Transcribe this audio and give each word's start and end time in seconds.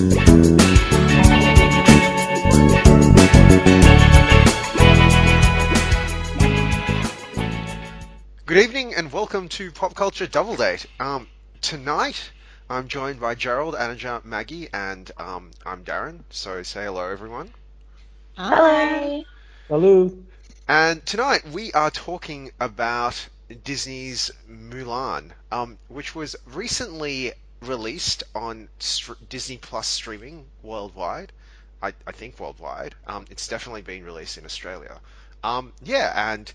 Good 0.00 0.08
evening 8.56 8.94
and 8.94 9.12
welcome 9.12 9.50
to 9.50 9.70
Pop 9.72 9.94
Culture 9.94 10.26
Double 10.26 10.56
Date. 10.56 10.86
Um, 10.98 11.28
tonight 11.60 12.30
I'm 12.70 12.88
joined 12.88 13.20
by 13.20 13.34
Gerald, 13.34 13.74
Anaja, 13.74 14.24
Maggie, 14.24 14.70
and 14.72 15.10
um, 15.18 15.50
I'm 15.66 15.84
Darren. 15.84 16.20
So 16.30 16.62
say 16.62 16.84
hello, 16.84 17.06
everyone. 17.06 17.50
Hello. 18.38 19.22
Hello. 19.68 20.12
And 20.66 21.04
tonight 21.04 21.46
we 21.50 21.74
are 21.74 21.90
talking 21.90 22.52
about 22.58 23.28
Disney's 23.64 24.30
Mulan, 24.50 25.32
um, 25.52 25.76
which 25.88 26.14
was 26.14 26.36
recently 26.46 27.34
released 27.62 28.22
on 28.34 28.68
str- 28.78 29.12
Disney 29.28 29.58
Plus 29.58 29.86
streaming 29.86 30.46
worldwide. 30.62 31.32
I, 31.82 31.94
I 32.06 32.12
think 32.12 32.38
worldwide. 32.38 32.94
Um, 33.06 33.26
it's 33.30 33.48
definitely 33.48 33.82
been 33.82 34.04
released 34.04 34.38
in 34.38 34.44
Australia. 34.44 35.00
Um, 35.42 35.72
yeah, 35.82 36.12
and 36.32 36.52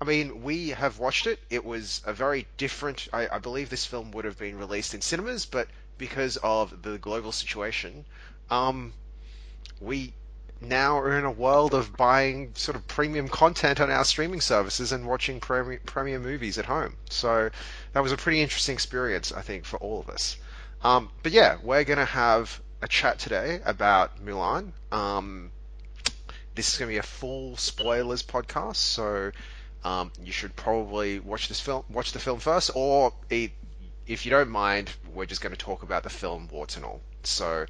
I 0.00 0.04
mean, 0.04 0.42
we 0.42 0.70
have 0.70 0.98
watched 0.98 1.26
it. 1.26 1.38
It 1.50 1.64
was 1.64 2.02
a 2.04 2.12
very 2.12 2.46
different. 2.56 3.08
I, 3.12 3.28
I 3.28 3.38
believe 3.38 3.70
this 3.70 3.86
film 3.86 4.10
would 4.12 4.24
have 4.24 4.38
been 4.38 4.58
released 4.58 4.94
in 4.94 5.00
cinemas, 5.00 5.46
but 5.46 5.68
because 5.98 6.38
of 6.42 6.82
the 6.82 6.98
global 6.98 7.32
situation, 7.32 8.04
um, 8.50 8.92
we 9.80 10.14
now 10.60 10.98
are 10.98 11.18
in 11.18 11.24
a 11.24 11.30
world 11.30 11.74
of 11.74 11.96
buying 11.96 12.52
sort 12.54 12.76
of 12.76 12.86
premium 12.86 13.28
content 13.28 13.80
on 13.80 13.90
our 13.90 14.04
streaming 14.04 14.40
services 14.40 14.92
and 14.92 15.06
watching 15.06 15.40
premium, 15.40 15.80
premium 15.84 16.22
movies 16.22 16.58
at 16.58 16.66
home. 16.66 16.96
So 17.10 17.50
that 17.92 18.02
was 18.02 18.12
a 18.12 18.16
pretty 18.16 18.40
interesting 18.40 18.74
experience, 18.74 19.32
I 19.32 19.42
think, 19.42 19.64
for 19.64 19.76
all 19.78 20.00
of 20.00 20.08
us. 20.08 20.36
Um, 20.82 21.10
but 21.22 21.32
yeah, 21.32 21.56
we're 21.62 21.84
going 21.84 21.98
to 21.98 22.04
have 22.04 22.60
a 22.80 22.88
chat 22.88 23.18
today 23.18 23.60
about 23.64 24.24
Mulan. 24.24 24.72
Um, 24.90 25.50
this 26.54 26.72
is 26.72 26.78
going 26.78 26.88
to 26.88 26.94
be 26.94 26.98
a 26.98 27.02
full 27.02 27.56
spoilers 27.56 28.22
podcast, 28.22 28.76
so 28.76 29.30
um, 29.84 30.12
you 30.22 30.32
should 30.32 30.54
probably 30.56 31.20
watch 31.20 31.48
this 31.48 31.60
film, 31.60 31.84
watch 31.88 32.12
the 32.12 32.18
film 32.18 32.40
first, 32.40 32.70
or 32.74 33.12
it, 33.30 33.52
if 34.06 34.26
you 34.26 34.30
don't 34.30 34.50
mind, 34.50 34.90
we're 35.14 35.26
just 35.26 35.40
going 35.40 35.54
to 35.54 35.58
talk 35.58 35.82
about 35.82 36.02
the 36.02 36.10
film 36.10 36.48
warts 36.50 36.76
and 36.76 36.84
all. 36.84 37.00
So, 37.22 37.66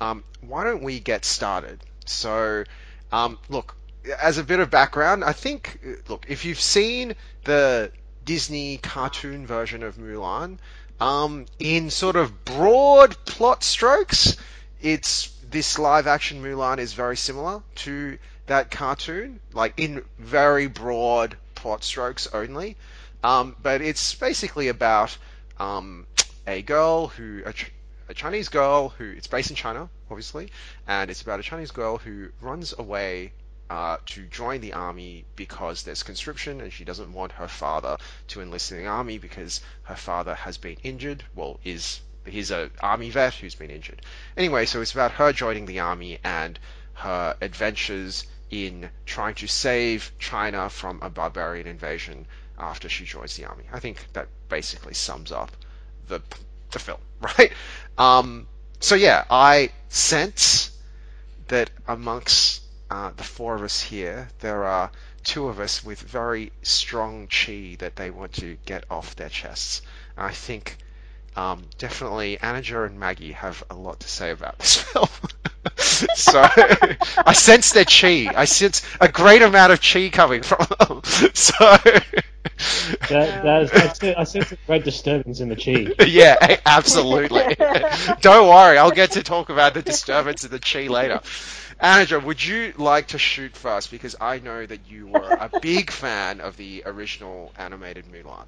um, 0.00 0.24
why 0.40 0.64
don't 0.64 0.82
we 0.82 0.98
get 1.00 1.24
started? 1.24 1.80
So, 2.04 2.64
um, 3.12 3.38
look, 3.48 3.76
as 4.20 4.38
a 4.38 4.44
bit 4.44 4.60
of 4.60 4.70
background, 4.70 5.24
I 5.24 5.32
think, 5.32 5.78
look, 6.08 6.26
if 6.28 6.44
you've 6.44 6.60
seen 6.60 7.14
the 7.44 7.92
Disney 8.24 8.78
cartoon 8.78 9.46
version 9.46 9.82
of 9.82 9.96
Mulan, 9.96 10.58
um, 11.00 11.46
in 11.58 11.90
sort 11.90 12.16
of 12.16 12.44
broad 12.44 13.16
plot 13.24 13.62
strokes, 13.62 14.36
it's 14.80 15.28
this 15.50 15.78
live 15.78 16.06
action 16.06 16.42
Mulan 16.42 16.78
is 16.78 16.92
very 16.92 17.16
similar 17.16 17.62
to 17.76 18.18
that 18.46 18.70
cartoon, 18.70 19.40
like 19.52 19.74
in 19.76 20.04
very 20.18 20.66
broad 20.66 21.36
plot 21.54 21.84
strokes 21.84 22.28
only. 22.32 22.76
Um, 23.22 23.56
but 23.62 23.80
it's 23.80 24.14
basically 24.14 24.68
about 24.68 25.16
um, 25.58 26.06
a 26.46 26.62
girl 26.62 27.08
who, 27.08 27.42
a, 27.44 27.52
a, 28.08 28.14
Chinese 28.14 28.48
girl 28.48 28.90
who, 28.90 29.10
it's 29.10 29.26
based 29.26 29.50
in 29.50 29.56
China, 29.56 29.88
obviously, 30.10 30.50
and 30.86 31.10
it's 31.10 31.22
about 31.22 31.40
a 31.40 31.42
Chinese 31.42 31.70
girl 31.70 31.98
who 31.98 32.28
runs 32.40 32.74
away 32.78 33.32
uh, 33.68 33.96
to 34.06 34.24
join 34.26 34.60
the 34.60 34.72
army 34.72 35.24
because 35.34 35.82
there's 35.82 36.02
conscription 36.02 36.60
and 36.60 36.72
she 36.72 36.84
doesn't 36.84 37.12
want 37.12 37.32
her 37.32 37.48
father 37.48 37.96
to 38.28 38.40
enlist 38.40 38.72
in 38.72 38.78
the 38.78 38.86
army 38.86 39.18
because 39.18 39.60
her 39.84 39.96
father 39.96 40.34
has 40.34 40.56
been 40.56 40.76
injured, 40.82 41.24
well, 41.34 41.58
is 41.64 42.00
he's 42.24 42.50
a 42.50 42.70
army 42.80 43.10
vet 43.10 43.34
who's 43.34 43.54
been 43.54 43.70
injured. 43.70 44.02
Anyway, 44.36 44.66
so 44.66 44.80
it's 44.80 44.92
about 44.92 45.12
her 45.12 45.32
joining 45.32 45.66
the 45.66 45.80
army 45.80 46.18
and 46.24 46.58
her 46.94 47.36
adventures 47.40 48.26
in 48.50 48.88
trying 49.04 49.34
to 49.34 49.46
save 49.46 50.12
China 50.18 50.70
from 50.70 51.00
a 51.02 51.10
barbarian 51.10 51.66
invasion 51.66 52.26
after 52.58 52.88
she 52.88 53.04
joins 53.04 53.36
the 53.36 53.44
army. 53.44 53.64
I 53.72 53.80
think 53.80 54.04
that 54.12 54.28
basically 54.48 54.94
sums 54.94 55.32
up 55.32 55.50
the 56.08 56.20
the 56.70 56.78
film, 56.78 57.00
right? 57.20 57.52
Um, 57.98 58.46
so 58.80 58.94
yeah, 58.94 59.24
I 59.30 59.70
sense 59.88 60.70
that 61.48 61.70
amongst 61.86 62.62
uh, 62.90 63.10
the 63.16 63.24
four 63.24 63.54
of 63.54 63.62
us 63.62 63.80
here, 63.80 64.28
there 64.40 64.64
are 64.64 64.90
two 65.24 65.48
of 65.48 65.58
us 65.60 65.84
with 65.84 66.00
very 66.00 66.52
strong 66.62 67.26
chi 67.26 67.76
that 67.80 67.96
they 67.96 68.10
want 68.10 68.32
to 68.34 68.56
get 68.64 68.84
off 68.90 69.16
their 69.16 69.28
chests. 69.28 69.82
I 70.16 70.32
think 70.32 70.76
um, 71.36 71.62
definitely 71.78 72.38
Anaja 72.38 72.86
and 72.86 72.98
Maggie 72.98 73.32
have 73.32 73.62
a 73.68 73.74
lot 73.74 74.00
to 74.00 74.08
say 74.08 74.30
about 74.30 74.58
this 74.58 74.76
film. 74.82 75.08
so 76.14 76.42
I 76.42 77.32
sense 77.32 77.72
their 77.72 77.84
chi. 77.84 78.32
I 78.34 78.44
sense 78.44 78.82
a 79.00 79.08
great 79.08 79.42
amount 79.42 79.72
of 79.72 79.80
chi 79.82 80.08
coming 80.10 80.42
from 80.42 80.66
them. 80.80 81.02
So 81.34 81.76
that, 83.10 83.42
that 83.42 83.62
is, 83.64 83.70
I, 83.72 83.88
sense, 83.88 84.16
I 84.16 84.24
sense 84.24 84.52
a 84.52 84.56
great 84.66 84.84
disturbance 84.84 85.40
in 85.40 85.48
the 85.48 85.56
chi. 85.56 85.92
yeah, 86.06 86.58
absolutely. 86.64 87.54
Don't 88.20 88.48
worry, 88.48 88.78
I'll 88.78 88.92
get 88.92 89.12
to 89.12 89.22
talk 89.22 89.50
about 89.50 89.74
the 89.74 89.82
disturbance 89.82 90.44
of 90.44 90.50
the 90.50 90.58
chi 90.58 90.86
later. 90.86 91.20
Anaja, 91.80 92.22
would 92.22 92.42
you 92.44 92.72
like 92.76 93.08
to 93.08 93.18
shoot 93.18 93.56
first? 93.56 93.90
Because 93.90 94.16
I 94.20 94.38
know 94.38 94.64
that 94.66 94.86
you 94.86 95.08
were 95.08 95.34
a 95.38 95.48
big 95.60 95.90
fan 95.90 96.40
of 96.40 96.56
the 96.56 96.82
original 96.86 97.52
animated 97.56 98.06
Mulan. 98.06 98.46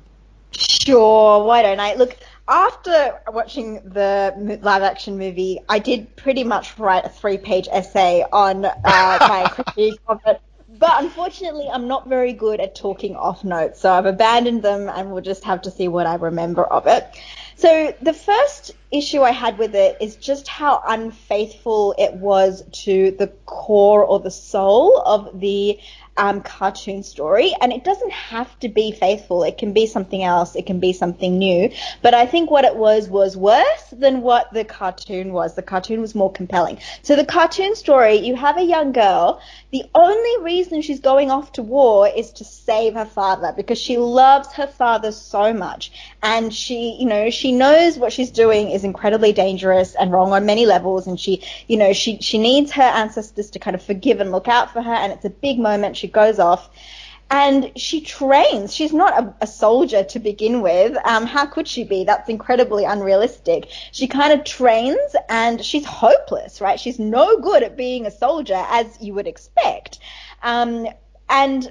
Sure, 0.53 1.45
why 1.45 1.63
don't 1.63 1.79
I? 1.79 1.95
Look, 1.95 2.17
after 2.49 3.21
watching 3.29 3.75
the 3.85 4.59
live 4.63 4.83
action 4.83 5.19
movie, 5.19 5.61
I 5.69 5.79
did 5.79 6.17
pretty 6.17 6.43
much 6.45 6.79
write 6.79 7.05
a 7.05 7.11
three 7.11 7.37
page 7.39 7.69
essay 7.71 8.25
on 8.33 8.65
uh, 8.65 8.73
my 8.85 9.49
critique 9.53 10.01
of 10.07 10.21
it. 10.27 10.41
But 10.69 11.03
unfortunately, 11.03 11.69
I'm 11.71 11.89
not 11.89 12.09
very 12.09 12.33
good 12.33 12.61
at 12.61 12.75
talking 12.75 13.17
off 13.17 13.45
notes, 13.45 13.81
so 13.81 13.93
I've 13.93 14.07
abandoned 14.07 14.63
them 14.63 14.89
and 14.89 15.13
we'll 15.13 15.23
just 15.23 15.45
have 15.45 15.63
to 15.63 15.71
see 15.71 15.89
what 15.89 16.07
I 16.07 16.15
remember 16.15 16.65
of 16.65 16.87
it. 16.87 17.07
So 17.59 17.93
the 18.01 18.13
first 18.13 18.71
issue 18.93 19.23
I 19.23 19.33
had 19.33 19.59
with 19.59 19.75
it 19.75 19.97
is 20.01 20.15
just 20.15 20.47
how 20.47 20.81
unfaithful 20.87 21.93
it 21.99 22.15
was 22.15 22.63
to 22.85 23.11
the 23.19 23.27
core 23.47 24.05
or 24.05 24.21
the 24.21 24.31
soul 24.31 25.03
of 25.05 25.41
the 25.41 25.77
um, 26.19 26.43
cartoon 26.43 27.03
story, 27.03 27.55
and 27.61 27.73
it 27.73 27.85
doesn't 27.85 28.13
have 28.13 28.59
to 28.61 28.69
be 28.69 28.93
faithful. 28.93 29.45
It 29.45 29.57
can 29.57 29.73
be 29.73 29.87
something 29.87 30.23
else. 30.23 30.57
It 30.57 30.67
can 30.67 30.81
be 30.81 30.93
something 30.93 31.39
new. 31.39 31.71
But 32.03 32.15
I 32.15 32.27
think 32.27 32.51
what 32.51 32.65
it 32.65 32.77
was 32.77 33.09
was 33.09 33.37
worse 33.37 33.85
than 33.93 34.21
what 34.21 34.53
the 34.53 34.65
cartoon 34.65 35.33
was. 35.33 35.55
The 35.55 35.63
cartoon 35.63 36.01
was 36.01 36.15
more 36.15 36.33
compelling. 36.33 36.79
So 37.03 37.17
the 37.17 37.25
cartoon 37.25 37.75
story, 37.77 38.17
you 38.17 38.35
have 38.37 38.59
a 38.59 38.63
young 38.63 38.93
girl. 38.93 39.41
The 39.71 39.85
only 39.95 40.43
reason 40.43 40.83
she's 40.83 41.01
going 41.01 41.31
off 41.31 41.53
to 41.53 41.63
war 41.63 42.09
is 42.09 42.33
to 42.33 42.45
save 42.45 42.95
her 42.95 43.05
father 43.05 43.53
because 43.57 43.79
she 43.79 43.99
loves 43.99 44.53
her 44.55 44.67
father 44.67 45.13
so 45.13 45.53
much, 45.53 45.93
and 46.23 46.53
she, 46.53 46.97
you 46.99 47.07
know, 47.07 47.31
she 47.31 47.53
knows 47.53 47.97
what 47.99 48.13
she's 48.13 48.31
doing 48.31 48.71
is 48.71 48.83
incredibly 48.83 49.33
dangerous 49.33 49.95
and 49.95 50.11
wrong 50.11 50.33
on 50.33 50.47
many 50.47 50.67
levels, 50.67 51.07
and 51.07 51.21
she, 51.21 51.43
you 51.67 51.77
know, 51.77 51.93
she 51.93 52.19
she 52.21 52.39
needs 52.39 52.73
her 52.73 52.83
ancestors 52.83 53.51
to 53.51 53.59
kind 53.59 53.75
of 53.75 53.83
forgive 53.83 54.21
and 54.21 54.33
look 54.33 54.49
out 54.49 54.73
for 54.73 54.83
her, 54.83 54.93
and 54.93 55.13
it's 55.13 55.25
a 55.25 55.31
big 55.31 55.59
moment. 55.59 55.97
She 55.97 56.08
goes 56.09 56.39
off 56.39 56.71
and 57.31 57.73
she 57.77 58.01
trains. 58.01 58.75
She's 58.75 58.93
not 58.93 59.23
a, 59.23 59.35
a 59.43 59.47
soldier 59.47 60.03
to 60.05 60.19
begin 60.19 60.63
with. 60.63 60.97
Um, 61.05 61.27
how 61.27 61.47
could 61.47 61.69
she 61.69 61.85
be? 61.85 62.05
That's 62.05 62.29
incredibly 62.29 62.85
unrealistic. 62.85 63.69
She 63.93 64.07
kind 64.07 64.33
of 64.33 64.45
trains 64.45 65.15
and 65.29 65.63
she's 65.63 65.85
hopeless, 65.85 66.61
right? 66.61 66.81
She's 66.81 66.99
no 66.99 67.39
good 67.41 67.63
at 67.63 67.77
being 67.77 68.07
a 68.07 68.11
soldier 68.11 68.65
as 68.69 68.99
you 69.01 69.13
would 69.15 69.27
expect. 69.27 69.99
Um, 70.43 70.87
and 71.29 71.71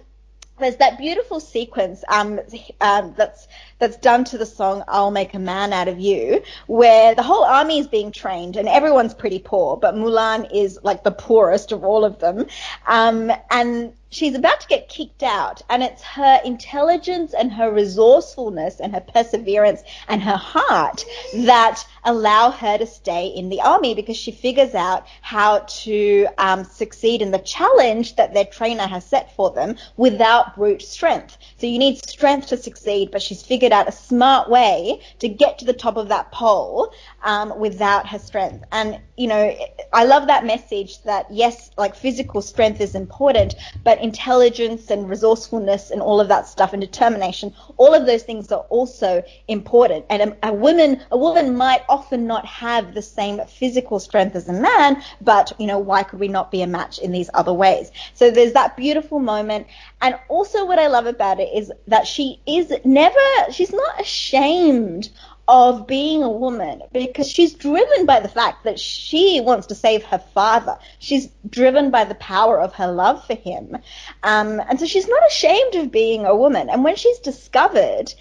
there's 0.59 0.77
that 0.77 0.97
beautiful 0.97 1.39
sequence 1.39 2.03
um, 2.09 2.39
um, 2.81 3.13
that's 3.17 3.47
that's 3.79 3.97
done 3.97 4.23
to 4.25 4.37
the 4.37 4.45
song 4.45 4.83
"I'll 4.87 5.11
Make 5.11 5.33
a 5.33 5.39
Man 5.39 5.73
Out 5.73 5.87
of 5.87 5.99
You," 5.99 6.43
where 6.67 7.15
the 7.15 7.23
whole 7.23 7.43
army 7.43 7.79
is 7.79 7.87
being 7.87 8.11
trained 8.11 8.55
and 8.55 8.67
everyone's 8.67 9.13
pretty 9.13 9.39
poor, 9.39 9.77
but 9.77 9.95
Mulan 9.95 10.49
is 10.53 10.79
like 10.83 11.03
the 11.03 11.11
poorest 11.11 11.71
of 11.71 11.83
all 11.83 12.05
of 12.05 12.19
them, 12.19 12.47
um, 12.87 13.31
and 13.49 13.93
she's 14.09 14.35
about 14.35 14.61
to 14.61 14.67
get 14.67 14.89
kicked 14.89 15.23
out, 15.23 15.61
and 15.69 15.83
it's 15.83 16.01
her 16.01 16.39
intelligence 16.45 17.33
and 17.33 17.51
her 17.51 17.71
resourcefulness 17.71 18.79
and 18.79 18.93
her 18.93 19.01
perseverance 19.01 19.81
and 20.07 20.23
her 20.23 20.37
heart 20.37 21.03
that 21.33 21.83
allow 22.03 22.51
her 22.51 22.77
to 22.77 22.85
stay 22.85 23.27
in 23.27 23.49
the 23.49 23.61
army 23.61 23.93
because 23.93 24.15
she 24.15 24.31
figures 24.31 24.73
out 24.73 25.05
how 25.21 25.59
to 25.67 26.25
um, 26.37 26.63
succeed 26.63 27.21
in 27.21 27.31
the 27.31 27.39
challenge 27.39 28.15
that 28.15 28.33
their 28.33 28.45
trainer 28.45 28.87
has 28.87 29.05
set 29.05 29.35
for 29.35 29.51
them 29.51 29.75
without 29.97 30.55
brute 30.55 30.81
strength. 30.81 31.37
So 31.57 31.67
you 31.67 31.77
need 31.77 31.97
strength 32.07 32.47
to 32.47 32.57
succeed, 32.57 33.11
but 33.11 33.21
she's 33.21 33.43
figured 33.43 33.66
out 33.71 33.87
a 33.87 33.91
smart 33.91 34.49
way 34.49 35.01
to 35.19 35.27
get 35.27 35.59
to 35.59 35.65
the 35.65 35.73
top 35.73 35.97
of 35.97 36.09
that 36.09 36.31
pole 36.31 36.93
um, 37.23 37.57
without 37.59 38.07
her 38.07 38.19
strength. 38.19 38.63
And 38.71 38.99
you 39.17 39.27
know, 39.27 39.55
I 39.93 40.03
love 40.05 40.27
that 40.27 40.45
message 40.45 41.01
that 41.03 41.25
yes, 41.31 41.71
like 41.77 41.95
physical 41.95 42.41
strength 42.41 42.79
is 42.79 42.93
important, 42.93 43.55
but 43.83 43.99
intelligence 43.99 44.91
and 44.91 45.09
resourcefulness 45.09 45.89
and 45.89 46.01
all 46.01 46.21
of 46.21 46.27
that 46.27 46.47
stuff 46.47 46.73
and 46.73 46.81
determination, 46.81 47.53
all 47.77 47.93
of 47.93 48.05
those 48.05 48.23
things 48.23 48.51
are 48.51 48.65
also 48.69 49.23
important. 49.47 50.05
And 50.09 50.21
a, 50.21 50.49
a 50.49 50.53
woman, 50.53 51.01
a 51.11 51.17
woman 51.17 51.55
might 51.57 51.81
often 51.89 52.27
not 52.27 52.45
have 52.45 52.93
the 52.93 53.01
same 53.01 53.41
physical 53.47 53.99
strength 53.99 54.35
as 54.35 54.47
a 54.47 54.53
man, 54.53 55.01
but 55.21 55.51
you 55.57 55.65
know, 55.65 55.79
why 55.79 56.03
could 56.03 56.19
we 56.19 56.27
not 56.27 56.51
be 56.51 56.61
a 56.61 56.67
match 56.67 56.99
in 56.99 57.11
these 57.11 57.29
other 57.33 57.53
ways? 57.53 57.91
So 58.13 58.29
there's 58.29 58.53
that 58.53 58.77
beautiful 58.77 59.19
moment. 59.19 59.65
And 60.01 60.15
also 60.29 60.65
what 60.65 60.77
I 60.77 60.87
love 60.87 61.07
about 61.07 61.39
it 61.39 61.49
is 61.55 61.71
that 61.87 62.05
she 62.05 62.39
is 62.45 62.71
never, 62.85 63.51
she's 63.57 63.73
not 63.73 63.99
ashamed 63.99 65.09
of 65.47 65.87
being 65.87 66.23
a 66.23 66.29
woman 66.29 66.83
because 66.91 67.27
she's 67.27 67.53
driven 67.53 68.05
by 68.05 68.19
the 68.19 68.27
fact 68.27 68.65
that 68.65 68.79
she 68.79 69.39
wants 69.41 69.67
to 69.67 69.75
save 69.75 70.03
her 70.03 70.19
father. 70.33 70.77
She's 70.99 71.29
driven 71.49 71.89
by 71.89 72.03
the 72.03 72.15
power 72.15 72.59
of 72.59 72.73
her 72.73 72.91
love 72.91 73.25
for 73.25 73.33
him. 73.35 73.77
Um, 74.23 74.61
and 74.69 74.79
so 74.79 74.85
she's 74.85 75.07
not 75.07 75.21
ashamed 75.27 75.75
of 75.75 75.91
being 75.91 76.25
a 76.25 76.35
woman. 76.35 76.69
And 76.69 76.83
when 76.83 76.97
she's 76.97 77.19
discovered, 77.19 78.13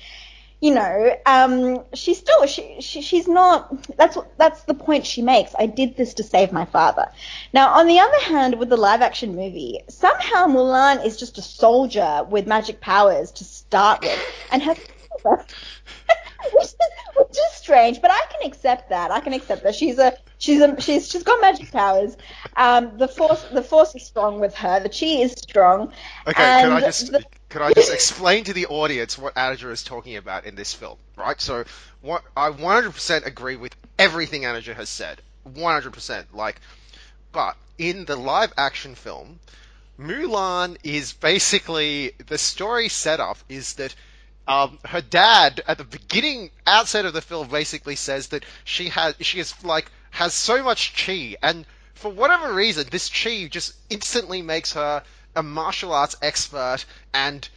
you 0.61 0.73
know, 0.73 1.17
um, 1.27 1.85
she's 1.93 2.19
still 2.19 2.47
she, 2.47 2.81
she 2.81 3.03
she's 3.03 3.29
not. 3.29 3.97
That's 3.99 4.17
that's 4.39 4.63
the 4.63 4.73
point 4.73 5.05
she 5.05 5.21
makes. 5.21 5.55
I 5.59 5.67
did 5.67 5.97
this 5.97 6.15
to 6.15 6.23
save 6.23 6.51
my 6.51 6.65
father. 6.65 7.11
Now, 7.53 7.75
on 7.75 7.87
the 7.87 7.99
other 7.99 8.21
hand, 8.21 8.59
with 8.59 8.71
the 8.71 8.77
live 8.79 9.03
action 9.03 9.37
movie, 9.37 9.81
somehow 9.89 10.47
Mulan 10.47 11.05
is 11.05 11.19
just 11.19 11.37
a 11.37 11.43
soldier 11.43 12.25
with 12.31 12.47
magic 12.47 12.81
powers 12.81 13.33
to 13.33 13.45
start 13.45 14.01
with, 14.01 14.19
and 14.51 14.63
her 14.63 14.75
which, 16.53 16.65
is, 16.65 16.75
which 17.17 17.31
is 17.31 17.53
strange, 17.57 18.01
but 18.01 18.11
I 18.11 18.21
can 18.31 18.49
accept 18.49 18.91
that. 18.91 19.11
I 19.11 19.21
can 19.21 19.33
accept 19.33 19.63
that 19.65 19.75
she's 19.75 19.99
a 19.99 20.17
she's 20.39 20.61
a 20.61 20.81
she's 20.81 21.09
she's 21.09 21.23
got 21.23 21.41
magic 21.41 21.71
powers. 21.73 22.17
Um, 22.57 22.99
the 22.99 23.09
force 23.09 23.45
the 23.53 23.63
force 23.63 23.95
is 23.95 24.05
strong 24.05 24.41
with 24.41 24.55
her. 24.55 24.81
The 24.81 24.89
chi 24.89 25.23
is 25.23 25.33
strong. 25.33 25.93
Okay, 26.27 26.35
can 26.35 26.73
I 26.73 26.81
just 26.81 27.13
the, 27.13 27.25
can 27.49 27.63
I 27.63 27.73
just 27.73 27.93
explain 27.93 28.45
to 28.45 28.53
the 28.53 28.67
audience 28.67 29.17
what 29.19 29.35
Anaja 29.35 29.71
is 29.71 29.83
talking 29.83 30.17
about 30.17 30.45
in 30.45 30.55
this 30.55 30.75
film, 30.75 30.99
right? 31.17 31.41
So, 31.41 31.65
what 32.03 32.23
I 32.37 32.51
100% 32.51 33.27
agree 33.27 33.57
with 33.57 33.75
everything 33.99 34.43
Anaja 34.43 34.75
has 34.75 34.89
said, 34.89 35.23
100%. 35.49 36.27
Like, 36.33 36.61
but 37.33 37.57
in 37.79 38.05
the 38.05 38.17
live 38.17 38.53
action 38.57 38.95
film, 38.95 39.39
Mulan 39.99 40.77
is 40.83 41.13
basically 41.13 42.13
the 42.27 42.39
story 42.39 42.89
setup 42.89 43.39
is 43.49 43.75
that 43.75 43.95
um, 44.49 44.79
her 44.85 45.01
dad 45.01 45.63
at 45.67 45.79
the 45.79 45.85
beginning, 45.85 46.51
outset 46.67 47.05
of 47.05 47.13
the 47.13 47.21
film, 47.21 47.49
basically 47.49 47.97
says 47.97 48.29
that 48.29 48.45
she 48.65 48.89
has 48.91 49.15
she 49.21 49.41
is 49.41 49.55
like 49.65 49.91
has 50.11 50.35
so 50.35 50.63
much 50.63 51.05
chi, 51.05 51.37
and 51.43 51.67
for 51.95 52.11
whatever 52.11 52.53
reason, 52.53 52.87
this 52.91 53.11
chi 53.11 53.47
just 53.47 53.75
instantly 53.91 54.43
makes 54.43 54.73
her 54.75 55.03
a 55.35 55.43
martial 55.43 55.93
arts 55.93 56.17
expert 56.23 56.85
and 57.13 57.49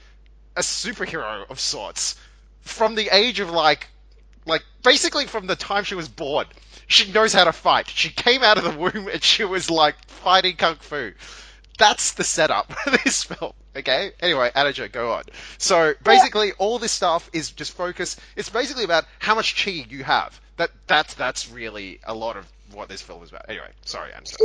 a 0.55 0.61
superhero 0.61 1.49
of 1.49 1.59
sorts. 1.59 2.15
From 2.61 2.95
the 2.95 3.09
age 3.15 3.39
of 3.39 3.49
like, 3.49 3.87
like 4.45 4.63
basically 4.83 5.25
from 5.25 5.47
the 5.47 5.55
time 5.55 5.83
she 5.83 5.95
was 5.95 6.09
born, 6.09 6.47
she 6.87 7.11
knows 7.11 7.33
how 7.33 7.45
to 7.45 7.53
fight. 7.53 7.87
She 7.87 8.09
came 8.09 8.43
out 8.43 8.57
of 8.57 8.63
the 8.63 8.71
womb 8.71 9.07
and 9.07 9.23
she 9.23 9.43
was 9.43 9.69
like 9.69 9.95
fighting 10.07 10.55
kung 10.55 10.75
fu 10.75 11.13
that's 11.79 12.13
the 12.13 12.23
setup 12.23 12.71
for 12.83 12.91
this 12.91 13.23
film. 13.23 13.53
Okay. 13.75 14.11
Anyway, 14.19 14.51
Anaja, 14.55 14.91
go 14.91 15.13
on. 15.13 15.23
So 15.57 15.95
basically, 16.03 16.51
all 16.59 16.77
this 16.77 16.91
stuff 16.91 17.29
is 17.33 17.49
just 17.49 17.71
focus. 17.73 18.17
It's 18.35 18.49
basically 18.49 18.83
about 18.83 19.05
how 19.17 19.33
much 19.33 19.63
chi 19.63 19.71
you 19.89 20.03
have. 20.03 20.39
That 20.57 20.69
that's 20.85 21.15
that's 21.15 21.49
really 21.49 21.99
a 22.03 22.13
lot 22.13 22.37
of 22.37 22.45
what 22.73 22.89
this 22.89 23.01
film 23.01 23.23
is 23.23 23.29
about. 23.29 23.45
Anyway, 23.49 23.69
sorry, 23.85 24.11
Anaja 24.11 24.35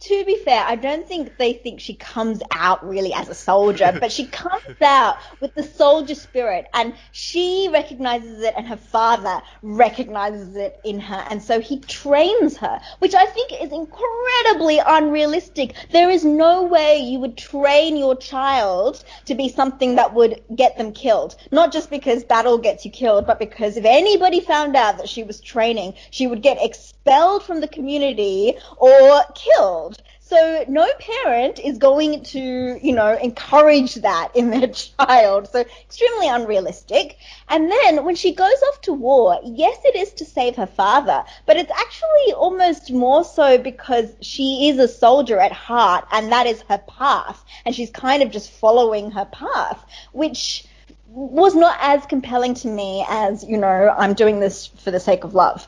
to 0.00 0.24
be 0.24 0.36
fair, 0.36 0.64
I 0.66 0.76
don't 0.76 1.06
think 1.06 1.36
they 1.36 1.52
think 1.52 1.78
she 1.78 1.94
comes 1.94 2.40
out 2.52 2.86
really 2.88 3.12
as 3.12 3.28
a 3.28 3.34
soldier, 3.34 3.96
but 4.00 4.10
she 4.10 4.26
comes 4.26 4.80
out 4.80 5.18
with 5.40 5.54
the 5.54 5.62
soldier 5.62 6.14
spirit 6.14 6.66
and 6.72 6.94
she 7.12 7.68
recognizes 7.70 8.42
it 8.42 8.54
and 8.56 8.66
her 8.66 8.78
father 8.78 9.42
recognizes 9.62 10.56
it 10.56 10.80
in 10.84 11.00
her. 11.00 11.26
And 11.30 11.42
so 11.42 11.60
he 11.60 11.80
trains 11.80 12.56
her, 12.56 12.80
which 13.00 13.14
I 13.14 13.26
think 13.26 13.52
is 13.52 13.72
incredibly 13.72 14.78
unrealistic. 14.78 15.74
There 15.92 16.08
is 16.08 16.24
no 16.24 16.62
way 16.62 16.98
you 16.98 17.18
would 17.18 17.36
train 17.36 17.96
your 17.96 18.16
child 18.16 19.04
to 19.26 19.34
be 19.34 19.50
something 19.50 19.96
that 19.96 20.14
would 20.14 20.42
get 20.56 20.78
them 20.78 20.92
killed. 20.92 21.36
Not 21.50 21.72
just 21.72 21.90
because 21.90 22.24
battle 22.24 22.56
gets 22.56 22.86
you 22.86 22.90
killed, 22.90 23.26
but 23.26 23.38
because 23.38 23.76
if 23.76 23.84
anybody 23.84 24.40
found 24.40 24.76
out 24.76 24.96
that 24.96 25.08
she 25.08 25.24
was 25.24 25.40
training, 25.40 25.94
she 26.10 26.26
would 26.26 26.42
get 26.42 26.58
expelled 26.60 27.42
from 27.42 27.60
the 27.60 27.68
community 27.68 28.56
or 28.78 29.22
killed. 29.34 29.89
So 30.30 30.64
no 30.68 30.88
parent 31.00 31.58
is 31.58 31.76
going 31.76 32.22
to, 32.22 32.78
you 32.80 32.94
know, 32.94 33.18
encourage 33.18 33.96
that 33.96 34.30
in 34.36 34.50
their 34.50 34.68
child. 34.98 35.48
So 35.50 35.64
extremely 35.82 36.28
unrealistic. 36.28 37.16
And 37.48 37.68
then 37.68 38.04
when 38.04 38.14
she 38.14 38.32
goes 38.32 38.62
off 38.68 38.80
to 38.82 38.92
war, 38.92 39.40
yes, 39.42 39.76
it 39.84 39.96
is 39.96 40.12
to 40.12 40.24
save 40.24 40.54
her 40.54 40.68
father, 40.68 41.24
but 41.46 41.56
it's 41.56 41.72
actually 41.72 42.34
almost 42.34 42.92
more 42.92 43.24
so 43.24 43.58
because 43.58 44.14
she 44.20 44.68
is 44.68 44.78
a 44.78 44.86
soldier 44.86 45.40
at 45.40 45.50
heart 45.50 46.06
and 46.12 46.30
that 46.30 46.46
is 46.46 46.62
her 46.68 46.78
path. 46.78 47.44
And 47.66 47.74
she's 47.74 47.90
kind 47.90 48.22
of 48.22 48.30
just 48.30 48.52
following 48.52 49.10
her 49.10 49.24
path, 49.24 49.84
which 50.12 50.64
was 51.08 51.56
not 51.56 51.76
as 51.80 52.06
compelling 52.06 52.54
to 52.54 52.68
me 52.68 53.04
as, 53.08 53.42
you 53.42 53.56
know, 53.56 53.92
I'm 53.98 54.14
doing 54.14 54.38
this 54.38 54.68
for 54.68 54.92
the 54.92 55.00
sake 55.00 55.24
of 55.24 55.34
love. 55.34 55.66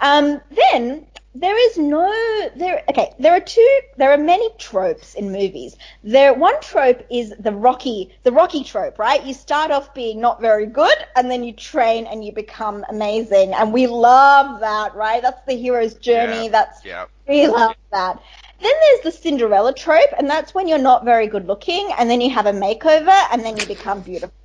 Um, 0.00 0.40
then 0.52 1.04
there 1.34 1.58
is 1.70 1.78
no 1.78 2.08
there 2.56 2.82
okay 2.88 3.12
there 3.18 3.32
are 3.32 3.40
two 3.40 3.78
there 3.96 4.12
are 4.12 4.18
many 4.18 4.48
tropes 4.58 5.14
in 5.14 5.32
movies. 5.32 5.76
There 6.02 6.32
one 6.32 6.60
trope 6.60 7.04
is 7.10 7.34
the 7.40 7.52
rocky 7.52 8.14
the 8.22 8.32
rocky 8.32 8.62
trope 8.62 8.98
right? 8.98 9.24
You 9.24 9.34
start 9.34 9.70
off 9.70 9.92
being 9.94 10.20
not 10.20 10.40
very 10.40 10.66
good 10.66 10.96
and 11.16 11.30
then 11.30 11.42
you 11.42 11.52
train 11.52 12.06
and 12.06 12.24
you 12.24 12.32
become 12.32 12.84
amazing. 12.88 13.52
And 13.54 13.72
we 13.72 13.86
love 13.86 14.60
that 14.60 14.94
right? 14.94 15.22
That's 15.22 15.44
the 15.46 15.54
hero's 15.54 15.94
journey. 15.94 16.44
Yeah, 16.44 16.50
that's 16.50 16.84
yeah. 16.84 17.06
we 17.28 17.48
love 17.48 17.74
that. 17.90 18.20
Then 18.60 18.72
there's 18.80 19.00
the 19.02 19.20
Cinderella 19.20 19.74
trope, 19.74 20.12
and 20.16 20.30
that's 20.30 20.54
when 20.54 20.68
you're 20.68 20.78
not 20.78 21.04
very 21.04 21.26
good 21.26 21.46
looking, 21.46 21.90
and 21.98 22.08
then 22.08 22.20
you 22.20 22.30
have 22.30 22.46
a 22.46 22.52
makeover, 22.52 23.26
and 23.30 23.42
then 23.42 23.56
you 23.58 23.66
become 23.66 24.00
beautiful. 24.00 24.43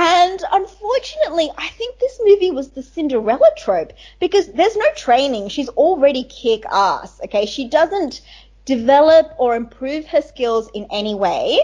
And 0.00 0.40
unfortunately, 0.52 1.50
I 1.58 1.66
think 1.70 1.98
this 1.98 2.20
movie 2.22 2.52
was 2.52 2.70
the 2.70 2.84
Cinderella 2.84 3.50
trope 3.56 3.92
because 4.20 4.46
there's 4.52 4.76
no 4.76 4.86
training. 4.94 5.48
She's 5.48 5.68
already 5.70 6.22
kick 6.22 6.64
ass. 6.70 7.20
Okay. 7.24 7.46
She 7.46 7.68
doesn't 7.68 8.20
develop 8.64 9.34
or 9.38 9.56
improve 9.56 10.06
her 10.06 10.22
skills 10.22 10.70
in 10.72 10.86
any 10.92 11.16
way. 11.16 11.58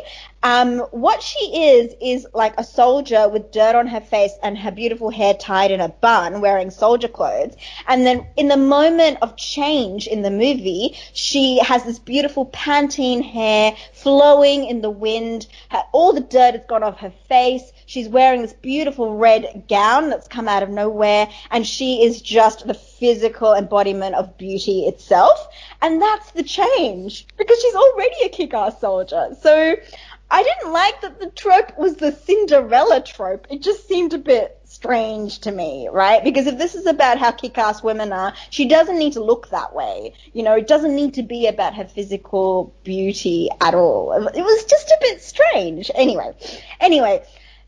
Um, 0.44 0.80
what 0.90 1.22
she 1.22 1.72
is 1.72 1.94
is 2.02 2.26
like 2.34 2.52
a 2.58 2.64
soldier 2.64 3.30
with 3.30 3.50
dirt 3.50 3.74
on 3.74 3.86
her 3.86 4.02
face 4.02 4.32
and 4.42 4.58
her 4.58 4.70
beautiful 4.70 5.08
hair 5.08 5.32
tied 5.32 5.70
in 5.70 5.80
a 5.80 5.88
bun, 5.88 6.42
wearing 6.42 6.70
soldier 6.70 7.08
clothes. 7.08 7.56
And 7.88 8.04
then 8.06 8.26
in 8.36 8.48
the 8.48 8.58
moment 8.58 9.18
of 9.22 9.36
change 9.36 10.06
in 10.06 10.20
the 10.20 10.30
movie, 10.30 10.96
she 11.14 11.58
has 11.60 11.84
this 11.84 11.98
beautiful 11.98 12.44
Pantene 12.44 13.22
hair 13.22 13.74
flowing 13.94 14.66
in 14.66 14.82
the 14.82 14.90
wind. 14.90 15.46
Her, 15.70 15.82
all 15.92 16.12
the 16.12 16.20
dirt 16.20 16.54
has 16.54 16.66
gone 16.66 16.82
off 16.82 16.98
her 16.98 17.12
face. 17.26 17.72
She's 17.86 18.08
wearing 18.08 18.42
this 18.42 18.52
beautiful 18.52 19.16
red 19.16 19.64
gown 19.66 20.10
that's 20.10 20.28
come 20.28 20.46
out 20.46 20.62
of 20.62 20.68
nowhere, 20.68 21.26
and 21.50 21.66
she 21.66 22.04
is 22.04 22.20
just 22.20 22.66
the 22.66 22.74
physical 22.74 23.54
embodiment 23.54 24.14
of 24.14 24.36
beauty 24.36 24.84
itself. 24.86 25.48
And 25.80 26.02
that's 26.02 26.32
the 26.32 26.42
change 26.42 27.26
because 27.38 27.60
she's 27.60 27.74
already 27.74 28.16
a 28.24 28.28
kick-ass 28.28 28.80
soldier. 28.80 29.34
So 29.40 29.76
I 30.30 30.42
didn't 30.42 30.72
like 30.72 31.00
that 31.02 31.20
the 31.20 31.30
trope 31.30 31.78
was 31.78 31.96
the 31.96 32.12
Cinderella 32.12 33.00
trope. 33.02 33.46
It 33.50 33.62
just 33.62 33.86
seemed 33.86 34.14
a 34.14 34.18
bit 34.18 34.58
strange 34.64 35.38
to 35.40 35.52
me, 35.52 35.88
right? 35.92 36.24
Because 36.24 36.46
if 36.46 36.58
this 36.58 36.74
is 36.74 36.86
about 36.86 37.18
how 37.18 37.30
kick-ass 37.30 37.82
women 37.82 38.12
are, 38.12 38.34
she 38.50 38.66
doesn't 38.66 38.98
need 38.98 39.12
to 39.12 39.22
look 39.22 39.48
that 39.50 39.74
way. 39.74 40.14
You 40.32 40.42
know, 40.42 40.54
it 40.54 40.66
doesn't 40.66 40.96
need 40.96 41.14
to 41.14 41.22
be 41.22 41.46
about 41.46 41.74
her 41.74 41.84
physical 41.84 42.74
beauty 42.82 43.48
at 43.60 43.74
all. 43.74 44.12
It 44.12 44.42
was 44.42 44.64
just 44.64 44.88
a 44.88 44.98
bit 45.00 45.22
strange. 45.22 45.90
Anyway, 45.94 46.34
anyway, 46.80 47.24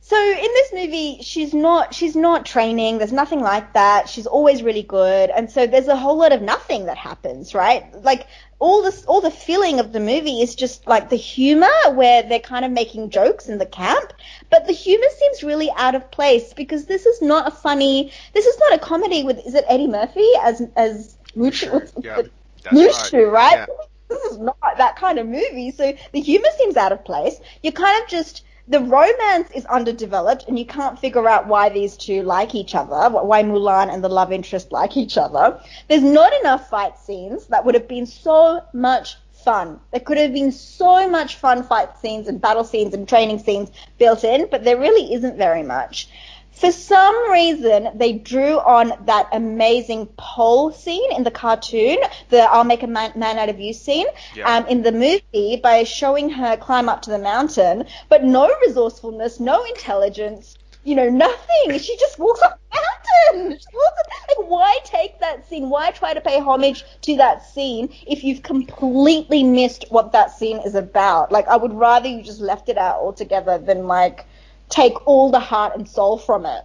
so 0.08 0.16
in 0.16 0.36
this 0.38 0.72
movie, 0.72 1.18
she's 1.20 1.52
not 1.52 1.92
she's 1.92 2.14
not 2.14 2.46
training. 2.46 2.98
There's 2.98 3.12
nothing 3.12 3.40
like 3.40 3.72
that. 3.72 4.08
She's 4.08 4.28
always 4.28 4.62
really 4.62 4.84
good, 4.84 5.30
and 5.30 5.50
so 5.50 5.66
there's 5.66 5.88
a 5.88 5.96
whole 5.96 6.16
lot 6.16 6.30
of 6.30 6.40
nothing 6.40 6.86
that 6.86 6.96
happens, 6.96 7.56
right? 7.56 7.92
Like 8.04 8.28
all 8.60 8.84
this 8.84 9.04
all 9.06 9.20
the 9.20 9.32
feeling 9.32 9.80
of 9.80 9.92
the 9.92 9.98
movie 9.98 10.42
is 10.42 10.54
just 10.54 10.86
like 10.86 11.10
the 11.10 11.16
humor 11.16 11.76
where 11.94 12.22
they're 12.22 12.38
kind 12.38 12.64
of 12.64 12.70
making 12.70 13.10
jokes 13.10 13.48
in 13.48 13.58
the 13.58 13.66
camp, 13.66 14.12
but 14.48 14.68
the 14.68 14.72
humor 14.72 15.08
seems 15.18 15.42
really 15.42 15.72
out 15.76 15.96
of 15.96 16.08
place 16.12 16.52
because 16.52 16.84
this 16.84 17.04
is 17.04 17.20
not 17.20 17.48
a 17.48 17.50
funny. 17.50 18.12
This 18.32 18.46
is 18.46 18.56
not 18.60 18.74
a 18.74 18.78
comedy 18.78 19.24
with 19.24 19.44
is 19.44 19.54
it 19.54 19.64
Eddie 19.66 19.88
Murphy 19.88 20.30
as 20.40 20.62
as 20.76 21.16
Mushu? 21.36 21.92
Yeah, 22.04 22.22
Mushu, 22.66 23.28
right? 23.28 23.58
right? 23.58 23.68
Yeah. 23.68 23.86
This 24.08 24.22
is 24.22 24.38
not 24.38 24.56
that 24.78 24.94
kind 24.94 25.18
of 25.18 25.26
movie, 25.26 25.72
so 25.72 25.92
the 26.12 26.20
humor 26.20 26.48
seems 26.58 26.76
out 26.76 26.92
of 26.92 27.04
place. 27.04 27.40
You're 27.64 27.72
kind 27.72 28.00
of 28.00 28.08
just 28.08 28.44
the 28.68 28.80
romance 28.80 29.50
is 29.54 29.64
underdeveloped 29.66 30.44
and 30.48 30.58
you 30.58 30.66
can't 30.66 30.98
figure 30.98 31.28
out 31.28 31.46
why 31.46 31.68
these 31.68 31.96
two 31.96 32.22
like 32.22 32.54
each 32.54 32.74
other, 32.74 33.08
why 33.10 33.42
Mulan 33.42 33.92
and 33.92 34.02
the 34.02 34.08
love 34.08 34.32
interest 34.32 34.72
like 34.72 34.96
each 34.96 35.16
other. 35.16 35.60
There's 35.88 36.02
not 36.02 36.32
enough 36.40 36.68
fight 36.68 36.98
scenes 36.98 37.46
that 37.46 37.64
would 37.64 37.74
have 37.74 37.86
been 37.86 38.06
so 38.06 38.62
much 38.72 39.16
fun. 39.32 39.78
There 39.92 40.00
could 40.00 40.18
have 40.18 40.32
been 40.32 40.50
so 40.50 41.08
much 41.08 41.36
fun 41.36 41.62
fight 41.62 41.96
scenes 41.98 42.26
and 42.26 42.40
battle 42.40 42.64
scenes 42.64 42.94
and 42.94 43.08
training 43.08 43.38
scenes 43.38 43.70
built 43.98 44.24
in, 44.24 44.48
but 44.50 44.64
there 44.64 44.76
really 44.76 45.14
isn't 45.14 45.36
very 45.36 45.62
much. 45.62 46.08
For 46.56 46.72
some 46.72 47.30
reason, 47.30 47.90
they 47.94 48.14
drew 48.14 48.58
on 48.60 48.92
that 49.04 49.28
amazing 49.32 50.06
pole 50.16 50.72
scene 50.72 51.12
in 51.12 51.22
the 51.22 51.30
cartoon, 51.30 51.98
the 52.30 52.50
I'll 52.50 52.64
make 52.64 52.82
a 52.82 52.86
man, 52.86 53.12
man 53.14 53.38
out 53.38 53.50
of 53.50 53.60
you 53.60 53.74
scene, 53.74 54.06
Yeah. 54.34 54.56
um, 54.56 54.66
in 54.66 54.82
the 54.82 54.90
movie 54.92 55.60
by 55.62 55.84
showing 55.84 56.30
her 56.30 56.56
climb 56.56 56.88
up 56.88 57.02
to 57.02 57.10
the 57.10 57.18
mountain, 57.18 57.84
but 58.08 58.24
no 58.24 58.50
resourcefulness, 58.66 59.38
no 59.38 59.64
intelligence, 59.64 60.56
you 60.82 60.94
know, 60.94 61.10
nothing. 61.10 61.78
She 61.78 61.94
just 61.98 62.18
walks 62.18 62.40
up 62.40 62.58
the 62.72 62.78
mountain. 62.78 63.58
She 63.58 63.76
walks 63.76 63.98
up, 64.00 64.06
like, 64.38 64.48
why 64.48 64.78
take 64.84 65.20
that 65.20 65.46
scene? 65.46 65.68
Why 65.68 65.90
try 65.90 66.14
to 66.14 66.20
pay 66.22 66.40
homage 66.40 66.84
to 67.02 67.16
that 67.16 67.44
scene 67.44 67.90
if 68.06 68.24
you've 68.24 68.42
completely 68.42 69.42
missed 69.42 69.84
what 69.90 70.12
that 70.12 70.30
scene 70.30 70.60
is 70.64 70.74
about? 70.74 71.30
Like, 71.30 71.48
I 71.48 71.56
would 71.56 71.74
rather 71.74 72.08
you 72.08 72.22
just 72.22 72.40
left 72.40 72.70
it 72.70 72.78
out 72.78 72.96
altogether 73.00 73.58
than, 73.58 73.86
like, 73.86 74.24
take 74.68 75.06
all 75.06 75.30
the 75.30 75.40
heart 75.40 75.76
and 75.76 75.88
soul 75.88 76.18
from 76.18 76.46
it. 76.46 76.64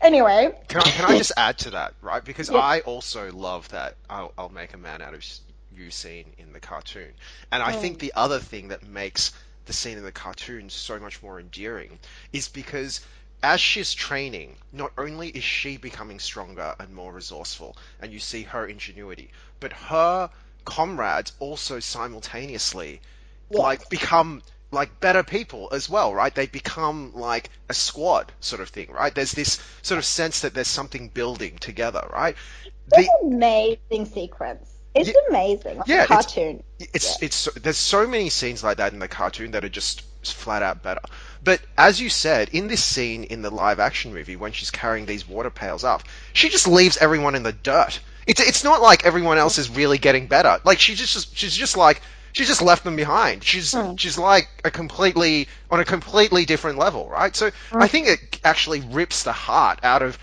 Anyway, 0.00 0.52
Can 0.68 0.80
I, 0.80 0.90
can 0.90 1.04
I 1.06 1.18
just 1.18 1.32
add 1.36 1.58
to 1.58 1.70
that, 1.70 1.94
right? 2.02 2.24
Because 2.24 2.50
Yeah. 2.50 2.58
I 2.58 2.80
also 2.80 3.32
love 3.32 3.68
that 3.70 3.96
I'll, 4.08 4.32
I'll 4.38 4.48
make 4.48 4.74
a 4.74 4.78
man 4.78 5.02
out 5.02 5.14
of 5.14 5.24
you 5.76 5.90
scene 5.90 6.26
in 6.38 6.52
the 6.52 6.60
cartoon. 6.60 7.12
And 7.50 7.62
I 7.62 7.72
think 7.72 7.96
mm. 7.96 8.00
the 8.00 8.12
other 8.14 8.38
thing 8.38 8.68
that 8.68 8.84
makes 8.84 9.32
the 9.66 9.72
scene 9.72 9.98
in 9.98 10.04
the 10.04 10.12
cartoon 10.12 10.70
so 10.70 10.98
much 10.98 11.22
more 11.22 11.40
endearing 11.40 11.98
is 12.32 12.48
because 12.48 13.00
as 13.42 13.60
she's 13.60 13.94
training, 13.94 14.56
not 14.72 14.92
only 14.98 15.28
is 15.28 15.44
she 15.44 15.76
becoming 15.76 16.18
stronger 16.18 16.74
and 16.80 16.92
more 16.94 17.12
resourceful, 17.12 17.76
and 18.00 18.12
you 18.12 18.18
see 18.18 18.42
her 18.42 18.66
ingenuity, 18.66 19.30
but 19.60 19.72
her 19.72 20.30
comrades 20.64 21.32
also 21.38 21.80
simultaneously 21.80 23.00
like 23.50 23.88
become 23.88 24.42
like 24.70 25.00
better 25.00 25.22
people 25.22 25.68
as 25.72 25.88
well, 25.88 26.12
right? 26.14 26.34
They 26.34 26.46
become 26.46 27.12
like 27.14 27.50
a 27.68 27.74
squad 27.74 28.32
sort 28.40 28.60
of 28.60 28.68
thing, 28.68 28.90
right? 28.92 29.14
There's 29.14 29.32
this 29.32 29.60
sort 29.82 29.98
of 29.98 30.04
sense 30.04 30.40
that 30.40 30.54
there's 30.54 30.68
something 30.68 31.08
building 31.08 31.56
together, 31.58 32.06
right? 32.12 32.36
The, 32.88 33.00
it's 33.00 33.08
an 33.22 33.32
amazing 33.34 34.06
sequence. 34.06 34.70
It's 34.94 35.08
Yeah. 35.08 35.14
amazing. 35.30 35.78
Like 35.78 35.88
Yeah, 35.88 36.00
a 36.00 36.04
it's- 36.04 36.08
cartoon. 36.08 36.62
it's 36.78 37.22
it's 37.22 37.36
so- 37.36 37.50
there's 37.52 37.76
so 37.78 38.06
many 38.06 38.28
scenes 38.30 38.62
like 38.64 38.76
that 38.78 38.92
in 38.92 38.98
the 38.98 39.08
cartoon 39.08 39.52
that 39.52 39.64
are 39.64 39.68
just 39.70 40.02
flat 40.22 40.62
out 40.62 40.82
better. 40.82 41.00
But 41.42 41.60
as 41.78 42.00
you 42.00 42.10
said, 42.10 42.50
in 42.52 42.66
this 42.68 42.82
scene 42.84 43.24
in 43.24 43.40
the 43.42 43.50
live 43.50 43.78
action 43.80 44.12
movie 44.12 44.36
when 44.36 44.52
she's 44.52 44.70
carrying 44.70 45.06
these 45.06 45.26
water 45.26 45.50
pails 45.50 45.84
up, 45.84 46.02
she 46.32 46.48
just 46.48 46.66
leaves 46.66 46.96
everyone 46.98 47.34
in 47.34 47.42
the 47.42 47.52
dirt. 47.52 48.00
It's 48.26 48.40
it's 48.40 48.64
not 48.64 48.82
like 48.82 49.06
everyone 49.06 49.38
else 49.38 49.56
is 49.56 49.70
really 49.70 49.96
getting 49.96 50.26
better. 50.26 50.60
Like 50.64 50.78
she 50.80 50.94
just 50.94 51.34
she's 51.36 51.56
just 51.56 51.76
like 51.76 52.02
she 52.38 52.46
just 52.46 52.62
left 52.62 52.84
them 52.84 52.96
behind. 52.96 53.44
She's 53.44 53.74
Hmm. 53.74 53.94
she's 53.96 54.18
like 54.18 54.48
a 54.64 54.70
completely 54.70 55.48
on 55.70 55.80
a 55.80 55.84
completely 55.84 56.46
different 56.46 56.78
level, 56.78 57.08
right? 57.08 57.34
So 57.36 57.50
I 57.80 57.88
think 57.88 58.08
it 58.08 58.40
actually 58.44 58.80
rips 58.80 59.24
the 59.24 59.32
heart 59.32 59.80
out 59.82 60.02
of 60.02 60.18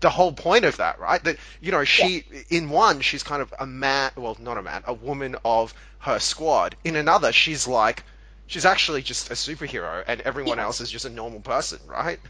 the 0.00 0.10
whole 0.10 0.32
point 0.32 0.64
of 0.64 0.76
that, 0.78 0.98
right? 0.98 1.22
That 1.24 1.38
you 1.60 1.72
know, 1.72 1.84
she 1.84 2.24
in 2.50 2.70
one 2.70 3.00
she's 3.00 3.22
kind 3.22 3.42
of 3.42 3.52
a 3.60 3.66
man, 3.66 4.12
well, 4.16 4.36
not 4.40 4.58
a 4.58 4.62
man, 4.62 4.82
a 4.86 4.94
woman 4.94 5.36
of 5.44 5.74
her 6.00 6.18
squad. 6.18 6.76
In 6.84 6.96
another, 6.96 7.32
she's 7.32 7.68
like 7.68 8.04
she's 8.46 8.66
actually 8.66 9.02
just 9.02 9.30
a 9.30 9.34
superhero, 9.34 10.04
and 10.06 10.20
everyone 10.22 10.58
else 10.58 10.80
is 10.80 10.90
just 10.90 11.04
a 11.04 11.10
normal 11.10 11.40
person, 11.40 11.80
right? 11.86 12.20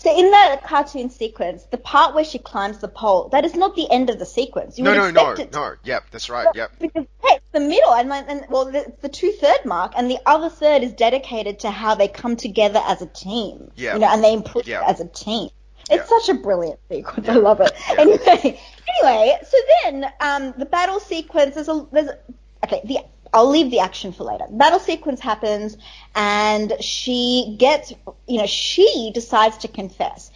So 0.00 0.16
in 0.16 0.30
that 0.30 0.62
cartoon 0.64 1.10
sequence, 1.10 1.64
the 1.64 1.76
part 1.76 2.14
where 2.14 2.24
she 2.24 2.38
climbs 2.38 2.78
the 2.78 2.86
pole, 2.88 3.28
that 3.30 3.44
is 3.44 3.54
not 3.54 3.74
the 3.74 3.90
end 3.90 4.10
of 4.10 4.18
the 4.20 4.26
sequence. 4.26 4.78
You 4.78 4.84
No, 4.84 4.94
no, 4.94 5.10
no, 5.10 5.34
to 5.34 5.50
no. 5.50 5.74
Yep, 5.82 6.04
that's 6.12 6.30
right. 6.30 6.46
Yep. 6.54 6.70
because 6.78 7.06
hey, 7.22 7.34
it's 7.36 7.44
the 7.52 7.60
middle 7.60 7.92
and 7.94 8.08
like 8.08 8.26
and 8.28 8.44
well 8.48 8.66
the, 8.66 8.92
the 9.00 9.08
two 9.08 9.32
third 9.32 9.64
mark 9.64 9.92
and 9.96 10.08
the 10.10 10.18
other 10.24 10.48
third 10.50 10.82
is 10.84 10.92
dedicated 10.92 11.60
to 11.60 11.70
how 11.70 11.94
they 11.96 12.06
come 12.06 12.36
together 12.36 12.80
as 12.86 13.02
a 13.02 13.06
team 13.06 13.70
Yeah. 13.74 13.94
you 13.94 13.98
know 14.00 14.08
and 14.08 14.22
they 14.22 14.32
improve 14.32 14.68
Yeah. 14.68 14.84
as 14.86 15.00
a 15.00 15.06
team 15.06 15.50
it's 15.90 16.08
Yeah. 16.10 16.18
such 16.20 16.28
a 16.28 16.34
brilliant 16.40 16.78
sequence 16.88 17.28
i 17.28 17.32
love 17.34 17.60
it 17.60 17.72
Yeah. 17.88 18.00
anyway 18.00 18.60
anyway 19.02 19.38
so 19.48 19.56
then 19.82 20.12
um 20.20 20.54
the 20.58 20.66
battle 20.66 21.00
sequence 21.00 21.54
there's 21.54 21.68
a 21.68 21.86
there's 21.90 22.08
a, 22.08 22.18
okay 22.64 22.80
the 22.84 22.98
I'll 23.32 23.48
leave 23.48 23.70
the 23.70 23.80
action 23.80 24.12
for 24.12 24.24
later. 24.24 24.44
Battle 24.50 24.78
sequence 24.78 25.20
happens, 25.20 25.76
and 26.14 26.72
she 26.80 27.56
gets, 27.58 27.92
you 28.26 28.38
know, 28.38 28.46
she 28.46 29.10
decides 29.14 29.58
to 29.58 29.68
confess. 29.68 30.30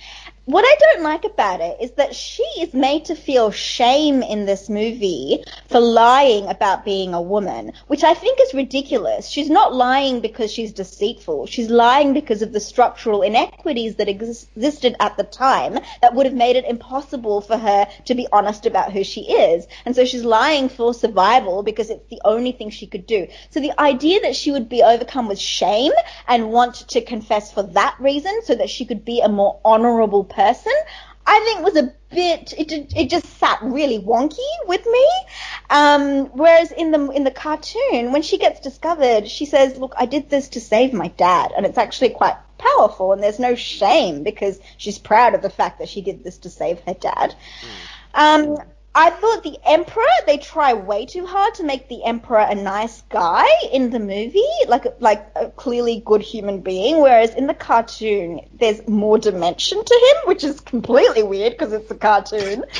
What 0.44 0.64
I 0.66 0.74
don't 0.80 1.04
like 1.04 1.24
about 1.24 1.60
it 1.60 1.76
is 1.80 1.92
that 1.92 2.16
she 2.16 2.42
is 2.58 2.74
made 2.74 3.04
to 3.04 3.14
feel 3.14 3.52
shame 3.52 4.24
in 4.24 4.44
this 4.44 4.68
movie 4.68 5.44
for 5.68 5.78
lying 5.78 6.48
about 6.48 6.84
being 6.84 7.14
a 7.14 7.22
woman, 7.22 7.72
which 7.86 8.02
I 8.02 8.14
think 8.14 8.40
is 8.42 8.52
ridiculous. 8.52 9.28
She's 9.28 9.48
not 9.48 9.72
lying 9.72 10.18
because 10.18 10.50
she's 10.50 10.72
deceitful. 10.72 11.46
She's 11.46 11.70
lying 11.70 12.12
because 12.12 12.42
of 12.42 12.52
the 12.52 12.58
structural 12.58 13.22
inequities 13.22 13.94
that 13.96 14.08
ex- 14.08 14.48
existed 14.56 14.96
at 14.98 15.16
the 15.16 15.22
time 15.22 15.78
that 16.00 16.12
would 16.12 16.26
have 16.26 16.34
made 16.34 16.56
it 16.56 16.64
impossible 16.64 17.40
for 17.40 17.56
her 17.56 17.86
to 18.06 18.14
be 18.16 18.26
honest 18.32 18.66
about 18.66 18.92
who 18.92 19.04
she 19.04 19.20
is. 19.20 19.68
And 19.84 19.94
so 19.94 20.04
she's 20.04 20.24
lying 20.24 20.68
for 20.68 20.92
survival 20.92 21.62
because 21.62 21.88
it's 21.88 22.08
the 22.10 22.20
only 22.24 22.50
thing 22.50 22.70
she 22.70 22.88
could 22.88 23.06
do. 23.06 23.28
So 23.50 23.60
the 23.60 23.80
idea 23.80 24.20
that 24.22 24.34
she 24.34 24.50
would 24.50 24.68
be 24.68 24.82
overcome 24.82 25.28
with 25.28 25.38
shame 25.38 25.92
and 26.26 26.50
want 26.50 26.88
to 26.88 27.00
confess 27.00 27.52
for 27.52 27.62
that 27.62 27.94
reason 28.00 28.42
so 28.42 28.56
that 28.56 28.70
she 28.70 28.84
could 28.84 29.04
be 29.04 29.20
a 29.20 29.28
more 29.28 29.60
honorable 29.64 30.24
person, 30.32 30.72
I 31.26 31.40
think 31.40 31.64
was 31.64 31.76
a 31.76 31.92
bit 32.10 32.52
it 32.58 32.72
it 32.96 33.08
just 33.10 33.26
sat 33.38 33.58
really 33.62 33.98
wonky 33.98 34.38
with 34.66 34.84
me. 34.86 35.08
Um, 35.70 36.26
whereas 36.36 36.72
in 36.72 36.90
the 36.90 37.10
in 37.10 37.24
the 37.24 37.30
cartoon, 37.30 38.12
when 38.12 38.22
she 38.22 38.38
gets 38.38 38.60
discovered, 38.60 39.28
she 39.28 39.46
says, 39.46 39.78
"Look, 39.78 39.94
I 39.96 40.06
did 40.06 40.28
this 40.30 40.48
to 40.50 40.60
save 40.60 40.92
my 40.92 41.08
dad," 41.08 41.52
and 41.56 41.64
it's 41.64 41.78
actually 41.78 42.10
quite 42.10 42.36
powerful, 42.58 43.12
and 43.12 43.22
there's 43.22 43.38
no 43.38 43.54
shame 43.54 44.22
because 44.22 44.58
she's 44.76 44.98
proud 44.98 45.34
of 45.34 45.42
the 45.42 45.50
fact 45.50 45.78
that 45.78 45.88
she 45.88 46.00
did 46.02 46.24
this 46.24 46.38
to 46.38 46.50
save 46.50 46.80
her 46.80 46.94
dad. 46.94 47.34
Um, 48.14 48.56
I 48.94 49.08
thought 49.10 49.42
the 49.42 49.58
Emperor, 49.64 50.04
they 50.26 50.36
try 50.36 50.74
way 50.74 51.06
too 51.06 51.24
hard 51.24 51.54
to 51.54 51.64
make 51.64 51.88
the 51.88 52.04
Emperor 52.04 52.40
a 52.40 52.54
nice 52.54 53.00
guy 53.08 53.46
in 53.72 53.88
the 53.88 53.98
movie, 53.98 54.44
like 54.68 54.84
like 55.00 55.26
a 55.34 55.48
clearly 55.50 56.02
good 56.04 56.20
human 56.20 56.60
being, 56.60 57.00
whereas 57.00 57.34
in 57.34 57.46
the 57.46 57.54
cartoon 57.54 58.40
there's 58.52 58.86
more 58.86 59.18
dimension 59.18 59.82
to 59.82 59.94
him, 59.94 60.28
which 60.28 60.44
is 60.44 60.60
completely 60.60 61.22
weird 61.22 61.52
because 61.52 61.72
it's 61.72 61.90
a 61.90 61.94
cartoon. 61.94 62.64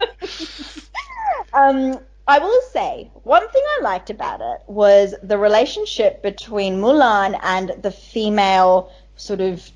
um, 1.52 1.98
I 2.28 2.38
will 2.38 2.62
say 2.72 3.10
one 3.22 3.46
thing 3.50 3.62
I 3.78 3.82
liked 3.82 4.10
about 4.10 4.40
it 4.40 4.62
was 4.66 5.14
the 5.22 5.38
relationship 5.38 6.22
between 6.22 6.80
Mulan 6.80 7.38
and 7.42 7.74
the 7.82 7.90
female 7.90 8.90
sort 9.16 9.40
of 9.40 9.70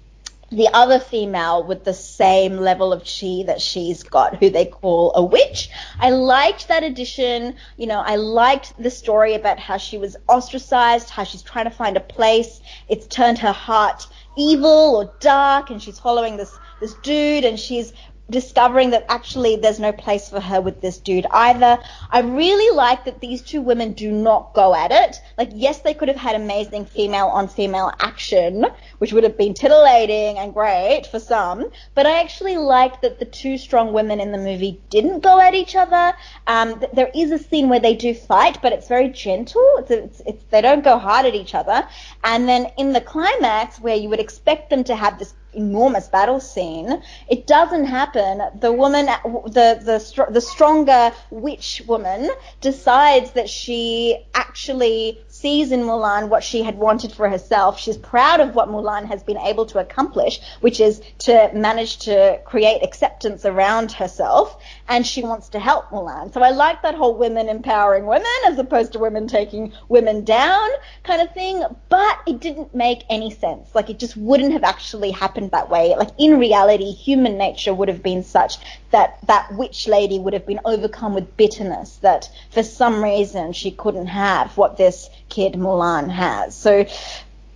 the 0.51 0.69
other 0.73 0.99
female 0.99 1.63
with 1.63 1.85
the 1.85 1.95
same 1.95 2.57
level 2.57 2.93
of 2.93 3.05
chi 3.05 3.45
that 3.47 3.61
she's 3.61 4.03
got, 4.03 4.37
who 4.37 4.51
they 4.51 4.67
call 4.67 5.13
a 5.15 5.25
witch. 5.25 5.71
I 6.01 6.11
liked 6.11 6.69
that 6.69 6.83
addition. 6.83 7.55
You 7.77 7.87
know, 7.87 8.01
I 8.01 8.17
liked 8.17 8.75
the 8.79 8.91
story 8.91 9.35
about 9.35 9.59
how 9.59 9.77
she 9.77 9.97
was 9.97 10.17
ostracized, 10.29 11.11
how 11.11 11.25
she's 11.25 11.43
trying 11.43 11.67
to 11.67 11.71
find 11.71 11.97
a 11.97 12.01
place. 12.01 12.61
It's 12.89 13.07
turned 13.07 13.39
her 13.39 13.53
heart 13.53 14.07
evil 14.37 14.97
or 14.97 15.13
dark, 15.21 15.71
and 15.71 15.83
she's 15.83 15.99
following 15.99 16.37
this 16.37 16.57
this 16.81 16.95
dude, 17.03 17.45
and 17.45 17.59
she's 17.59 17.93
discovering 18.31 18.91
that 18.91 19.07
actually 19.09 19.57
there's 19.57 19.81
no 19.81 19.93
place 19.93 20.29
for 20.29 20.41
her 20.41 20.61
with 20.61 20.81
this 20.81 20.99
dude 20.99 21.27
either. 21.31 21.79
I 22.11 22.21
really 22.21 22.75
like 22.75 23.05
that 23.05 23.21
these 23.21 23.43
two 23.43 23.61
women 23.61 23.93
do 23.93 24.11
not 24.11 24.55
go 24.55 24.75
at 24.75 24.93
it. 24.93 25.17
Like, 25.37 25.51
yes, 25.55 25.81
they 25.81 25.95
could 25.95 26.09
have 26.09 26.17
had 26.17 26.37
amazing 26.37 26.87
female 26.87 27.27
on 27.27 27.49
female 27.49 27.93
action, 28.01 28.67
which 28.99 29.13
would 29.13 29.25
have 29.25 29.37
been 29.37 29.55
titillating 29.55 30.39
and 30.39 30.55
great 30.55 31.07
for 31.11 31.19
some, 31.19 31.71
but 31.95 32.07
I 32.07 32.21
actually 32.21 32.57
like 32.57 33.01
that 33.03 33.19
the 33.19 33.25
two 33.25 33.59
strong 33.59 33.93
women 33.93 34.21
in 34.21 34.33
the 34.33 34.39
movie 34.39 34.81
didn't 34.91 35.21
go 35.21 35.41
at 35.41 35.55
each 35.55 35.77
other. 35.77 36.15
Um, 36.47 36.83
there 36.93 37.11
is 37.15 37.31
a 37.31 37.39
scene 37.39 37.69
where 37.69 37.81
they 37.81 37.95
do 37.95 38.15
fight, 38.15 38.59
but 38.63 38.73
it's 38.73 38.89
very 38.89 39.09
gentle. 39.09 39.67
It's, 39.79 39.91
it's, 39.91 40.23
it's, 40.27 40.45
they 40.51 40.61
don't 40.61 40.85
go 40.85 40.99
hard 40.99 41.27
at 41.27 41.35
each 41.35 41.55
other. 41.55 41.87
And 42.25 42.49
then 42.49 42.69
in 42.79 42.93
the 42.93 43.01
climax, 43.01 43.81
where 43.81 43.97
you 43.97 44.09
would 44.09 44.21
expect 44.21 44.71
them 44.71 44.85
to 44.85 44.95
have 44.95 45.19
this 45.19 45.35
enormous 45.53 46.09
battle 46.09 46.41
scene. 46.41 47.03
It 47.29 47.47
doesn't 47.47 47.85
happen. 47.85 48.43
The 48.61 48.73
woman, 48.73 49.07
the 49.07 49.81
the 49.83 50.27
the 50.31 50.41
stronger 50.41 51.13
witch 51.31 51.83
woman, 51.87 52.31
decides 52.61 53.33
that 53.33 53.49
she 53.49 54.25
actually 54.35 55.19
sees 55.29 55.73
in 55.73 55.81
Mulan 55.81 56.29
what 56.29 56.45
she 56.45 56.63
had 56.63 56.77
wanted 56.77 57.13
for 57.13 57.29
herself. 57.29 57.79
She's 57.79 57.97
proud 57.97 58.41
of 58.41 58.55
what 58.55 58.69
Mulan 58.69 59.07
has 59.07 59.23
been 59.23 59.39
able 59.39 59.67
to 59.67 59.79
accomplish, 59.79 60.41
which 60.61 60.81
is 60.81 61.01
to 61.21 61.51
manage 61.55 61.99
to 61.99 62.41
create 62.45 62.83
acceptance 62.83 63.45
around 63.45 63.93
herself, 63.93 64.63
and 64.89 65.07
she 65.07 65.23
wants 65.23 65.49
to 65.51 65.59
help 65.59 65.91
Mulan. 65.91 66.33
So 66.33 66.43
I 66.43 66.51
like 66.51 66.83
that 66.83 66.95
whole 66.95 67.17
women 67.17 67.49
empowering 67.49 68.07
women 68.07 68.27
as 68.47 68.59
opposed 68.59 68.93
to 68.93 68.99
women 68.99 69.27
taking 69.29 69.73
women 69.89 70.25
down 70.25 70.69
kind 71.05 71.23
of 71.23 71.33
thing, 71.33 71.65
but 71.89 72.19
it 72.27 72.41
didn't 72.41 72.75
make 72.75 73.05
any 73.09 73.31
sense. 73.31 73.75
Like 73.75 73.89
it 73.89 73.99
just 73.99 74.17
wouldn't 74.17 74.53
have 74.53 74.65
actually 74.65 75.11
happened 75.11 75.40
happened 75.41 75.53
that 75.53 75.71
way. 75.71 75.95
Like 75.97 76.11
in 76.19 76.39
reality, 76.39 76.93
human 76.93 77.39
nature 77.39 77.73
would 77.73 77.89
have 77.89 78.03
been 78.03 78.23
such 78.23 78.59
that 78.91 79.19
that 79.27 79.53
witch 79.55 79.89
lady 79.89 80.19
would 80.19 80.33
have 80.33 80.47
been 80.47 80.61
overcome 80.65 81.15
with 81.15 81.37
bitterness 81.37 81.97
that 82.03 82.29
for 82.51 82.63
some 82.63 83.03
reason 83.03 83.53
she 83.53 83.71
couldn't 83.71 84.07
have 84.07 84.57
what 84.57 84.77
this 84.77 85.09
kid 85.29 85.55
Mulan 85.55 86.11
has. 86.11 86.57
So, 86.57 86.87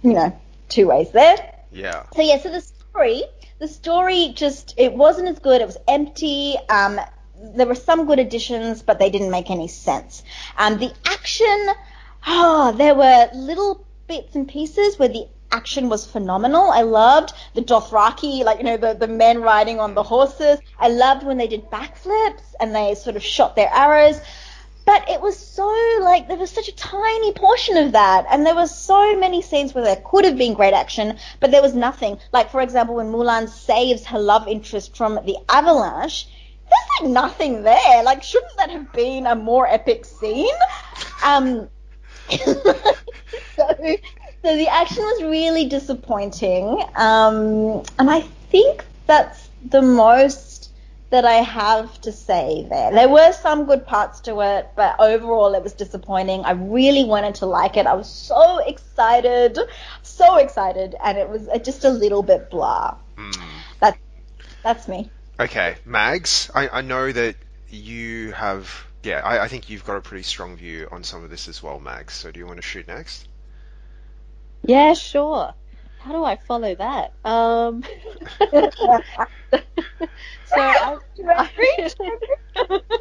you 0.02 0.12
know, 0.12 0.38
two 0.68 0.88
ways 0.88 1.10
there. 1.10 1.36
Yeah. 1.72 2.04
So 2.14 2.22
yeah, 2.22 2.38
so 2.40 2.50
the 2.50 2.60
story, 2.60 3.22
the 3.58 3.68
story 3.68 4.32
just 4.34 4.74
it 4.76 4.92
wasn't 4.92 5.28
as 5.28 5.38
good. 5.38 5.60
It 5.60 5.66
was 5.66 5.78
empty. 5.88 6.56
Um, 6.68 7.00
there 7.36 7.66
were 7.66 7.74
some 7.74 8.06
good 8.06 8.18
additions, 8.18 8.82
but 8.82 8.98
they 8.98 9.10
didn't 9.10 9.30
make 9.30 9.50
any 9.50 9.68
sense. 9.68 10.22
Um, 10.56 10.78
the 10.78 10.92
action, 11.04 11.66
oh, 12.26 12.72
there 12.76 12.94
were 12.94 13.28
little 13.34 13.84
bits 14.06 14.34
and 14.34 14.48
pieces 14.48 14.98
where 14.98 15.08
the 15.08 15.26
action 15.54 15.88
was 15.88 16.04
phenomenal. 16.04 16.70
I 16.70 16.82
loved 16.82 17.32
the 17.54 17.62
Dothraki, 17.62 18.44
like 18.44 18.58
you 18.58 18.64
know 18.64 18.76
the 18.76 18.94
the 18.94 19.06
men 19.06 19.40
riding 19.40 19.78
on 19.78 19.94
the 19.94 20.02
horses. 20.02 20.58
I 20.78 20.88
loved 20.88 21.24
when 21.24 21.38
they 21.38 21.46
did 21.46 21.70
backflips 21.70 22.46
and 22.60 22.74
they 22.74 22.94
sort 22.94 23.16
of 23.16 23.22
shot 23.22 23.54
their 23.54 23.70
arrows. 23.72 24.20
But 24.86 25.08
it 25.08 25.20
was 25.20 25.38
so 25.38 25.68
like 26.02 26.28
there 26.28 26.36
was 26.36 26.50
such 26.50 26.68
a 26.68 26.76
tiny 26.76 27.32
portion 27.32 27.76
of 27.76 27.92
that, 27.92 28.26
and 28.30 28.44
there 28.44 28.56
were 28.56 28.66
so 28.66 29.16
many 29.16 29.40
scenes 29.42 29.74
where 29.74 29.84
there 29.84 30.02
could 30.10 30.24
have 30.24 30.36
been 30.36 30.54
great 30.54 30.74
action, 30.74 31.18
but 31.40 31.50
there 31.52 31.62
was 31.62 31.74
nothing. 31.74 32.18
Like 32.32 32.50
for 32.50 32.60
example, 32.60 32.96
when 32.96 33.12
Mulan 33.12 33.48
saves 33.48 34.04
her 34.06 34.18
love 34.18 34.48
interest 34.48 34.96
from 34.96 35.20
the 35.24 35.36
avalanche, 35.48 36.26
there's 36.70 36.88
like 37.00 37.10
nothing 37.10 37.62
there. 37.62 38.02
Like 38.02 38.22
shouldn't 38.22 38.56
that 38.58 38.70
have 38.70 38.92
been 38.92 39.26
a 39.26 39.36
more 39.36 39.66
epic 39.66 40.04
scene? 40.04 40.58
Um, 41.24 41.68
so, 43.56 43.96
so 44.44 44.56
the 44.56 44.68
action 44.68 45.02
was 45.02 45.22
really 45.22 45.68
disappointing, 45.68 46.82
um, 46.96 47.82
and 47.98 48.10
I 48.10 48.20
think 48.50 48.84
that's 49.06 49.48
the 49.64 49.80
most 49.80 50.70
that 51.08 51.24
I 51.24 51.36
have 51.36 51.98
to 52.02 52.12
say 52.12 52.66
there. 52.68 52.92
There 52.92 53.08
were 53.08 53.32
some 53.32 53.64
good 53.64 53.86
parts 53.86 54.20
to 54.22 54.40
it, 54.40 54.68
but 54.76 54.96
overall 54.98 55.54
it 55.54 55.62
was 55.62 55.72
disappointing. 55.72 56.44
I 56.44 56.50
really 56.50 57.04
wanted 57.04 57.36
to 57.36 57.46
like 57.46 57.78
it. 57.78 57.86
I 57.86 57.94
was 57.94 58.10
so 58.10 58.58
excited, 58.58 59.58
so 60.02 60.36
excited, 60.36 60.94
and 61.02 61.16
it 61.16 61.30
was 61.30 61.48
just 61.64 61.84
a 61.84 61.90
little 61.90 62.22
bit 62.22 62.50
blah. 62.50 62.96
Mm. 63.16 63.48
That, 63.80 63.96
that's 64.62 64.88
me. 64.88 65.08
Okay, 65.40 65.76
Mags, 65.86 66.50
I, 66.54 66.68
I 66.68 66.80
know 66.82 67.10
that 67.10 67.36
you 67.70 68.32
have. 68.32 68.70
Yeah, 69.04 69.20
I, 69.20 69.44
I 69.44 69.48
think 69.48 69.70
you've 69.70 69.84
got 69.86 69.96
a 69.96 70.02
pretty 70.02 70.24
strong 70.24 70.56
view 70.56 70.88
on 70.92 71.02
some 71.02 71.24
of 71.24 71.30
this 71.30 71.48
as 71.48 71.62
well, 71.62 71.80
Mags. 71.80 72.12
So 72.12 72.30
do 72.30 72.40
you 72.40 72.46
want 72.46 72.58
to 72.58 72.62
shoot 72.62 72.86
next? 72.86 73.26
Yeah, 74.66 74.94
sure. 74.94 75.54
How 75.98 76.12
do 76.12 76.24
I 76.24 76.36
follow 76.36 76.74
that? 76.74 77.14
Um, 77.24 77.82
so 80.44 80.60
I, 80.60 80.98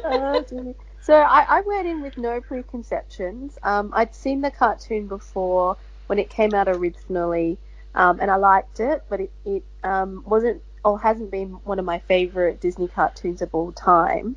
Oh, 0.04 0.42
dear. 0.48 0.74
so 1.00 1.14
I, 1.14 1.46
I 1.48 1.62
went 1.66 1.86
in 1.88 2.00
with 2.02 2.16
no 2.18 2.40
preconceptions. 2.40 3.58
Um, 3.62 3.90
I'd 3.94 4.14
seen 4.14 4.40
the 4.42 4.50
cartoon 4.50 5.08
before 5.08 5.78
when 6.06 6.18
it 6.18 6.30
came 6.30 6.54
out 6.54 6.68
originally, 6.68 7.58
um, 7.94 8.20
and 8.20 8.30
I 8.30 8.36
liked 8.36 8.80
it, 8.80 9.02
but 9.08 9.20
it, 9.20 9.32
it 9.44 9.64
um, 9.82 10.22
wasn't 10.26 10.62
or 10.84 11.00
hasn't 11.00 11.30
been 11.30 11.52
one 11.64 11.78
of 11.78 11.86
my 11.86 11.98
favorite 12.00 12.60
Disney 12.60 12.88
cartoons 12.88 13.40
of 13.42 13.54
all 13.54 13.72
time. 13.72 14.36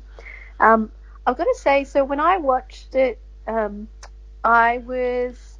Um, 0.60 0.92
I've 1.26 1.36
got 1.36 1.44
to 1.44 1.56
say, 1.58 1.84
so 1.84 2.04
when 2.04 2.20
I 2.20 2.38
watched 2.38 2.94
it, 2.94 3.20
um, 3.46 3.88
I 4.44 4.78
was. 4.78 5.57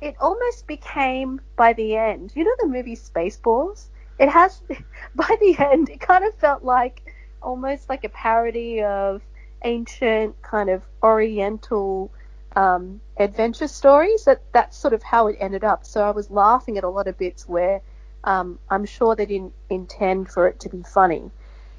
It 0.00 0.16
almost 0.20 0.66
became 0.66 1.40
by 1.56 1.72
the 1.72 1.96
end. 1.96 2.32
You 2.34 2.44
know 2.44 2.54
the 2.60 2.68
movie 2.68 2.96
Spaceballs? 2.96 3.86
It 4.18 4.28
has 4.28 4.62
by 5.14 5.36
the 5.40 5.56
end. 5.58 5.88
It 5.88 6.00
kind 6.00 6.24
of 6.24 6.34
felt 6.34 6.62
like 6.64 7.14
almost 7.42 7.88
like 7.88 8.04
a 8.04 8.08
parody 8.08 8.82
of 8.82 9.22
ancient 9.64 10.40
kind 10.42 10.70
of 10.70 10.82
Oriental 11.02 12.10
um, 12.54 13.00
adventure 13.16 13.68
stories. 13.68 14.24
That 14.24 14.42
that's 14.52 14.76
sort 14.76 14.94
of 14.94 15.02
how 15.02 15.26
it 15.28 15.36
ended 15.40 15.64
up. 15.64 15.84
So 15.84 16.02
I 16.02 16.10
was 16.10 16.30
laughing 16.30 16.78
at 16.78 16.84
a 16.84 16.88
lot 16.88 17.08
of 17.08 17.18
bits 17.18 17.48
where 17.48 17.80
um, 18.24 18.58
I'm 18.70 18.84
sure 18.84 19.14
they 19.14 19.26
didn't 19.26 19.54
intend 19.70 20.28
for 20.28 20.48
it 20.48 20.60
to 20.60 20.68
be 20.68 20.82
funny. 20.82 21.30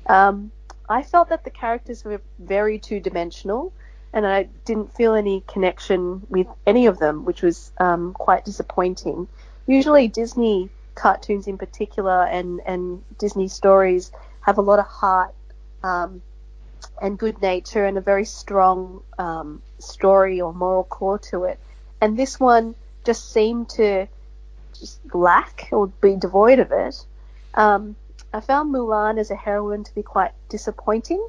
Um, 0.08 0.52
I 0.90 1.04
felt 1.04 1.30
that 1.30 1.44
the 1.44 1.52
characters 1.52 2.04
were 2.04 2.22
very 2.40 2.80
two 2.80 3.00
dimensional, 3.00 3.72
and 4.14 4.26
I 4.26 4.44
didn't 4.66 4.96
feel 4.96 5.14
any 5.14 5.44
connection 5.48 6.26
with 6.30 6.48
any 6.66 6.88
of 6.88 7.00
them, 7.00 7.26
which 7.26 7.42
was 7.42 7.72
um, 7.78 8.14
quite 8.14 8.46
disappointing. 8.46 9.28
Usually, 9.68 10.08
Disney 10.08 10.70
cartoons 10.96 11.48
in 11.48 11.58
particular 11.58 12.26
and, 12.26 12.60
and 12.66 13.04
Disney 13.18 13.48
stories 13.48 14.12
have 14.42 14.58
a 14.58 14.62
lot 14.62 14.80
of 14.80 14.86
heart 14.86 15.34
um, 15.84 16.22
and 17.02 17.18
good 17.18 17.42
nature 17.42 17.86
and 17.86 17.98
a 17.98 18.02
very 18.02 18.26
strong 18.26 19.02
um, 19.18 19.62
story 19.78 20.42
or 20.42 20.54
moral 20.54 20.84
core 20.84 21.20
to 21.20 21.46
it. 21.46 21.60
And 22.02 22.18
this 22.18 22.40
one 22.40 22.76
just 23.06 23.32
seemed 23.32 23.70
to 23.70 24.08
just 24.74 25.00
lack 25.14 25.70
or 25.72 25.88
be 25.88 26.16
devoid 26.16 26.60
of 26.60 26.72
it. 26.72 27.06
Um, 27.54 27.96
I 28.34 28.42
found 28.42 28.74
Mulan 28.74 29.20
as 29.20 29.32
a 29.32 29.36
heroine 29.36 29.84
to 29.84 29.96
be 29.96 30.04
quite 30.04 30.32
disappointing. 30.50 31.26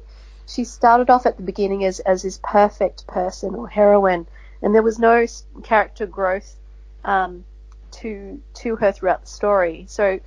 She 0.53 0.65
started 0.65 1.09
off 1.09 1.25
at 1.25 1.37
the 1.37 1.43
beginning 1.43 1.85
as, 1.85 2.01
as 2.01 2.23
this 2.23 2.37
perfect 2.43 3.07
person 3.07 3.55
or 3.55 3.69
heroine, 3.69 4.27
and 4.61 4.75
there 4.75 4.83
was 4.83 4.99
no 4.99 5.25
character 5.63 6.05
growth 6.05 6.57
um, 7.05 7.45
to 7.91 8.41
to 8.55 8.75
her 8.75 8.91
throughout 8.91 9.21
the 9.21 9.27
story. 9.27 9.85
So, 9.87 10.19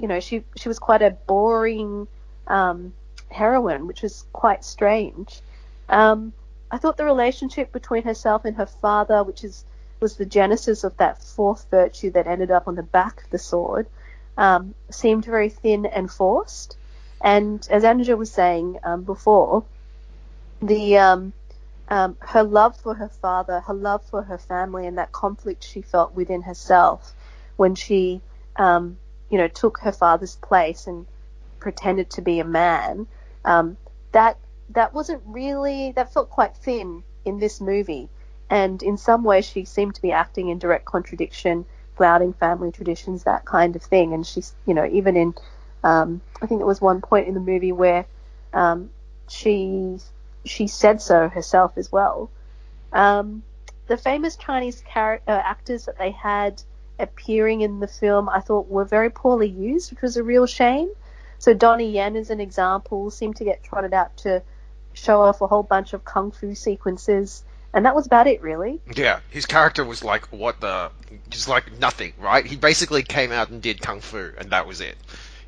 you 0.00 0.08
know, 0.08 0.18
she 0.18 0.42
she 0.56 0.68
was 0.68 0.80
quite 0.80 1.02
a 1.02 1.10
boring 1.10 2.08
um, 2.48 2.92
heroine, 3.30 3.86
which 3.86 4.02
was 4.02 4.24
quite 4.32 4.64
strange. 4.64 5.42
Um, 5.88 6.32
I 6.72 6.78
thought 6.78 6.96
the 6.96 7.04
relationship 7.04 7.70
between 7.70 8.02
herself 8.02 8.44
and 8.44 8.56
her 8.56 8.66
father, 8.66 9.22
which 9.22 9.44
is 9.44 9.64
was 10.00 10.16
the 10.16 10.26
genesis 10.26 10.82
of 10.82 10.96
that 10.96 11.22
fourth 11.22 11.66
virtue 11.70 12.10
that 12.10 12.26
ended 12.26 12.50
up 12.50 12.66
on 12.66 12.74
the 12.74 12.82
back 12.82 13.22
of 13.22 13.30
the 13.30 13.38
sword, 13.38 13.86
um, 14.36 14.74
seemed 14.90 15.24
very 15.24 15.50
thin 15.50 15.86
and 15.86 16.10
forced. 16.10 16.76
And 17.20 17.66
as 17.70 17.84
Andrea 17.84 18.16
was 18.16 18.30
saying 18.30 18.78
um, 18.84 19.02
before, 19.02 19.64
the 20.62 20.98
um, 20.98 21.32
um, 21.88 22.16
her 22.20 22.42
love 22.42 22.76
for 22.76 22.94
her 22.94 23.08
father, 23.08 23.60
her 23.60 23.74
love 23.74 24.04
for 24.04 24.22
her 24.22 24.38
family, 24.38 24.86
and 24.86 24.98
that 24.98 25.12
conflict 25.12 25.64
she 25.64 25.82
felt 25.82 26.14
within 26.14 26.42
herself 26.42 27.14
when 27.56 27.74
she, 27.74 28.20
um, 28.56 28.96
you 29.30 29.38
know, 29.38 29.48
took 29.48 29.78
her 29.78 29.92
father's 29.92 30.36
place 30.36 30.86
and 30.86 31.06
pretended 31.60 32.10
to 32.10 32.22
be 32.22 32.40
a 32.40 32.44
man. 32.44 33.06
Um, 33.44 33.76
that 34.12 34.38
that 34.70 34.94
wasn't 34.94 35.22
really 35.26 35.92
that 35.92 36.12
felt 36.12 36.30
quite 36.30 36.56
thin 36.56 37.02
in 37.24 37.38
this 37.38 37.60
movie, 37.60 38.08
and 38.50 38.82
in 38.82 38.96
some 38.96 39.24
ways 39.24 39.44
she 39.44 39.64
seemed 39.64 39.94
to 39.94 40.02
be 40.02 40.12
acting 40.12 40.48
in 40.48 40.58
direct 40.58 40.84
contradiction, 40.84 41.64
flouting 41.96 42.32
family 42.32 42.70
traditions, 42.70 43.24
that 43.24 43.44
kind 43.44 43.76
of 43.76 43.82
thing. 43.82 44.12
And 44.12 44.26
she's, 44.26 44.54
you 44.66 44.74
know, 44.74 44.86
even 44.86 45.16
in, 45.16 45.34
um, 45.84 46.20
I 46.40 46.46
think 46.46 46.60
there 46.60 46.66
was 46.66 46.80
one 46.80 47.00
point 47.00 47.28
in 47.28 47.34
the 47.34 47.40
movie 47.40 47.72
where 47.72 48.06
um, 48.52 48.90
she 49.28 49.98
she 50.44 50.66
said 50.66 51.02
so 51.02 51.28
herself 51.28 51.72
as 51.76 51.92
well. 51.92 52.30
Um, 52.92 53.42
the 53.86 53.96
famous 53.96 54.36
Chinese 54.36 54.82
uh, 54.94 55.18
actors 55.26 55.86
that 55.86 55.98
they 55.98 56.10
had 56.10 56.62
appearing 56.98 57.60
in 57.60 57.80
the 57.80 57.86
film, 57.86 58.28
I 58.28 58.40
thought 58.40 58.68
were 58.68 58.84
very 58.84 59.10
poorly 59.10 59.48
used, 59.48 59.90
which 59.90 60.02
was 60.02 60.16
a 60.16 60.22
real 60.22 60.46
shame. 60.46 60.90
So 61.38 61.54
Donnie 61.54 61.90
Yen, 61.90 62.16
as 62.16 62.30
an 62.30 62.40
example, 62.40 63.10
seemed 63.10 63.36
to 63.36 63.44
get 63.44 63.62
trotted 63.62 63.94
out 63.94 64.16
to 64.18 64.42
show 64.92 65.20
off 65.20 65.40
a 65.40 65.46
whole 65.46 65.62
bunch 65.62 65.92
of 65.92 66.04
kung 66.04 66.32
fu 66.32 66.54
sequences, 66.54 67.44
and 67.72 67.86
that 67.86 67.94
was 67.94 68.06
about 68.06 68.26
it, 68.26 68.42
really. 68.42 68.80
Yeah, 68.94 69.20
his 69.30 69.46
character 69.46 69.84
was 69.84 70.02
like, 70.02 70.26
what 70.32 70.60
the, 70.60 70.90
just 71.30 71.48
like 71.48 71.78
nothing, 71.78 72.12
right? 72.18 72.44
He 72.44 72.56
basically 72.56 73.02
came 73.04 73.30
out 73.30 73.50
and 73.50 73.62
did 73.62 73.80
kung 73.80 74.00
fu, 74.00 74.32
and 74.36 74.50
that 74.50 74.66
was 74.66 74.80
it. 74.80 74.96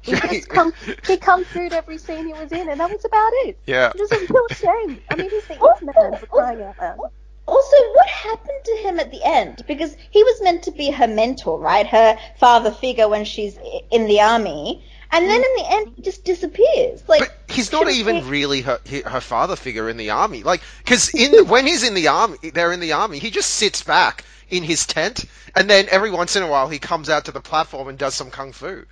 He 0.03 0.13
just 0.17 0.49
come, 0.49 0.73
he 1.07 1.17
kung 1.17 1.45
fu'd 1.45 1.73
every 1.73 1.99
scene 1.99 2.27
he 2.27 2.33
was 2.33 2.53
in, 2.53 2.69
and 2.69 2.81
that 2.81 2.91
was 2.91 3.05
about 3.05 3.31
it. 3.45 3.59
Yeah. 3.67 3.93
It 3.95 4.01
was 4.01 4.13
a 4.13 4.19
real 4.19 4.49
shame. 4.51 5.01
I 5.11 5.17
mean, 5.17 5.31
he's 5.31 5.47
the 5.47 5.55
Ip 5.55 5.95
Man 5.95 6.17
for 6.19 6.27
crying 6.27 6.63
out 6.63 6.79
loud. 6.79 7.11
Also, 7.47 7.77
what 7.95 8.07
happened 8.07 8.65
to 8.65 8.77
him 8.77 9.01
at 9.01 9.11
the 9.11 9.21
end? 9.25 9.65
Because 9.67 9.97
he 10.11 10.23
was 10.23 10.41
meant 10.43 10.63
to 10.65 10.71
be 10.71 10.91
her 10.91 11.09
mentor, 11.09 11.59
right? 11.59 11.87
Her 11.87 12.17
father 12.39 12.71
figure 12.71 13.09
when 13.09 13.25
she's 13.25 13.59
in 13.91 14.07
the 14.07 14.21
army. 14.21 14.85
And 15.13 15.29
then 15.29 15.43
in 15.43 15.55
the 15.57 15.65
end, 15.69 15.93
he 15.97 16.03
just 16.03 16.25
disappears. 16.25 17.03
Like, 17.09 17.21
But 17.21 17.37
he's 17.49 17.73
not 17.73 17.91
even 17.91 18.29
really 18.29 18.61
her 18.61 18.79
her 19.05 19.21
father 19.21 19.57
figure 19.57 19.89
in 19.89 19.97
the 19.97 20.11
army. 20.11 20.45
Like, 20.45 20.63
because 20.79 21.13
in 21.13 21.49
when 21.49 21.67
he's 21.67 21.83
in 21.83 21.95
the 21.95 22.07
army, 22.07 22.39
they're 22.55 22.71
in 22.71 22.79
the 22.79 22.93
army. 22.93 23.19
He 23.19 23.31
just 23.31 23.51
sits 23.51 23.83
back 23.83 24.25
in 24.49 24.63
his 24.63 24.87
tent, 24.87 25.25
and 25.57 25.69
then 25.69 25.87
every 25.91 26.13
once 26.13 26.37
in 26.37 26.45
a 26.45 26.49
while 26.49 26.69
he 26.69 26.79
comes 26.79 27.09
out 27.09 27.25
to 27.25 27.33
the 27.33 27.41
platform 27.41 27.89
and 27.89 27.99
does 27.99 28.15
some 28.15 28.31
kung 28.31 28.53
fu, 28.53 28.85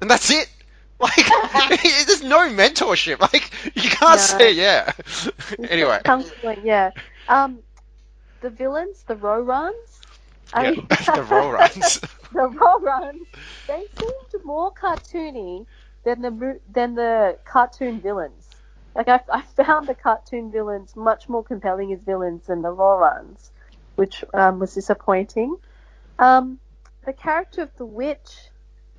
and 0.00 0.10
that's 0.10 0.30
it. 0.30 0.48
Like, 1.00 1.82
there's 2.06 2.22
no 2.22 2.48
mentorship. 2.50 3.20
Like, 3.20 3.50
you 3.76 3.90
can't 3.90 4.20
No. 4.20 4.20
say 4.20 4.52
yeah. 4.52 4.92
anyway, 5.70 6.00
Kung 6.04 6.30
fuing, 6.40 6.64
yeah. 6.64 6.92
Um, 7.28 7.62
the 8.42 8.50
villains, 8.50 9.04
the 9.08 9.16
Rourans. 9.16 10.04
I 10.52 10.64
yeah, 10.64 10.70
mean, 10.70 10.88
the 11.12 11.22
Rourans. 11.22 12.02
the 12.32 12.48
Rourans, 12.48 13.26
they 13.68 13.84
seemed 13.98 14.44
more 14.44 14.72
cartoony 14.74 15.66
than 16.04 16.22
the 16.22 16.60
than 16.68 16.94
the 16.94 17.38
cartoon 17.46 18.00
villains. 18.00 18.50
Like 18.94 19.08
I, 19.08 19.20
I 19.32 19.42
found 19.42 19.88
the 19.88 19.94
cartoon 19.94 20.52
villains 20.52 20.96
much 20.96 21.28
more 21.28 21.44
compelling 21.44 21.92
as 21.92 22.00
villains 22.02 22.46
than 22.46 22.62
the 22.62 22.74
Rourans, 22.74 23.50
which 23.96 24.24
um, 24.34 24.58
was 24.60 24.74
disappointing. 24.74 25.56
Um, 26.18 26.60
the 27.04 27.12
character 27.14 27.62
of 27.62 27.70
the 27.78 27.86
witch, 27.86 28.50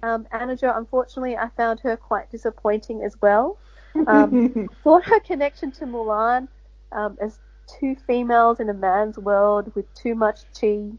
um, 0.03 0.27
unfortunately, 0.31 1.37
I 1.37 1.49
found 1.49 1.79
her 1.81 1.97
quite 1.97 2.29
disappointing 2.31 3.03
as 3.03 3.19
well. 3.21 3.57
Um, 4.05 4.69
thought 4.83 5.03
her 5.05 5.19
connection 5.19 5.71
to 5.73 5.85
Mulan 5.85 6.47
um, 6.91 7.17
as 7.19 7.39
two 7.79 7.95
females 8.05 8.59
in 8.59 8.69
a 8.69 8.73
man's 8.73 9.17
world 9.17 9.71
with 9.75 9.91
too 9.93 10.15
much 10.15 10.41
chi 10.59 10.91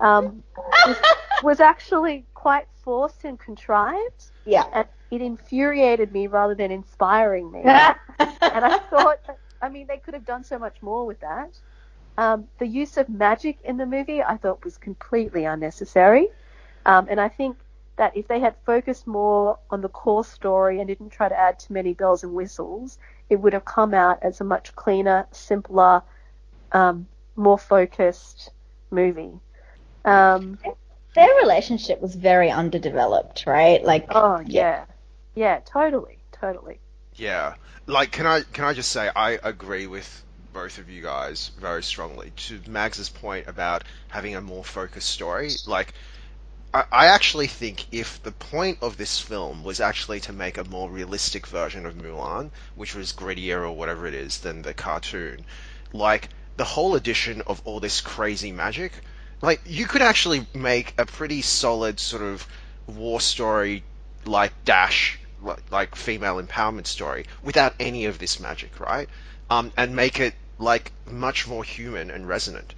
um, 0.00 0.42
was, 0.86 0.96
was 1.42 1.60
actually 1.60 2.24
quite 2.34 2.66
forced 2.82 3.24
and 3.24 3.38
contrived, 3.38 4.30
yeah. 4.44 4.64
and 4.72 4.88
it 5.10 5.20
infuriated 5.20 6.12
me 6.12 6.26
rather 6.26 6.54
than 6.54 6.70
inspiring 6.70 7.50
me. 7.50 7.60
and 7.64 7.94
I 8.18 8.78
thought, 8.90 9.20
I 9.60 9.68
mean, 9.68 9.86
they 9.86 9.98
could 9.98 10.14
have 10.14 10.24
done 10.24 10.44
so 10.44 10.58
much 10.58 10.82
more 10.82 11.06
with 11.06 11.20
that. 11.20 11.58
Um, 12.18 12.48
the 12.58 12.66
use 12.66 12.96
of 12.96 13.08
magic 13.08 13.58
in 13.64 13.76
the 13.76 13.86
movie 13.86 14.22
I 14.22 14.36
thought 14.36 14.64
was 14.64 14.76
completely 14.76 15.44
unnecessary, 15.44 16.28
um, 16.84 17.06
and 17.08 17.20
I 17.20 17.28
think 17.28 17.56
that 18.00 18.16
if 18.16 18.26
they 18.28 18.40
had 18.40 18.54
focused 18.64 19.06
more 19.06 19.58
on 19.68 19.82
the 19.82 19.88
core 19.90 20.24
story 20.24 20.78
and 20.80 20.88
didn't 20.88 21.10
try 21.10 21.28
to 21.28 21.38
add 21.38 21.58
too 21.58 21.74
many 21.74 21.92
bells 21.92 22.24
and 22.24 22.32
whistles, 22.32 22.96
it 23.28 23.36
would 23.36 23.52
have 23.52 23.66
come 23.66 23.92
out 23.92 24.18
as 24.22 24.40
a 24.40 24.44
much 24.44 24.74
cleaner, 24.74 25.26
simpler, 25.32 26.02
um, 26.72 27.06
more 27.36 27.58
focused 27.58 28.52
movie. 28.90 29.34
Um, 30.06 30.58
Their 31.14 31.28
relationship 31.42 32.00
was 32.00 32.14
very 32.14 32.50
underdeveloped, 32.50 33.44
right? 33.46 33.84
Like, 33.84 34.06
oh 34.08 34.40
yeah, 34.46 34.86
yeah, 35.34 35.60
totally, 35.66 36.16
totally. 36.32 36.78
Yeah. 37.16 37.56
Like, 37.86 38.12
can 38.12 38.26
I 38.26 38.40
can 38.54 38.64
I 38.64 38.72
just 38.72 38.92
say 38.92 39.10
I 39.14 39.38
agree 39.42 39.86
with 39.86 40.24
both 40.54 40.78
of 40.78 40.88
you 40.88 41.02
guys 41.02 41.50
very 41.60 41.82
strongly. 41.82 42.32
To 42.48 42.60
Mags's 42.66 43.10
point 43.10 43.46
about 43.46 43.84
having 44.08 44.36
a 44.36 44.40
more 44.40 44.64
focused 44.64 45.10
story, 45.10 45.50
like. 45.66 45.92
I 46.72 47.06
actually 47.06 47.48
think 47.48 47.86
if 47.90 48.22
the 48.22 48.30
point 48.30 48.78
of 48.80 48.96
this 48.96 49.18
film 49.18 49.64
was 49.64 49.80
actually 49.80 50.20
to 50.20 50.32
make 50.32 50.56
a 50.56 50.62
more 50.62 50.88
realistic 50.88 51.48
version 51.48 51.84
of 51.84 51.96
Mulan, 51.96 52.52
which 52.76 52.94
was 52.94 53.12
grittier 53.12 53.62
or 53.62 53.72
whatever 53.72 54.06
it 54.06 54.14
is 54.14 54.38
than 54.38 54.62
the 54.62 54.72
cartoon, 54.72 55.44
like 55.92 56.28
the 56.56 56.64
whole 56.64 56.94
addition 56.94 57.42
of 57.48 57.60
all 57.64 57.80
this 57.80 58.00
crazy 58.00 58.52
magic, 58.52 58.92
like 59.42 59.60
you 59.64 59.86
could 59.86 60.00
actually 60.00 60.46
make 60.54 60.94
a 60.96 61.06
pretty 61.06 61.42
solid 61.42 61.98
sort 61.98 62.22
of 62.22 62.46
war 62.86 63.20
story 63.20 63.82
like 64.24 64.52
dash 64.64 65.18
like, 65.42 65.62
like 65.72 65.96
female 65.96 66.40
empowerment 66.40 66.86
story 66.86 67.26
without 67.42 67.74
any 67.80 68.04
of 68.04 68.18
this 68.20 68.38
magic, 68.38 68.78
right? 68.78 69.08
Um, 69.48 69.72
and 69.76 69.96
make 69.96 70.20
it 70.20 70.34
like 70.58 70.92
much 71.10 71.48
more 71.48 71.64
human 71.64 72.10
and 72.10 72.28
resonant. 72.28 72.74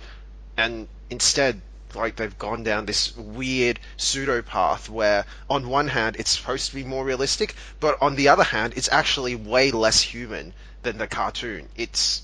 And 0.56 0.88
instead, 1.10 1.60
like 1.94 2.16
they've 2.16 2.38
gone 2.38 2.62
down 2.62 2.86
this 2.86 3.16
weird 3.16 3.78
pseudo 3.96 4.42
path 4.42 4.88
where 4.88 5.24
on 5.48 5.68
one 5.68 5.88
hand 5.88 6.16
it's 6.18 6.30
supposed 6.30 6.70
to 6.70 6.74
be 6.74 6.84
more 6.84 7.04
realistic, 7.04 7.54
but 7.80 7.98
on 8.00 8.14
the 8.16 8.28
other 8.28 8.44
hand 8.44 8.74
it's 8.76 8.88
actually 8.90 9.34
way 9.34 9.70
less 9.70 10.00
human 10.02 10.52
than 10.82 10.98
the 10.98 11.06
cartoon. 11.06 11.68
It's 11.76 12.22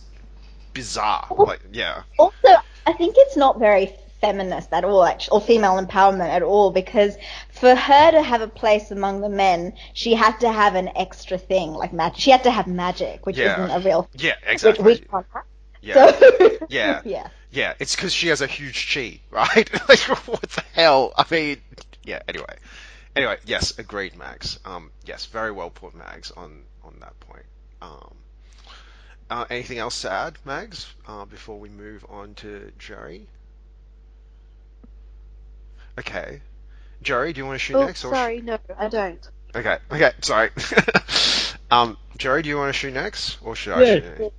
bizarre. 0.75 1.27
Like 1.37 1.61
yeah. 1.73 2.03
also, 2.19 2.49
I 2.87 2.93
think 2.93 3.15
it's 3.19 3.37
not 3.37 3.59
very 3.59 3.95
feminist 4.21 4.73
at 4.73 4.85
all, 4.85 5.05
actually, 5.05 5.37
or 5.37 5.41
female 5.41 5.81
empowerment 5.85 6.29
at 6.29 6.43
all, 6.43 6.71
because 6.73 7.17
for 7.53 7.75
her 7.75 8.11
to 8.11 8.23
have 8.23 8.41
a 8.41 8.49
place 8.49 8.91
among 8.91 9.21
the 9.21 9.29
men, 9.29 9.75
she 9.95 10.15
had 10.15 10.39
to 10.41 10.51
have 10.51 10.75
an 10.75 10.91
extra 10.97 11.39
thing 11.39 11.73
like 11.73 11.93
magic. 11.93 12.21
She 12.21 12.31
had 12.31 12.43
to 12.45 12.51
have 12.51 12.67
magic, 12.67 13.27
which 13.27 13.39
Yeah. 13.39 13.65
isn't 13.65 13.83
a 13.83 13.87
real. 13.89 14.09
Yeah, 14.15 14.33
Which 14.43 14.55
exactly. 14.55 14.85
we 14.85 14.99
can't 14.99 15.27
have. 15.33 15.45
Yeah. 15.81 16.19
So, 16.19 16.59
Yeah. 16.69 17.03
yeah. 17.05 17.29
Yeah, 17.51 17.75
it's 17.79 17.97
because 17.97 18.13
she 18.13 18.29
has 18.29 18.41
a 18.41 18.47
huge 18.47 18.93
chi, 18.93 19.21
right? 19.31 19.89
like, 19.89 20.01
what 20.27 20.43
the 20.43 20.63
hell? 20.75 21.13
I 21.17 21.25
mean, 21.31 21.59
yeah. 22.05 22.21
Anyway, 22.29 22.57
anyway, 23.17 23.39
yes, 23.47 23.79
agreed, 23.79 24.17
Mags. 24.17 24.59
Um, 24.65 24.91
yes, 25.07 25.27
very 25.27 25.51
well 25.53 25.71
put, 25.71 25.95
Mags, 25.95 26.31
on 26.31 26.63
on 26.85 26.95
that 27.01 27.19
point. 27.21 27.45
Um, 27.81 28.15
uh, 29.31 29.45
anything 29.51 29.79
else 29.79 30.03
to 30.03 30.11
add, 30.13 30.39
Mags, 30.45 30.87
uh, 31.07 31.25
before 31.25 31.59
we 31.59 31.69
move 31.69 32.05
on 32.09 32.35
to 32.37 32.73
Jerry? 32.79 33.27
Okay, 35.99 36.41
Jerry, 37.03 37.33
do 37.33 37.41
you 37.41 37.47
want 37.47 37.57
to 37.57 37.65
shoot 37.65 37.77
Oh, 37.77 37.87
next? 37.87 38.05
Or 38.05 38.15
sorry, 38.15 38.41
no, 38.41 38.59
I 38.79 38.89
don't. 38.89 39.29
okay, 39.55 39.79
okay, 39.91 40.13
sorry. 40.21 40.51
um, 41.71 41.97
Jerry, 42.17 42.43
do 42.43 42.49
you 42.51 42.57
want 42.57 42.69
to 42.69 42.79
shoot 42.79 42.93
next, 42.95 43.39
or 43.43 43.57
should 43.57 43.73
I 43.73 43.85
shoot 43.85 44.05
next? 44.05 44.35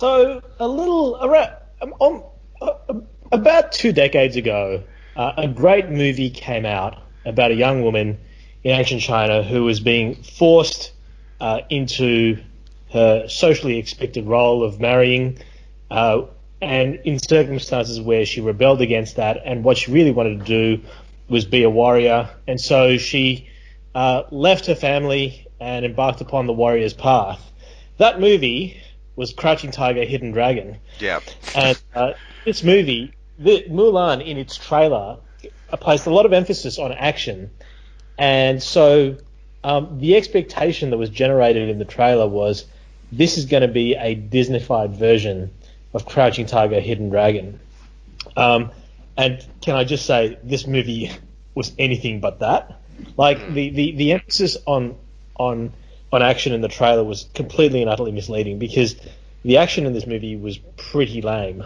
So 0.00 0.42
a 0.58 0.68
little 0.68 1.16
around 1.24 1.52
um, 1.84 1.94
um, 2.00 2.22
uh, 2.60 2.94
about 3.32 3.72
two 3.72 3.92
decades 3.92 4.36
ago, 4.36 4.82
uh, 5.16 5.32
a 5.36 5.48
great 5.48 5.90
movie 5.90 6.30
came 6.30 6.64
out 6.64 7.02
about 7.26 7.50
a 7.50 7.54
young 7.54 7.82
woman 7.82 8.18
in 8.62 8.70
ancient 8.70 9.02
China 9.02 9.42
who 9.42 9.64
was 9.64 9.80
being 9.80 10.14
forced 10.22 10.92
uh, 11.40 11.60
into 11.68 12.38
her 12.92 13.28
socially 13.28 13.78
expected 13.78 14.26
role 14.26 14.62
of 14.62 14.80
marrying, 14.80 15.38
uh, 15.90 16.22
and 16.62 16.94
in 17.04 17.18
circumstances 17.18 18.00
where 18.00 18.24
she 18.24 18.40
rebelled 18.40 18.80
against 18.80 19.16
that, 19.16 19.42
and 19.44 19.64
what 19.64 19.76
she 19.76 19.92
really 19.92 20.12
wanted 20.12 20.38
to 20.38 20.44
do 20.44 20.82
was 21.28 21.44
be 21.44 21.62
a 21.64 21.70
warrior, 21.70 22.30
and 22.46 22.60
so 22.60 22.96
she 22.96 23.48
uh, 23.94 24.22
left 24.30 24.66
her 24.66 24.74
family 24.74 25.46
and 25.60 25.84
embarked 25.84 26.20
upon 26.20 26.46
the 26.46 26.52
warrior's 26.52 26.94
path. 26.94 27.52
That 27.98 28.20
movie 28.20 28.80
was 29.16 29.32
Crouching 29.32 29.70
Tiger, 29.70 30.04
Hidden 30.04 30.32
Dragon. 30.32 30.78
Yeah. 30.98 31.20
And 31.54 31.80
uh, 31.94 32.12
this 32.44 32.62
movie, 32.62 33.12
the, 33.38 33.64
Mulan, 33.68 34.24
in 34.24 34.38
its 34.38 34.56
trailer, 34.56 35.18
uh, 35.72 35.76
placed 35.76 36.06
a 36.06 36.10
lot 36.10 36.26
of 36.26 36.32
emphasis 36.32 36.78
on 36.78 36.92
action. 36.92 37.50
And 38.18 38.62
so 38.62 39.16
um, 39.62 39.98
the 39.98 40.16
expectation 40.16 40.90
that 40.90 40.98
was 40.98 41.10
generated 41.10 41.68
in 41.68 41.78
the 41.78 41.84
trailer 41.84 42.26
was 42.26 42.66
this 43.12 43.38
is 43.38 43.46
going 43.46 43.62
to 43.62 43.68
be 43.68 43.94
a 43.94 44.16
Disneyfied 44.16 44.96
version 44.96 45.50
of 45.92 46.06
Crouching 46.06 46.46
Tiger, 46.46 46.80
Hidden 46.80 47.10
Dragon. 47.10 47.60
Um, 48.36 48.70
and 49.16 49.44
can 49.60 49.76
I 49.76 49.84
just 49.84 50.06
say, 50.06 50.38
this 50.42 50.66
movie 50.66 51.12
was 51.54 51.72
anything 51.78 52.20
but 52.20 52.40
that. 52.40 52.80
Like 53.16 53.52
the, 53.52 53.70
the, 53.70 53.92
the 53.92 54.12
emphasis 54.12 54.56
on 54.66 54.96
on 55.36 55.72
on 56.14 56.22
action 56.22 56.52
in 56.52 56.60
the 56.60 56.68
trailer 56.68 57.04
was 57.04 57.28
completely 57.34 57.80
and 57.80 57.90
utterly 57.90 58.12
misleading 58.12 58.58
because 58.58 58.96
the 59.44 59.58
action 59.58 59.86
in 59.86 59.92
this 59.92 60.06
movie 60.06 60.36
was 60.36 60.58
pretty 60.76 61.20
lame. 61.22 61.64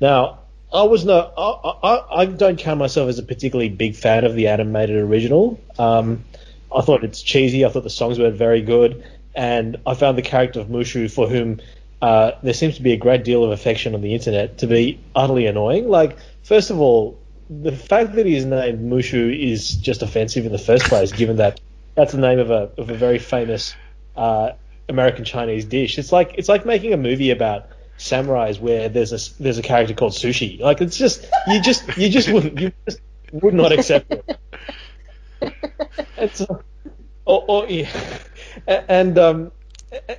Now, 0.00 0.40
I 0.72 0.82
was 0.82 1.04
no, 1.04 1.32
I, 1.36 1.88
I, 1.88 2.20
I 2.22 2.24
don't 2.26 2.58
count 2.58 2.78
myself 2.78 3.08
as 3.08 3.18
a 3.18 3.22
particularly 3.22 3.70
big 3.70 3.96
fan 3.96 4.24
of 4.24 4.34
the 4.34 4.48
animated 4.48 4.96
original. 4.96 5.60
Um, 5.78 6.24
I 6.74 6.82
thought 6.82 7.04
it's 7.04 7.22
cheesy. 7.22 7.64
I 7.64 7.70
thought 7.70 7.84
the 7.84 7.90
songs 7.90 8.18
were 8.18 8.30
very 8.30 8.60
good, 8.60 9.04
and 9.34 9.78
I 9.86 9.94
found 9.94 10.18
the 10.18 10.22
character 10.22 10.60
of 10.60 10.68
Mushu, 10.68 11.10
for 11.10 11.26
whom 11.26 11.60
uh, 12.02 12.32
there 12.42 12.52
seems 12.52 12.76
to 12.76 12.82
be 12.82 12.92
a 12.92 12.98
great 12.98 13.24
deal 13.24 13.44
of 13.44 13.50
affection 13.50 13.94
on 13.94 14.02
the 14.02 14.14
internet, 14.14 14.58
to 14.58 14.66
be 14.66 15.00
utterly 15.14 15.46
annoying. 15.46 15.88
Like, 15.88 16.18
first 16.42 16.70
of 16.70 16.78
all, 16.80 17.18
the 17.48 17.72
fact 17.72 18.14
that 18.14 18.26
he's 18.26 18.44
named 18.44 18.80
Mushu 18.80 19.50
is 19.52 19.74
just 19.76 20.02
offensive 20.02 20.44
in 20.44 20.52
the 20.52 20.58
first 20.58 20.84
place, 20.84 21.12
given 21.12 21.36
that 21.36 21.60
that's 21.94 22.12
the 22.12 22.18
name 22.18 22.38
of 22.38 22.50
a 22.50 22.70
of 22.76 22.90
a 22.90 22.94
very 22.94 23.18
famous 23.18 23.74
uh, 24.18 24.54
American 24.88 25.24
Chinese 25.24 25.64
dish. 25.64 25.98
It's 25.98 26.12
like 26.12 26.34
it's 26.36 26.48
like 26.48 26.66
making 26.66 26.92
a 26.92 26.96
movie 26.96 27.30
about 27.30 27.68
samurais 27.98 28.60
where 28.60 28.88
there's 28.88 29.12
a 29.12 29.42
there's 29.42 29.58
a 29.58 29.62
character 29.62 29.94
called 29.94 30.12
sushi. 30.12 30.60
Like 30.60 30.80
it's 30.80 30.96
just 30.96 31.26
you 31.46 31.60
just 31.62 31.96
you 31.96 32.08
just 32.08 32.28
wouldn't 32.32 32.58
you 32.60 32.72
just 32.86 33.00
would 33.32 33.54
not 33.54 33.72
accept 33.72 34.12
it. 34.12 34.38
It's 36.16 36.40
uh, 36.40 36.62
or, 37.24 37.44
or 37.46 37.66
yeah. 37.68 37.90
and 38.66 39.18
um 39.18 39.52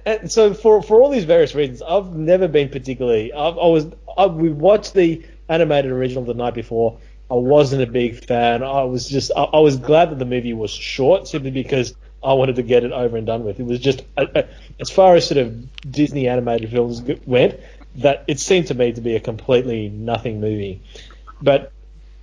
and 0.05 0.31
so 0.31 0.53
for 0.53 0.81
for 0.81 1.01
all 1.01 1.09
these 1.09 1.25
various 1.25 1.53
reasons, 1.53 1.81
I've 1.81 2.15
never 2.15 2.47
been 2.47 2.69
particularly. 2.69 3.33
I've, 3.33 3.57
I 3.57 3.67
was 3.67 3.87
I, 4.17 4.27
we 4.27 4.49
watched 4.49 4.93
the 4.93 5.23
animated 5.49 5.91
original 5.91 6.23
the 6.23 6.33
night 6.33 6.53
before. 6.53 6.97
I 7.31 7.35
wasn't 7.35 7.83
a 7.83 7.87
big 7.87 8.25
fan. 8.25 8.63
I 8.63 8.83
was 8.83 9.07
just 9.07 9.31
I, 9.35 9.43
I 9.43 9.59
was 9.59 9.77
glad 9.77 10.09
that 10.11 10.19
the 10.19 10.25
movie 10.25 10.53
was 10.53 10.71
short, 10.71 11.27
simply 11.27 11.51
because 11.51 11.95
I 12.23 12.33
wanted 12.33 12.57
to 12.57 12.63
get 12.63 12.83
it 12.83 12.91
over 12.91 13.17
and 13.17 13.25
done 13.25 13.43
with. 13.43 13.59
It 13.59 13.65
was 13.65 13.79
just 13.79 14.03
uh, 14.17 14.25
uh, 14.35 14.41
as 14.79 14.89
far 14.89 15.15
as 15.15 15.27
sort 15.27 15.37
of 15.37 15.91
Disney 15.91 16.27
animated 16.27 16.69
films 16.69 17.01
went, 17.25 17.59
that 17.95 18.25
it 18.27 18.39
seemed 18.39 18.67
to 18.67 18.73
me 18.73 18.91
to 18.93 19.01
be 19.01 19.15
a 19.15 19.19
completely 19.19 19.89
nothing 19.89 20.41
movie. 20.41 20.81
But 21.41 21.71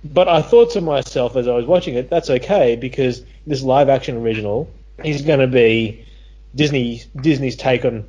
but 0.03 0.27
I 0.27 0.41
thought 0.41 0.71
to 0.71 0.81
myself 0.81 1.35
as 1.35 1.47
I 1.47 1.53
was 1.53 1.65
watching 1.65 1.95
it, 1.95 2.09
that's 2.09 2.29
okay 2.29 2.75
because 2.75 3.23
this 3.45 3.61
live 3.61 3.89
action 3.89 4.17
original 4.17 4.69
is 5.03 5.23
going 5.23 5.39
to 5.39 5.47
be 5.47 6.05
Disney 6.53 7.03
Disney's 7.15 7.55
take 7.55 7.85
on 7.85 8.05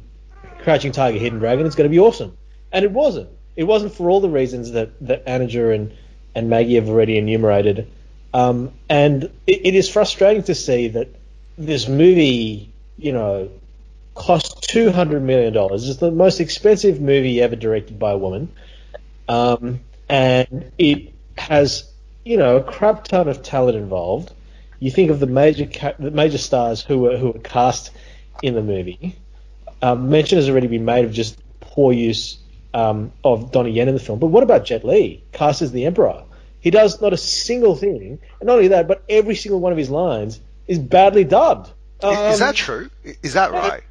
Crouching 0.62 0.92
Tiger, 0.92 1.18
Hidden 1.18 1.38
Dragon. 1.38 1.66
It's 1.66 1.74
going 1.74 1.88
to 1.88 1.94
be 1.94 2.00
awesome, 2.00 2.36
and 2.72 2.84
it 2.84 2.90
wasn't. 2.90 3.30
It 3.56 3.64
wasn't 3.64 3.94
for 3.94 4.10
all 4.10 4.20
the 4.20 4.28
reasons 4.28 4.72
that 4.72 4.90
that 5.06 5.24
Anaja 5.26 5.74
and 5.74 5.94
and 6.34 6.50
Maggie 6.50 6.74
have 6.74 6.88
already 6.88 7.16
enumerated. 7.16 7.90
Um, 8.34 8.72
and 8.90 9.24
it, 9.46 9.66
it 9.66 9.74
is 9.74 9.88
frustrating 9.88 10.42
to 10.44 10.54
see 10.54 10.88
that 10.88 11.08
this 11.58 11.88
movie, 11.88 12.72
you 12.96 13.12
know, 13.12 13.50
cost 14.14 14.62
two 14.62 14.90
hundred 14.90 15.22
million 15.22 15.52
dollars. 15.52 15.88
It's 15.88 15.98
the 15.98 16.10
most 16.10 16.40
expensive 16.40 17.00
movie 17.00 17.42
ever 17.42 17.56
directed 17.56 17.98
by 17.98 18.12
a 18.12 18.16
woman, 18.16 18.52
um, 19.28 19.80
and 20.08 20.70
it 20.78 21.12
has, 21.36 21.90
you 22.24 22.36
know, 22.36 22.58
a 22.58 22.62
crap 22.62 23.04
ton 23.04 23.28
of 23.28 23.42
talent 23.42 23.76
involved. 23.76 24.32
You 24.78 24.90
think 24.90 25.10
of 25.10 25.18
the 25.18 25.26
major 25.26 25.66
ca- 25.66 25.94
the 25.98 26.12
major 26.12 26.38
stars 26.38 26.80
who 26.82 27.00
were 27.00 27.16
who 27.16 27.32
were 27.32 27.40
cast 27.40 27.90
in 28.40 28.54
the 28.54 28.62
movie. 28.62 29.16
Um, 29.82 30.10
mention 30.10 30.38
has 30.38 30.48
already 30.48 30.68
been 30.68 30.84
made 30.84 31.04
of 31.04 31.12
just 31.12 31.38
poor 31.60 31.92
use 31.92 32.38
um, 32.74 33.12
of 33.24 33.50
Donnie 33.52 33.72
Yen 33.72 33.88
in 33.88 33.94
the 33.94 34.00
film. 34.00 34.18
But 34.18 34.28
what 34.28 34.42
about 34.42 34.64
Jet 34.64 34.84
Li, 34.84 35.22
cast 35.32 35.62
as 35.62 35.72
the 35.72 35.86
Emperor? 35.86 36.24
He 36.60 36.70
does 36.70 37.00
not 37.00 37.12
a 37.12 37.16
single 37.16 37.76
thing, 37.76 38.18
and 38.40 38.46
not 38.46 38.56
only 38.56 38.68
that, 38.68 38.88
but 38.88 39.04
every 39.08 39.36
single 39.36 39.60
one 39.60 39.72
of 39.72 39.78
his 39.78 39.90
lines 39.90 40.40
is 40.68 40.78
badly 40.78 41.24
dubbed. 41.24 41.70
I- 42.02 42.28
is 42.30 42.40
Um, 42.40 42.46
that 42.48 42.54
true? 42.54 42.90
Is 43.22 43.32
that 43.34 43.50
right? 43.52 43.82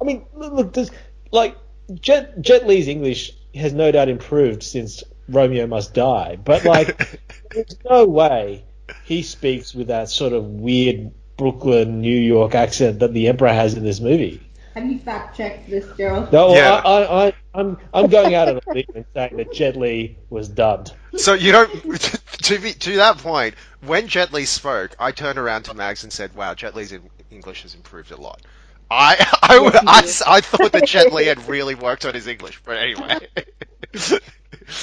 I 0.00 0.04
mean, 0.04 0.24
look, 0.34 0.52
look 0.52 0.72
there's, 0.74 0.90
like 1.32 1.56
Jet 2.00 2.40
Jet 2.42 2.66
Li's 2.66 2.88
English 2.88 3.32
has 3.54 3.72
no 3.72 3.90
doubt 3.90 4.08
improved 4.08 4.62
since 4.62 5.02
Romeo 5.28 5.66
Must 5.66 5.92
Die, 5.94 6.38
but 6.44 6.64
like, 6.64 7.20
there's 7.50 7.76
no 7.88 8.04
way 8.04 8.64
he 9.04 9.22
speaks 9.22 9.74
with 9.74 9.88
that 9.88 10.08
sort 10.10 10.32
of 10.32 10.44
weird 10.44 11.10
Brooklyn, 11.36 12.00
New 12.00 12.18
York 12.18 12.54
accent 12.54 12.98
that 13.00 13.12
the 13.14 13.28
Emperor 13.28 13.48
has 13.52 13.74
in 13.74 13.84
this 13.84 14.00
movie. 14.00 14.42
Have 14.74 14.86
you 14.90 14.98
fact 14.98 15.36
checked 15.36 15.68
this, 15.70 15.86
Gerald? 15.96 16.32
No, 16.32 16.54
Yeah. 16.54 16.74
I, 16.74 17.02
I, 17.02 17.26
I, 17.28 17.32
I'm 17.54 17.78
I'm 17.92 18.06
going 18.08 18.34
out 18.34 18.48
on 18.48 18.56
a 18.64 18.72
limb 18.72 18.84
and 18.94 19.04
saying 19.14 19.36
that 19.38 19.52
Jet 19.52 19.76
Li 19.76 20.16
was 20.30 20.48
dubbed. 20.48 20.92
So 21.16 21.34
you 21.34 21.50
don't 21.52 22.17
to 22.48 22.58
be, 22.60 22.72
to 22.74 22.96
that 22.96 23.18
point. 23.18 23.54
When 23.82 24.08
Jet 24.08 24.32
Li 24.32 24.44
spoke, 24.46 24.96
I 24.98 25.12
turned 25.12 25.38
around 25.38 25.64
to 25.64 25.74
Mags 25.74 26.04
and 26.04 26.12
said, 26.12 26.34
"Wow, 26.34 26.54
Jet 26.54 26.74
Li's 26.76 26.94
English 27.30 27.62
has 27.62 27.74
improved 27.74 28.12
a 28.12 28.16
lot." 28.20 28.42
I 28.90 29.16
I, 29.42 29.58
would- 29.60 29.76
I, 29.76 30.00
s- 30.00 30.22
I 30.26 30.40
thought 30.40 30.72
that 30.72 30.86
Jet 30.86 31.12
Li 31.12 31.26
had 31.26 31.48
really 31.48 31.74
worked 31.76 32.06
on 32.06 32.14
his 32.14 32.26
English, 32.26 32.60
but 32.64 32.78
anyway. 32.78 33.20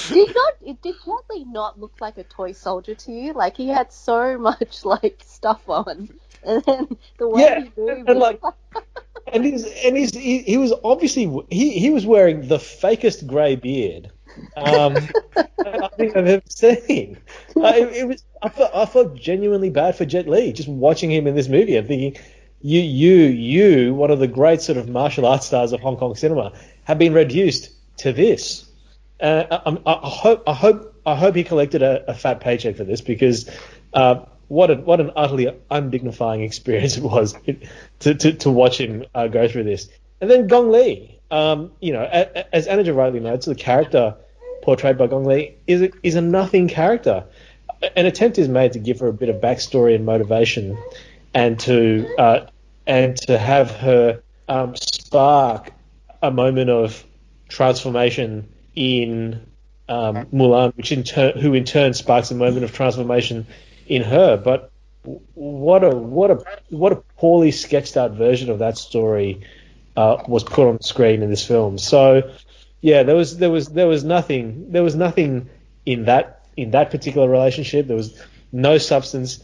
Did 0.08 0.34
not 0.34 0.52
did 0.82 0.82
Jet 1.04 1.22
Li 1.30 1.44
not 1.44 1.78
look 1.80 1.94
like 2.00 2.18
a 2.18 2.24
toy 2.24 2.52
soldier 2.52 2.94
to 2.94 3.12
you? 3.12 3.32
Like 3.34 3.56
he 3.56 3.68
had 3.68 3.92
so 3.92 4.38
much 4.50 4.84
like 4.84 5.22
stuff 5.26 5.68
on, 5.68 6.10
and 6.44 6.64
then 6.64 6.88
the 7.18 7.28
way 7.28 7.42
Yeah, 7.42 7.60
he 7.60 7.72
moved 7.76 8.08
and, 8.08 8.18
like- 8.18 8.40
And 9.32 9.44
he's 9.44 9.64
and 9.84 9.96
he's 9.96 10.14
he, 10.14 10.42
he 10.42 10.56
was 10.58 10.72
obviously 10.84 11.24
he, 11.50 11.78
he 11.78 11.90
was 11.90 12.06
wearing 12.06 12.48
the 12.48 12.58
fakest 12.58 13.26
grey 13.26 13.56
beard. 13.56 14.12
Um, 14.56 14.96
I 15.36 15.88
think 15.96 16.16
I've 16.16 16.26
ever 16.26 16.42
seen. 16.48 17.18
It, 17.56 18.08
was 18.08 18.24
I 18.42 18.48
felt, 18.48 18.70
I 18.74 18.86
felt 18.86 19.14
genuinely 19.14 19.70
bad 19.70 19.96
for 19.96 20.04
Jet 20.04 20.28
Li 20.28 20.52
just 20.52 20.68
watching 20.68 21.10
him 21.10 21.26
in 21.26 21.34
this 21.34 21.48
movie. 21.48 21.76
I'm 21.76 21.86
thinking, 21.86 22.22
you 22.60 22.80
you 22.80 23.14
you 23.14 23.94
one 23.94 24.10
of 24.10 24.18
the 24.18 24.26
great 24.26 24.60
sort 24.60 24.78
of 24.78 24.88
martial 24.88 25.26
arts 25.26 25.46
stars 25.46 25.72
of 25.72 25.80
Hong 25.80 25.96
Kong 25.96 26.14
cinema 26.14 26.52
have 26.84 26.98
been 26.98 27.12
reduced 27.12 27.70
to 27.98 28.12
this. 28.12 28.64
Uh, 29.20 29.44
I, 29.50 29.78
I, 29.86 30.08
hope 30.08 30.42
I 30.46 30.52
hope 30.52 31.00
I 31.06 31.14
hope 31.14 31.34
he 31.34 31.44
collected 31.44 31.82
a, 31.82 32.10
a 32.10 32.14
fat 32.14 32.40
paycheck 32.40 32.76
for 32.76 32.84
this 32.84 33.00
because 33.00 33.50
uh, 33.94 34.24
what 34.48 34.70
a, 34.70 34.76
what 34.76 35.00
an 35.00 35.10
utterly 35.16 35.48
undignifying 35.70 36.42
experience 36.44 36.96
it 36.96 37.02
was 37.02 37.34
to 38.00 38.14
to, 38.14 38.32
to 38.32 38.50
watch 38.50 38.78
him 38.78 39.04
uh, 39.14 39.28
go 39.28 39.48
through 39.48 39.64
this. 39.64 39.88
And 40.20 40.30
then 40.30 40.46
Gong 40.46 40.70
Li, 40.70 41.20
um, 41.30 41.72
you 41.80 41.92
know, 41.92 42.04
as 42.52 42.66
Anaja 42.66 42.94
rightly 42.96 43.20
notes, 43.20 43.46
the 43.46 43.54
character 43.54 44.16
portrayed 44.66 44.98
by 44.98 45.06
Gong 45.06 45.24
Li 45.24 45.54
is 45.68 45.80
a, 45.80 45.90
is 46.02 46.16
a 46.16 46.20
nothing 46.20 46.66
character. 46.66 47.24
An 47.94 48.04
attempt 48.04 48.36
is 48.36 48.48
made 48.48 48.72
to 48.72 48.80
give 48.80 48.98
her 48.98 49.06
a 49.06 49.12
bit 49.12 49.28
of 49.28 49.36
backstory 49.36 49.94
and 49.94 50.04
motivation, 50.04 50.76
and 51.32 51.58
to 51.60 52.14
uh, 52.18 52.46
and 52.86 53.16
to 53.28 53.38
have 53.38 53.70
her 53.70 54.20
um, 54.48 54.74
spark 54.74 55.70
a 56.20 56.30
moment 56.32 56.68
of 56.68 57.04
transformation 57.48 58.48
in 58.74 59.46
um, 59.88 60.26
Mulan, 60.26 60.76
which 60.76 60.90
in 60.90 61.04
turn, 61.04 61.38
who 61.38 61.54
in 61.54 61.64
turn 61.64 61.94
sparks 61.94 62.32
a 62.32 62.34
moment 62.34 62.64
of 62.64 62.72
transformation 62.72 63.46
in 63.86 64.02
her. 64.02 64.36
But 64.36 64.72
what 65.34 65.84
a 65.84 65.90
what 65.90 66.30
a 66.32 66.44
what 66.70 66.92
a 66.92 66.96
poorly 67.18 67.52
sketched 67.52 67.96
out 67.96 68.12
version 68.12 68.50
of 68.50 68.58
that 68.58 68.78
story 68.78 69.42
uh, 69.96 70.24
was 70.26 70.42
put 70.42 70.66
on 70.66 70.80
screen 70.80 71.22
in 71.22 71.30
this 71.30 71.46
film. 71.46 71.78
So 71.78 72.32
yeah, 72.86 73.02
there 73.02 73.16
was 73.16 73.38
there 73.38 73.50
was 73.50 73.66
there 73.70 73.88
was 73.88 74.04
nothing 74.04 74.70
there 74.70 74.84
was 74.84 74.94
nothing 74.94 75.50
in 75.84 76.04
that 76.04 76.46
in 76.56 76.70
that 76.70 76.92
particular 76.92 77.28
relationship. 77.28 77.88
There 77.88 77.96
was 77.96 78.22
no 78.52 78.78
substance 78.78 79.42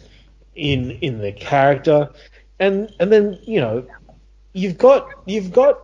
in 0.54 0.92
in 1.00 1.18
the 1.18 1.32
character, 1.32 2.10
and 2.60 2.94
and 3.00 3.10
then 3.10 3.40
you 3.42 3.60
know 3.60 3.88
you've 4.52 4.78
got 4.78 5.08
you've 5.26 5.52
got 5.52 5.80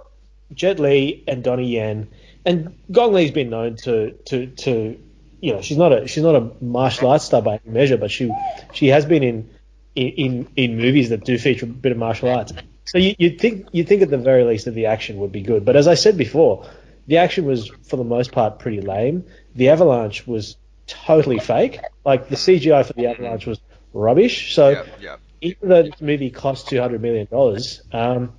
Jet 0.55 0.79
Li 0.79 1.25
and 1.27 1.42
Donnie 1.42 1.66
Yen, 1.66 2.07
and 2.44 2.79
Gong 2.92 3.12
Li's 3.12 3.33
been 3.33 3.51
known 3.51 3.75
to 3.79 4.12
to 4.27 4.47
to 4.47 4.97
you 5.40 5.53
know 5.53 5.61
she's 5.61 5.79
not 5.79 5.92
a 5.92 6.07
she's 6.07 6.23
not 6.23 6.37
a 6.37 6.53
martial 6.61 7.11
arts 7.11 7.25
star 7.25 7.42
by 7.42 7.59
any 7.64 7.75
measure, 7.75 7.97
but 7.97 8.12
she 8.12 8.33
she 8.73 8.87
has 8.87 9.05
been 9.05 9.25
in 9.25 9.51
in 9.97 10.47
in 10.55 10.77
movies 10.77 11.09
that 11.09 11.25
do 11.25 11.37
feature 11.37 11.66
a 11.66 11.68
bit 11.68 11.90
of 11.90 11.99
martial 11.99 12.29
arts. 12.29 12.53
So 12.85 12.99
you, 12.99 13.16
you'd 13.18 13.40
think 13.40 13.66
you'd 13.73 13.88
think 13.88 14.03
at 14.03 14.11
the 14.11 14.16
very 14.16 14.44
least 14.44 14.66
that 14.66 14.75
the 14.75 14.87
action 14.87 15.16
would 15.16 15.33
be 15.33 15.42
good, 15.42 15.64
but 15.64 15.75
as 15.75 15.88
I 15.88 15.94
said 15.94 16.16
before, 16.16 16.64
the 17.09 17.16
action 17.16 17.47
was 17.47 17.68
for 17.88 17.97
the 17.97 18.05
most 18.05 18.33
part 18.33 18.59
pretty 18.59 18.81
lame. 18.83 19.25
The 19.57 19.71
avalanche 19.71 20.27
was 20.27 20.57
totally 20.87 21.38
fake. 21.38 21.81
Like 22.05 22.29
the 22.29 22.37
CGI 22.37 22.87
for 22.87 22.92
the 22.92 23.07
avalanche 23.07 23.47
was 23.47 23.61
rubbish. 23.92 24.55
So 24.55 24.71
Yep, 24.71 24.87
yep. 25.01 25.21
even 25.40 25.68
though 25.71 25.83
this 25.83 26.01
movie 26.01 26.31
cost 26.31 26.68
two 26.68 26.81
hundred 26.81 27.01
million 27.01 27.27
dollars, 27.31 27.83
um, 27.92 28.35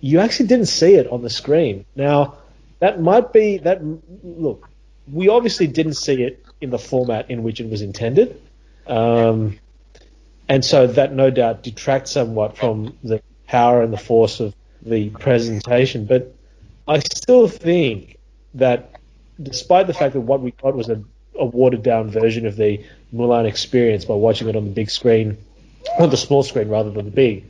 you 0.00 0.18
actually 0.20 0.46
didn't 0.48 0.66
see 0.66 0.94
it 0.94 1.06
on 1.08 1.22
the 1.22 1.30
screen. 1.30 1.84
Now 1.94 2.38
that 2.80 3.00
might 3.00 3.34
be 3.34 3.58
that. 3.58 3.80
Look, 4.24 4.68
we 5.10 5.28
obviously 5.28 5.66
didn't 5.66 5.94
see 5.94 6.22
it 6.22 6.44
in 6.60 6.70
the 6.70 6.78
format 6.78 7.30
in 7.30 7.42
which 7.42 7.60
it 7.60 7.68
was 7.68 7.82
intended, 7.82 8.40
um, 8.86 9.58
and 10.48 10.64
so 10.64 10.86
that 10.86 11.12
no 11.12 11.30
doubt 11.30 11.62
detracts 11.62 12.12
somewhat 12.12 12.56
from 12.56 12.96
the 13.04 13.22
power 13.46 13.82
and 13.82 13.92
the 13.92 13.98
force 13.98 14.40
of 14.40 14.54
the 14.80 15.10
presentation. 15.10 16.06
But 16.06 16.34
I 16.90 16.98
still 16.98 17.46
think 17.46 18.18
that, 18.54 18.96
despite 19.40 19.86
the 19.86 19.94
fact 19.94 20.14
that 20.14 20.22
what 20.22 20.40
we 20.40 20.50
got 20.50 20.74
was 20.74 20.88
a, 20.88 21.00
a 21.38 21.44
watered 21.44 21.84
down 21.84 22.10
version 22.10 22.46
of 22.46 22.56
the 22.56 22.84
Mulan 23.14 23.46
experience 23.46 24.04
by 24.04 24.14
watching 24.14 24.48
it 24.48 24.56
on 24.56 24.64
the 24.64 24.72
big 24.72 24.90
screen, 24.90 25.38
on 26.00 26.10
the 26.10 26.16
small 26.16 26.42
screen 26.42 26.68
rather 26.68 26.90
than 26.90 27.04
the 27.04 27.12
big, 27.12 27.44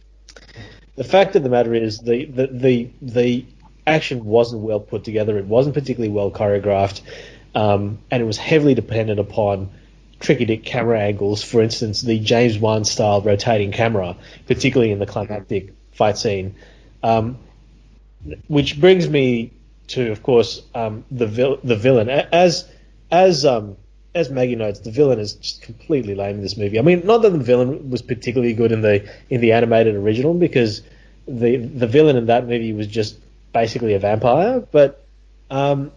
the 0.96 1.05
fact 1.05 1.37
of 1.37 1.42
the 1.42 1.48
matter 1.48 1.74
is 1.74 2.00
the 2.00 2.26
the 2.26 2.46
the, 2.48 2.90
the 3.00 3.46
action 3.87 4.26
wasn't 4.26 4.61
well 4.61 4.79
put 4.79 5.05
together. 5.05 5.38
It 5.38 5.46
wasn't 5.46 5.74
particularly 5.74 6.12
well 6.12 6.31
choreographed, 6.31 7.00
um, 7.55 7.98
and 8.11 8.22
it 8.22 8.26
was 8.26 8.37
heavily 8.37 8.74
dependent 8.74 9.20
upon 9.20 9.70
tricky 10.18 10.44
dick 10.44 10.64
camera 10.66 11.00
angles. 11.00 11.42
For 11.42 11.62
instance, 11.62 12.03
the 12.03 12.18
James 12.18 12.59
Wan 12.59 12.85
style 12.85 13.22
rotating 13.22 13.72
camera, 13.72 14.18
particularly 14.46 14.92
in 14.92 14.98
the 14.98 15.07
climactic 15.07 15.72
fight 15.92 16.18
scene. 16.18 16.57
Um, 17.03 17.38
which 18.48 18.80
brings 18.80 19.09
me 19.09 19.52
to, 19.88 20.11
of 20.11 20.22
course, 20.22 20.62
um, 20.74 21.04
the 21.11 21.26
vil- 21.26 21.59
the 21.64 21.76
villain. 21.76 22.09
As 22.09 22.68
as 23.11 23.44
um, 23.44 23.76
as 24.14 24.30
Maggie 24.30 24.56
notes, 24.56 24.80
the 24.80 24.90
villain 24.90 25.18
is 25.18 25.35
just 25.35 25.62
completely 25.62 26.14
lame 26.14 26.37
in 26.37 26.42
this 26.42 26.56
movie. 26.56 26.78
I 26.78 26.83
mean, 26.83 27.06
not 27.06 27.22
that 27.22 27.30
the 27.30 27.38
villain 27.38 27.90
was 27.90 28.02
particularly 28.02 28.52
good 28.52 28.72
in 28.72 28.83
the 28.83 29.09
in 29.30 29.40
the 29.40 29.52
animated 29.52 29.94
original, 29.94 30.35
because 30.35 30.83
the 31.26 31.56
the 31.56 31.87
villain 31.87 32.16
in 32.16 32.26
that 32.26 32.46
movie 32.46 32.72
was 32.72 32.87
just 32.87 33.18
basically 33.52 33.94
a 33.94 33.98
vampire. 33.98 34.61
But 34.61 35.04
um, 35.50 35.90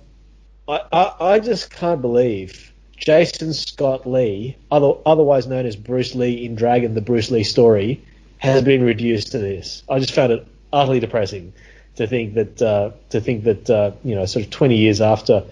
I, 0.67 0.81
I 0.91 1.15
I 1.19 1.39
just 1.39 1.69
can't 1.71 2.01
believe 2.01 2.71
Jason 2.97 3.53
Scott 3.53 4.07
Lee, 4.07 4.55
other, 4.71 4.93
otherwise 5.05 5.45
known 5.45 5.65
as 5.65 5.75
Bruce 5.75 6.15
Lee 6.15 6.45
in 6.45 6.55
Dragon: 6.55 6.95
The 6.95 7.01
Bruce 7.01 7.29
Lee 7.29 7.43
Story, 7.43 8.03
has 8.37 8.63
been 8.63 8.83
reduced 8.83 9.33
to 9.33 9.39
this. 9.39 9.83
I 9.89 9.99
just 9.99 10.13
found 10.13 10.31
it 10.31 10.47
utterly 10.71 10.99
depressing 10.99 11.53
to 11.95 12.07
think 12.07 12.33
that 12.35 12.61
uh, 12.61 12.91
to 13.09 13.21
think 13.21 13.43
that 13.43 13.69
uh, 13.69 13.91
you 14.03 14.15
know 14.15 14.25
sort 14.25 14.45
of 14.45 14.51
20 14.51 14.77
years 14.77 15.01
after 15.01 15.43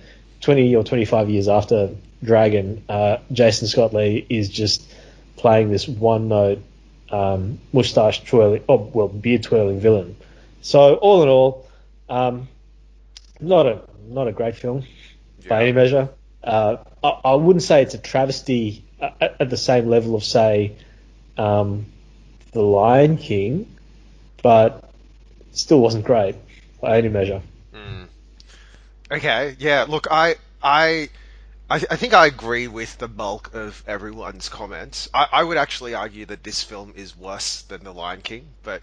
20 0.41 0.75
or 0.75 0.83
25 0.83 1.29
years 1.29 1.47
after 1.47 1.91
Dragon, 2.23 2.83
uh, 2.89 3.17
Jason 3.31 3.67
Scott 3.67 3.93
Lee 3.93 4.25
is 4.29 4.49
just 4.49 4.91
playing 5.37 5.71
this 5.71 5.87
one 5.87 6.27
note 6.27 6.61
um, 7.11 7.59
mustache 7.73 8.23
twirling, 8.23 8.63
oh 8.69 8.89
well 8.93 9.07
beard 9.07 9.43
twirling 9.43 9.79
villain. 9.79 10.15
So 10.61 10.95
all 10.95 11.23
in 11.23 11.29
all, 11.29 11.67
um, 12.09 12.47
not 13.39 13.65
a 13.65 13.81
not 14.07 14.27
a 14.27 14.31
great 14.31 14.55
film 14.55 14.83
by 15.47 15.63
any 15.63 15.71
measure. 15.71 16.09
Uh, 16.43 16.77
I, 17.03 17.09
I 17.25 17.33
wouldn't 17.35 17.63
say 17.63 17.81
it's 17.81 17.93
a 17.93 17.99
travesty 17.99 18.83
at, 18.99 19.35
at 19.39 19.49
the 19.49 19.57
same 19.57 19.87
level 19.87 20.15
of 20.15 20.23
say 20.23 20.75
um, 21.37 21.85
The 22.51 22.61
Lion 22.61 23.17
King, 23.17 23.75
but 24.41 24.90
still 25.51 25.79
wasn't 25.79 26.05
great 26.05 26.35
by 26.81 26.97
any 26.97 27.09
measure. 27.09 27.41
Okay, 29.11 29.57
yeah. 29.59 29.85
Look, 29.89 30.07
I, 30.09 30.35
I, 30.63 31.09
I, 31.69 31.75
I 31.75 31.95
think 31.97 32.13
I 32.13 32.27
agree 32.27 32.69
with 32.69 32.97
the 32.97 33.09
bulk 33.09 33.53
of 33.53 33.83
everyone's 33.85 34.47
comments. 34.47 35.09
I, 35.13 35.27
I 35.33 35.43
would 35.43 35.57
actually 35.57 35.95
argue 35.95 36.25
that 36.27 36.43
this 36.43 36.63
film 36.63 36.93
is 36.95 37.17
worse 37.17 37.63
than 37.63 37.83
The 37.83 37.93
Lion 37.93 38.21
King, 38.21 38.47
but 38.63 38.81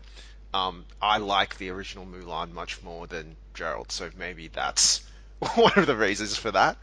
um, 0.52 0.84
I 1.00 1.16
like 1.16 1.56
the 1.56 1.70
original 1.70 2.04
Mulan 2.04 2.52
much 2.52 2.82
more 2.82 3.06
than 3.06 3.36
Gerald, 3.54 3.90
so 3.90 4.10
maybe 4.18 4.48
that's 4.48 5.02
one 5.54 5.72
of 5.76 5.86
the 5.86 5.96
reasons 5.96 6.36
for 6.36 6.50
that. 6.50 6.76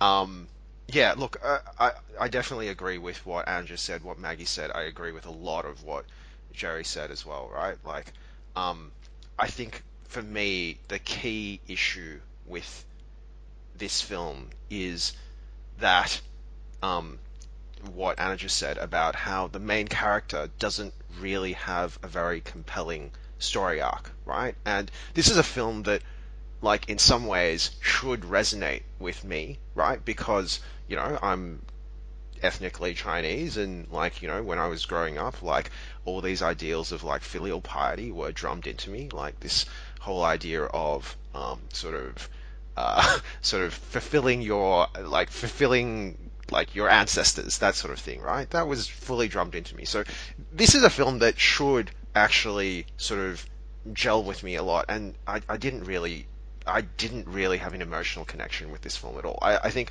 Um, 0.00 0.48
yeah, 0.88 1.14
look, 1.16 1.40
uh, 1.44 1.58
I 1.78 1.92
I 2.18 2.26
definitely 2.26 2.68
agree 2.68 2.98
with 2.98 3.24
what 3.24 3.46
Andrew 3.48 3.76
said, 3.76 4.02
what 4.02 4.18
Maggie 4.18 4.44
said. 4.44 4.72
I 4.72 4.82
agree 4.82 5.12
with 5.12 5.26
a 5.26 5.30
lot 5.30 5.64
of 5.64 5.84
what 5.84 6.04
Jerry 6.52 6.84
said 6.84 7.12
as 7.12 7.24
well, 7.24 7.48
right? 7.54 7.76
Like, 7.84 8.12
um, 8.56 8.90
I 9.40 9.46
think 9.46 9.82
for 10.04 10.20
me 10.20 10.78
the 10.88 10.98
key 10.98 11.60
issue 11.66 12.20
with 12.46 12.84
this 13.74 14.02
film 14.02 14.50
is 14.68 15.14
that 15.78 16.20
um, 16.82 17.18
what 17.94 18.20
Anna 18.20 18.36
just 18.36 18.58
said 18.58 18.76
about 18.76 19.14
how 19.14 19.46
the 19.46 19.58
main 19.58 19.88
character 19.88 20.50
doesn't 20.58 20.92
really 21.18 21.54
have 21.54 21.98
a 22.02 22.06
very 22.06 22.42
compelling 22.42 23.12
story 23.38 23.80
arc, 23.80 24.12
right? 24.26 24.54
And 24.66 24.90
this 25.14 25.30
is 25.30 25.38
a 25.38 25.42
film 25.42 25.84
that, 25.84 26.02
like, 26.60 26.90
in 26.90 26.98
some 26.98 27.26
ways 27.26 27.70
should 27.80 28.20
resonate 28.20 28.82
with 28.98 29.24
me, 29.24 29.58
right? 29.74 30.04
Because, 30.04 30.60
you 30.86 30.96
know, 30.96 31.18
I'm 31.22 31.62
ethnically 32.42 32.94
Chinese 32.94 33.56
and 33.56 33.88
like, 33.90 34.22
you 34.22 34.28
know, 34.28 34.42
when 34.42 34.58
I 34.58 34.66
was 34.66 34.86
growing 34.86 35.18
up, 35.18 35.42
like 35.42 35.70
all 36.04 36.20
these 36.20 36.42
ideals 36.42 36.92
of 36.92 37.04
like 37.04 37.22
filial 37.22 37.60
piety 37.60 38.10
were 38.10 38.32
drummed 38.32 38.66
into 38.66 38.90
me, 38.90 39.08
like 39.12 39.40
this 39.40 39.66
whole 40.00 40.24
idea 40.24 40.64
of 40.64 41.16
um, 41.34 41.60
sort 41.72 41.94
of 41.94 42.28
uh, 42.76 43.18
sort 43.40 43.64
of 43.64 43.74
fulfilling 43.74 44.42
your 44.42 44.88
like 45.00 45.30
fulfilling 45.30 46.16
like 46.50 46.74
your 46.74 46.88
ancestors, 46.88 47.58
that 47.58 47.74
sort 47.74 47.92
of 47.92 47.98
thing, 47.98 48.20
right? 48.20 48.48
That 48.50 48.66
was 48.66 48.88
fully 48.88 49.28
drummed 49.28 49.54
into 49.54 49.76
me. 49.76 49.84
So 49.84 50.04
this 50.52 50.74
is 50.74 50.82
a 50.82 50.90
film 50.90 51.20
that 51.20 51.38
should 51.38 51.90
actually 52.14 52.86
sort 52.96 53.20
of 53.20 53.46
gel 53.92 54.22
with 54.22 54.42
me 54.42 54.56
a 54.56 54.62
lot, 54.62 54.86
and 54.88 55.14
I, 55.26 55.40
I 55.48 55.56
didn't 55.56 55.84
really, 55.84 56.26
I 56.66 56.80
didn't 56.80 57.28
really 57.28 57.58
have 57.58 57.72
an 57.74 57.82
emotional 57.82 58.24
connection 58.24 58.72
with 58.72 58.82
this 58.82 58.96
film 58.96 59.16
at 59.18 59.24
all. 59.24 59.38
I, 59.40 59.58
I 59.58 59.70
think 59.70 59.90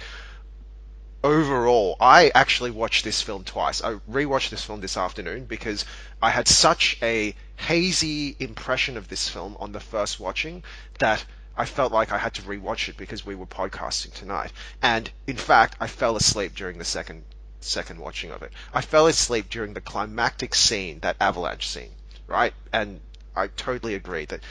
overall, 1.23 1.97
I 1.99 2.31
actually 2.33 2.71
watched 2.71 3.03
this 3.03 3.21
film 3.21 3.43
twice. 3.43 3.83
I 3.83 3.95
rewatched 4.09 4.49
this 4.49 4.63
film 4.63 4.81
this 4.81 4.97
afternoon 4.97 5.45
because 5.45 5.85
I 6.21 6.29
had 6.29 6.47
such 6.47 6.97
a 7.01 7.35
hazy 7.57 8.35
impression 8.39 8.97
of 8.97 9.07
this 9.07 9.27
film 9.27 9.57
on 9.59 9.71
the 9.71 9.79
first 9.79 10.19
watching 10.19 10.63
that 10.99 11.23
I 11.57 11.65
felt 11.65 11.91
like 11.91 12.11
I 12.11 12.17
had 12.17 12.35
to 12.35 12.41
rewatch 12.43 12.87
it 12.87 12.97
because 12.97 13.25
we 13.25 13.35
were 13.35 13.45
podcasting 13.45 14.13
tonight. 14.13 14.51
And 14.81 15.11
in 15.27 15.35
fact, 15.35 15.75
I 15.79 15.87
fell 15.87 16.15
asleep 16.15 16.55
during 16.55 16.77
the 16.77 16.85
second 16.85 17.23
second 17.61 17.99
watching 17.99 18.31
of 18.31 18.41
it. 18.41 18.53
I 18.73 18.79
fell 18.79 19.07
asleep 19.07 19.49
during 19.49 19.73
the 19.73 19.81
climactic 19.81 20.55
scene, 20.55 20.99
that 20.99 21.17
avalanche 21.19 21.67
scene, 21.67 21.91
right? 22.27 22.53
And 22.71 23.01
I 23.35 23.47
totally 23.47 23.95
agree 23.95 24.25
that 24.25 24.41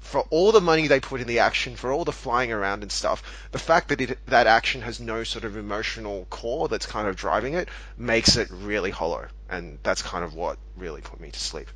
for 0.00 0.20
all 0.30 0.52
the 0.52 0.60
money 0.60 0.86
they 0.86 1.00
put 1.00 1.20
in 1.20 1.26
the 1.26 1.40
action, 1.40 1.76
for 1.76 1.92
all 1.92 2.04
the 2.04 2.12
flying 2.12 2.52
around 2.52 2.82
and 2.82 2.90
stuff, 2.90 3.22
the 3.50 3.58
fact 3.58 3.88
that 3.88 4.00
it, 4.00 4.18
that 4.26 4.46
action 4.46 4.80
has 4.82 5.00
no 5.00 5.24
sort 5.24 5.44
of 5.44 5.56
emotional 5.56 6.26
core 6.30 6.68
that's 6.68 6.86
kind 6.86 7.08
of 7.08 7.16
driving 7.16 7.54
it 7.54 7.68
makes 7.96 8.36
it 8.36 8.48
really 8.50 8.90
hollow, 8.90 9.26
and 9.48 9.78
that's 9.82 10.02
kind 10.02 10.24
of 10.24 10.34
what 10.34 10.58
really 10.76 11.00
put 11.00 11.20
me 11.20 11.30
to 11.30 11.38
sleep. 11.38 11.68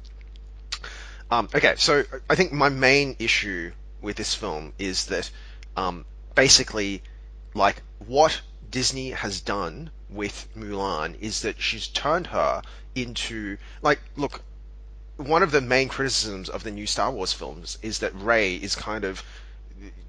Um, 1.31 1.49
okay, 1.55 1.75
so 1.77 2.05
I 2.29 2.35
think 2.35 2.53
my 2.53 2.69
main 2.69 3.17
issue 3.19 3.73
with 4.01 4.17
this 4.17 4.35
film 4.35 4.73
is 4.79 5.07
that 5.07 5.31
um, 5.77 6.05
basically, 6.35 7.03
like, 7.55 7.83
what 8.07 8.41
Disney 8.71 9.11
has 9.11 9.41
done 9.41 9.91
with 10.11 10.49
Mulan 10.57 11.17
is 11.21 11.43
that 11.43 11.61
she's 11.61 11.89
turned 11.89 12.27
her 12.29 12.63
into 12.95 13.57
like, 13.81 14.01
look, 14.17 14.43
one 15.23 15.43
of 15.43 15.51
the 15.51 15.61
main 15.61 15.89
criticisms 15.89 16.49
of 16.49 16.63
the 16.65 16.71
new 16.71 16.87
Star 16.87 17.11
Wars 17.11 17.33
films 17.33 17.79
is 17.83 18.01
that 18.01 18.15
Rey 18.15 18.57
is 18.57 18.75
kind 18.75 19.05
of 19.05 19.23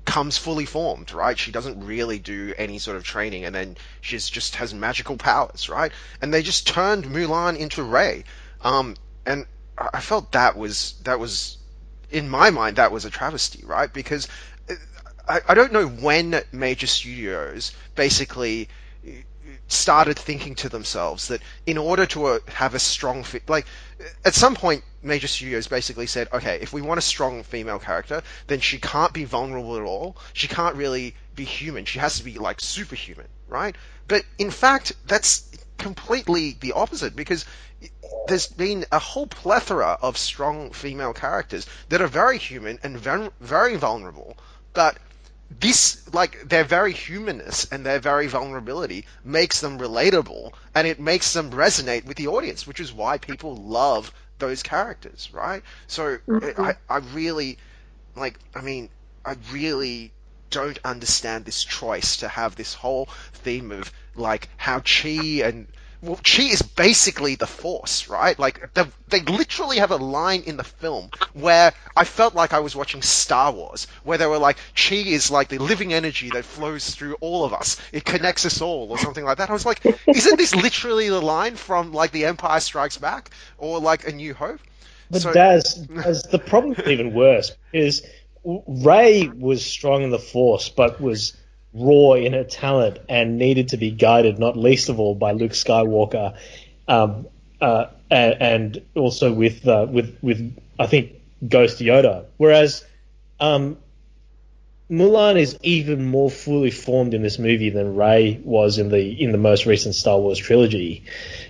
comes 0.06 0.38
fully 0.38 0.65
formed, 0.65 1.12
right? 1.13 1.39
She 1.39 1.52
doesn't 1.52 1.86
really 1.86 2.19
do 2.19 2.54
any 2.58 2.78
sort 2.80 2.97
of 2.97 3.04
training, 3.04 3.45
and 3.45 3.56
then 3.56 3.78
she's 4.02 4.30
just 4.30 4.56
has 4.56 4.73
magical 4.73 5.17
powers, 5.17 5.69
right? 5.69 5.91
And 6.21 6.34
they 6.34 6.41
just 6.41 6.67
turned 6.67 7.06
Mulan 7.06 7.58
into 7.58 7.84
Rey, 7.84 8.26
um, 8.62 8.95
and 9.26 9.45
I 9.78 10.02
felt 10.02 10.34
that 10.34 10.58
was 10.58 10.95
that 11.04 11.19
was 11.19 11.58
in 12.12 12.30
my 12.30 12.49
mind 12.52 12.76
that 12.76 12.91
was 12.91 13.06
a 13.06 13.10
travesty, 13.10 13.63
right? 13.65 13.91
Because 13.91 14.28
I, 15.28 15.41
I 15.47 15.54
don't 15.54 15.71
know 15.71 15.88
when 15.88 16.41
major 16.52 16.88
studios 16.88 17.71
basically 17.95 18.69
started 19.67 20.19
thinking 20.19 20.56
to 20.56 20.69
themselves 20.69 21.30
that 21.30 21.41
in 21.65 21.78
order 21.78 22.06
to 22.06 22.26
uh, 22.26 22.39
have 22.47 22.76
a 22.76 22.80
strong 22.80 23.23
fit, 23.23 23.47
like 23.49 23.65
at 24.26 24.34
some 24.34 24.56
point, 24.56 24.84
major 25.02 25.28
studios 25.28 25.68
basically 25.68 26.08
said, 26.08 26.28
okay, 26.34 26.60
if 26.62 26.74
we 26.74 26.82
want 26.82 26.98
a 26.98 27.02
strong 27.02 27.44
female 27.44 27.80
character, 27.80 28.22
then 28.48 28.60
she 28.60 28.80
can't 28.80 29.13
be 29.13 29.24
vulnerable 29.26 29.78
at 29.78 29.84
all. 29.84 30.18
She 30.34 30.48
can't 30.48 30.76
really 30.76 31.16
be 31.36 31.44
human. 31.44 31.86
She 31.86 32.00
has 32.00 32.18
to 32.18 32.24
be 32.24 32.38
like 32.38 32.60
superhuman, 32.62 33.28
right? 33.48 33.76
But 34.08 34.26
in 34.38 34.52
fact, 34.52 34.94
that's 35.06 35.50
completely 35.78 36.58
the 36.60 36.74
opposite 36.74 37.16
because 37.16 37.46
there's 38.28 38.48
been 38.48 38.86
a 38.92 39.00
whole 39.00 39.28
plethora 39.28 39.98
of 40.02 40.18
strong 40.18 40.72
female 40.72 41.13
characters 41.13 41.68
that 41.89 42.02
are 42.02 42.08
very 42.08 42.38
human 42.38 42.80
and 42.84 42.98
very, 42.98 43.76
vulnerable, 43.76 44.38
but 44.74 44.98
this 45.60 46.02
like 46.13 46.48
their 46.50 46.63
very 46.63 46.94
humanness 46.94 47.66
and 47.72 47.86
their 47.86 48.00
very 48.00 48.28
vulnerability 48.28 49.06
makes 49.24 49.60
them 49.62 49.80
relatable 49.80 50.54
and 50.76 50.88
it 50.88 51.00
makes 51.00 51.34
them 51.34 51.52
resonate 51.52 52.06
with 52.06 52.18
the 52.18 52.28
audience 52.28 52.66
which 52.66 52.80
is 52.80 52.94
why 52.94 53.18
people 53.18 53.56
love 53.56 54.12
those 54.39 54.63
characters 54.63 55.30
right 55.34 55.63
so 55.88 56.18
mm-hmm. 56.28 56.62
I, 56.62 56.76
I 56.89 56.98
really 57.13 57.58
like 58.16 58.39
i 58.56 58.62
mean 58.62 58.89
i 59.26 59.36
really 59.52 60.12
don't 60.50 60.80
understand 60.86 61.46
this 61.46 61.63
choice 61.63 62.18
to 62.18 62.28
have 62.28 62.56
this 62.56 62.74
whole 62.74 63.10
theme 63.34 63.72
of 63.72 63.92
like 64.16 64.50
how 64.58 64.80
chi 64.80 65.42
and 65.44 65.68
well, 66.04 66.20
she 66.26 66.50
is 66.50 66.62
basically 66.62 67.36
the 67.36 67.48
Force, 67.48 68.10
right? 68.10 68.38
Like 68.38 68.74
they, 68.74 68.84
they 69.08 69.22
literally 69.22 69.78
have 69.78 69.92
a 69.92 69.96
line 69.96 70.44
in 70.46 70.58
the 70.58 70.63
film 70.63 71.10
where 71.32 71.72
I 71.96 72.04
felt 72.04 72.36
like 72.36 72.52
I 72.52 72.60
was 72.60 72.76
watching 72.76 73.02
Star 73.02 73.54
Wars, 73.54 73.88
where 74.04 74.18
they 74.18 74.26
were 74.26 74.38
like, 74.38 74.58
"Chi 74.76 74.96
is 74.96 75.32
like 75.32 75.48
the 75.48 75.60
living 75.60 75.94
energy 75.94 76.30
that 76.32 76.44
flows 76.44 76.94
through 76.94 77.16
all 77.22 77.46
of 77.46 77.54
us. 77.54 77.78
It 77.94 78.04
connects 78.04 78.46
us 78.46 78.60
all," 78.60 78.92
or 78.92 78.98
something 78.98 79.24
like 79.24 79.38
that. 79.38 79.50
I 79.50 79.54
was 79.54 79.66
like, 79.66 79.86
"Isn't 80.06 80.38
this 80.38 80.54
literally 80.54 81.08
the 81.08 81.22
line 81.22 81.56
from 81.56 81.94
like 81.94 82.12
The 82.12 82.26
Empire 82.26 82.60
Strikes 82.60 82.98
Back 82.98 83.30
or 83.58 83.80
like 83.80 84.06
A 84.06 84.12
New 84.12 84.34
Hope?" 84.34 84.60
But 85.10 85.22
so, 85.22 85.32
Daz, 85.32 85.76
Daz, 85.76 86.24
the 86.24 86.39
problem 86.39 86.74
is 86.74 86.88
even 86.88 87.13
worse 87.13 87.54
is 87.72 88.06
Rey 88.44 89.30
was 89.34 89.66
strong 89.66 90.04
in 90.04 90.10
the 90.10 90.20
Force, 90.20 90.68
but 90.68 91.00
was 91.00 91.34
raw 91.74 92.14
in 92.14 92.34
her 92.34 92.44
talent 92.44 93.00
and 93.10 93.38
needed 93.38 93.70
to 93.70 93.78
be 93.78 93.92
guided, 93.92 94.40
not 94.40 94.56
least 94.56 94.90
of 94.90 95.00
all 95.00 95.16
by 95.16 95.32
Luke 95.32 95.52
Skywalker, 95.52 96.36
um, 96.88 97.28
uh, 97.60 97.86
and, 98.12 98.82
also 98.96 99.34
with 99.34 99.68
uh, 99.68 99.88
with 99.90 100.18
with 100.22 100.56
I 100.80 100.86
think 100.86 101.14
Ghost 101.48 101.80
Yoda. 101.80 102.26
Whereas 102.38 102.86
um, 103.40 103.78
Mulan 104.92 105.40
is 105.40 105.58
even 105.64 106.06
more 106.06 106.30
fully 106.30 106.70
formed 106.70 107.14
in 107.14 107.24
this 107.24 107.40
movie 107.40 107.70
than 107.70 107.96
Rey 107.96 108.40
was 108.44 108.78
in 108.78 108.90
the 108.90 109.22
in 109.22 109.32
the 109.32 109.38
most 109.38 109.66
recent 109.66 109.96
Star 109.96 110.20
Wars 110.20 110.38
trilogy. 110.38 111.04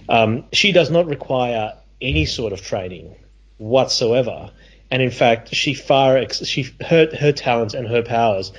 Um, 0.07 0.45
she 0.53 0.71
does 0.71 0.89
not 0.89 1.07
require 1.07 1.73
any 1.99 2.25
sort 2.25 2.53
of 2.53 2.61
training 2.61 3.15
whatsoever, 3.57 4.51
and 4.89 5.01
in 5.01 5.11
fact, 5.11 5.53
she 5.53 5.73
far 5.73 6.17
ex- 6.17 6.45
she 6.45 6.69
her 6.85 7.09
her 7.19 7.31
talents 7.31 7.73
and 7.73 7.87
her 7.87 8.03
powers 8.03 8.53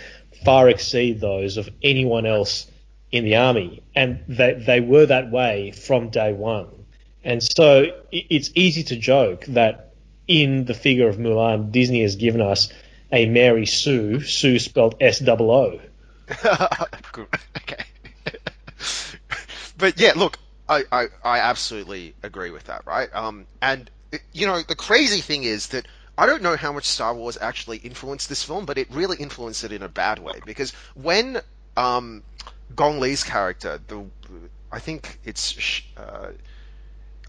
far 0.44 0.68
exceed 0.68 1.20
those 1.20 1.56
of 1.56 1.68
anyone 1.82 2.26
else 2.26 2.70
in 3.10 3.24
the 3.24 3.36
army, 3.36 3.82
and 3.94 4.24
they 4.28 4.54
they 4.54 4.80
were 4.80 5.06
that 5.06 5.30
way 5.30 5.70
from 5.70 6.10
day 6.10 6.32
one. 6.32 6.68
And 7.22 7.42
so 7.42 7.86
it's 8.12 8.50
easy 8.54 8.82
to 8.84 8.96
joke 8.96 9.46
that 9.46 9.94
in 10.28 10.64
the 10.64 10.74
figure 10.74 11.08
of 11.08 11.16
Mulan, 11.16 11.72
Disney 11.72 12.02
has 12.02 12.16
given 12.16 12.40
us 12.42 12.70
a 13.12 13.26
Mary 13.26 13.66
Sue, 13.66 14.20
Sue 14.20 14.58
spelled 14.58 14.96
S 15.00 15.22
O 15.26 15.50
O. 15.50 15.80
okay. 17.56 17.84
but 19.78 19.98
yeah, 20.00 20.12
look, 20.16 20.38
I, 20.68 20.84
I, 20.90 21.06
I 21.22 21.38
absolutely 21.38 22.14
agree 22.22 22.50
with 22.50 22.64
that, 22.64 22.86
right? 22.86 23.08
Um, 23.14 23.46
and 23.62 23.90
you 24.32 24.46
know, 24.46 24.62
the 24.62 24.76
crazy 24.76 25.20
thing 25.20 25.44
is 25.44 25.68
that 25.68 25.86
I 26.16 26.26
don't 26.26 26.42
know 26.42 26.56
how 26.56 26.72
much 26.72 26.84
Star 26.84 27.14
Wars 27.14 27.36
actually 27.40 27.78
influenced 27.78 28.28
this 28.28 28.42
film, 28.42 28.66
but 28.66 28.78
it 28.78 28.88
really 28.90 29.16
influenced 29.16 29.64
it 29.64 29.72
in 29.72 29.82
a 29.82 29.88
bad 29.88 30.18
way 30.18 30.40
because 30.46 30.72
when 30.94 31.40
um, 31.76 32.22
Gong 32.76 33.00
Li's 33.00 33.24
character, 33.24 33.80
the 33.88 34.04
I 34.70 34.78
think 34.78 35.18
it's 35.24 35.82
uh, 35.96 36.30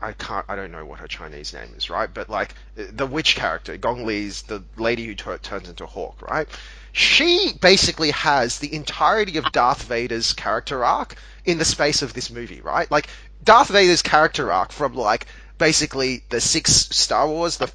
I 0.02 0.12
can't 0.14 0.46
I 0.48 0.56
don't 0.56 0.72
know 0.72 0.86
what 0.86 1.00
her 1.00 1.08
Chinese 1.08 1.54
name 1.54 1.74
is, 1.76 1.90
right? 1.90 2.12
But 2.14 2.30
like 2.30 2.54
the 2.76 3.08
witch 3.08 3.36
character, 3.36 3.76
Gong 3.78 4.06
Li's 4.06 4.44
the 4.44 4.64
lady 4.78 5.06
who 5.06 5.16
t- 5.16 5.38
turns 5.42 5.68
into 5.68 5.84
a 5.84 5.88
hawk, 5.88 6.22
right? 6.22 6.48
She 6.92 7.54
basically 7.60 8.12
has 8.12 8.60
the 8.60 8.74
entirety 8.74 9.38
of 9.38 9.52
Darth 9.52 9.84
Vader's 9.84 10.34
character 10.34 10.86
arc 10.86 11.16
in 11.44 11.58
the 11.58 11.66
space 11.66 12.02
of 12.02 12.14
this 12.14 12.30
movie, 12.30 12.62
right? 12.62 12.90
Like 12.92 13.08
Darth 13.44 13.70
Vader's 13.70 14.02
character 14.02 14.52
arc 14.52 14.72
from 14.72 14.94
like 14.94 15.28
basically 15.58 16.24
the 16.30 16.42
six 16.42 16.72
Star 16.72 17.28
Wars, 17.28 17.58
the 17.58 17.72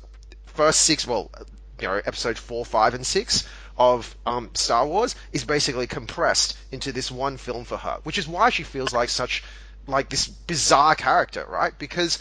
first 0.61 0.83
six, 0.83 1.07
well, 1.07 1.31
you 1.81 1.89
know, 1.89 2.03
episode 2.05 2.37
four, 2.37 2.67
five, 2.67 2.93
and 2.93 3.07
six 3.07 3.49
of 3.79 4.15
um, 4.27 4.51
Star 4.53 4.87
Wars 4.87 5.15
is 5.33 5.43
basically 5.43 5.87
compressed 5.87 6.55
into 6.71 6.93
this 6.93 7.11
one 7.11 7.39
film 7.39 7.65
for 7.65 7.79
her, 7.79 7.99
which 8.03 8.19
is 8.19 8.29
why 8.29 8.51
she 8.51 8.63
feels 8.63 8.93
like 8.93 9.09
such 9.09 9.43
like 9.87 10.11
this 10.11 10.29
bizarre 10.29 10.95
character, 10.95 11.47
right? 11.49 11.73
Because 11.79 12.19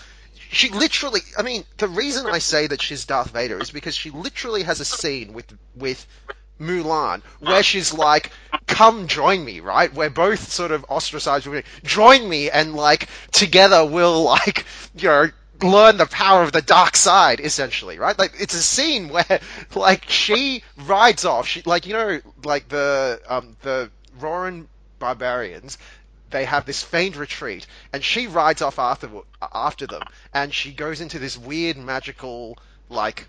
she 0.51 0.69
literally, 0.69 1.19
I 1.37 1.41
mean, 1.41 1.65
the 1.75 1.89
reason 1.89 2.27
I 2.27 2.39
say 2.39 2.67
that 2.67 2.81
she's 2.81 3.03
Darth 3.03 3.31
Vader 3.31 3.61
is 3.61 3.71
because 3.71 3.93
she 3.93 4.09
literally 4.09 4.63
has 4.63 4.79
a 4.79 4.85
scene 4.85 5.33
with 5.33 5.51
with 5.75 6.07
Mulan 6.61 7.21
where 7.41 7.61
she's 7.61 7.93
like, 7.93 8.31
"Come 8.67 9.07
join 9.07 9.43
me," 9.43 9.59
right? 9.59 9.93
We're 9.93 10.09
both 10.09 10.49
sort 10.49 10.71
of 10.71 10.85
ostracized. 10.87 11.45
Join 11.83 12.29
me, 12.29 12.49
and 12.49 12.73
like 12.73 13.09
together 13.33 13.83
we'll 13.83 14.23
like 14.23 14.65
you 14.95 15.09
know 15.09 15.29
learn 15.64 15.97
the 15.97 16.05
power 16.05 16.43
of 16.43 16.51
the 16.51 16.62
dark 16.62 16.95
side, 16.95 17.39
essentially, 17.39 17.99
right? 17.99 18.18
Like 18.18 18.34
it's 18.39 18.53
a 18.53 18.62
scene 18.62 19.10
where 19.10 19.39
like 19.76 20.05
she 20.10 20.64
rides 20.78 21.26
off, 21.26 21.47
she 21.47 21.62
like 21.66 21.86
you 21.86 21.93
know 21.93 22.22
like 22.43 22.70
the 22.70 23.22
um 23.28 23.57
the 23.62 23.91
Rouran 24.20 24.68
barbarians. 24.99 25.78
They 26.32 26.45
have 26.45 26.66
this 26.66 26.84
feigned 26.84 27.16
retreat, 27.16 27.66
and 27.91 28.03
she 28.03 28.28
rides 28.28 28.62
off 28.62 28.78
after 28.78 29.10
after 29.41 29.88
them, 29.88 30.03
and 30.34 30.53
she 30.53 30.72
goes 30.72 31.01
into 31.01 31.18
this 31.18 31.38
weird 31.38 31.78
magical 31.78 32.57
like 32.89 33.28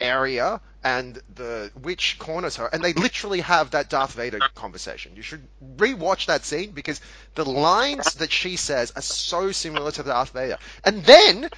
area 0.00 0.60
and 0.84 1.20
the 1.34 1.70
witch 1.82 2.16
corners 2.18 2.56
her 2.56 2.66
and 2.72 2.82
they 2.84 2.92
literally 2.92 3.40
have 3.40 3.70
that 3.72 3.90
Darth 3.90 4.12
Vader 4.12 4.38
conversation. 4.54 5.12
You 5.16 5.22
should 5.22 5.46
rewatch 5.76 6.26
that 6.26 6.44
scene 6.44 6.70
because 6.70 7.00
the 7.34 7.44
lines 7.44 8.14
that 8.14 8.30
she 8.30 8.56
says 8.56 8.92
are 8.94 9.02
so 9.02 9.52
similar 9.52 9.90
to 9.92 10.02
Darth 10.02 10.30
Vader. 10.30 10.58
And 10.84 11.04
then 11.04 11.50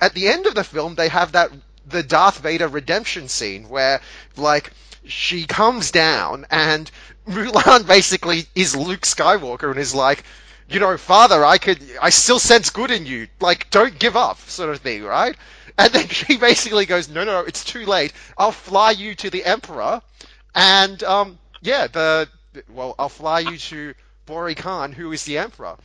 at 0.00 0.14
the 0.14 0.28
end 0.28 0.46
of 0.46 0.54
the 0.54 0.64
film 0.64 0.94
they 0.94 1.08
have 1.08 1.32
that 1.32 1.50
the 1.86 2.02
Darth 2.02 2.38
Vader 2.38 2.68
redemption 2.68 3.28
scene 3.28 3.68
where 3.68 4.00
like 4.36 4.72
she 5.04 5.46
comes 5.46 5.90
down 5.90 6.46
and 6.50 6.90
Mulan 7.28 7.86
basically 7.86 8.46
is 8.54 8.74
Luke 8.74 9.02
Skywalker 9.02 9.70
and 9.70 9.78
is 9.78 9.94
like 9.94 10.24
you 10.72 10.80
know, 10.80 10.96
father, 10.96 11.44
I 11.44 11.58
could, 11.58 11.80
I 12.00 12.10
still 12.10 12.38
sense 12.38 12.70
good 12.70 12.90
in 12.90 13.06
you. 13.06 13.28
Like, 13.40 13.70
don't 13.70 13.98
give 13.98 14.16
up, 14.16 14.38
sort 14.40 14.70
of 14.70 14.80
thing, 14.80 15.04
right? 15.04 15.36
And 15.78 15.92
then 15.92 16.08
she 16.08 16.36
basically 16.36 16.86
goes, 16.86 17.08
no, 17.08 17.24
no, 17.24 17.40
it's 17.40 17.64
too 17.64 17.86
late. 17.86 18.12
I'll 18.36 18.52
fly 18.52 18.92
you 18.92 19.14
to 19.16 19.30
the 19.30 19.44
Emperor, 19.44 20.02
and 20.54 21.02
um, 21.04 21.38
yeah, 21.60 21.86
the 21.86 22.28
well, 22.68 22.94
I'll 22.98 23.08
fly 23.08 23.40
you 23.40 23.56
to 23.56 23.94
Bori 24.26 24.54
Khan, 24.54 24.92
who 24.92 25.12
is 25.12 25.24
the 25.24 25.38
Emperor. 25.38 25.76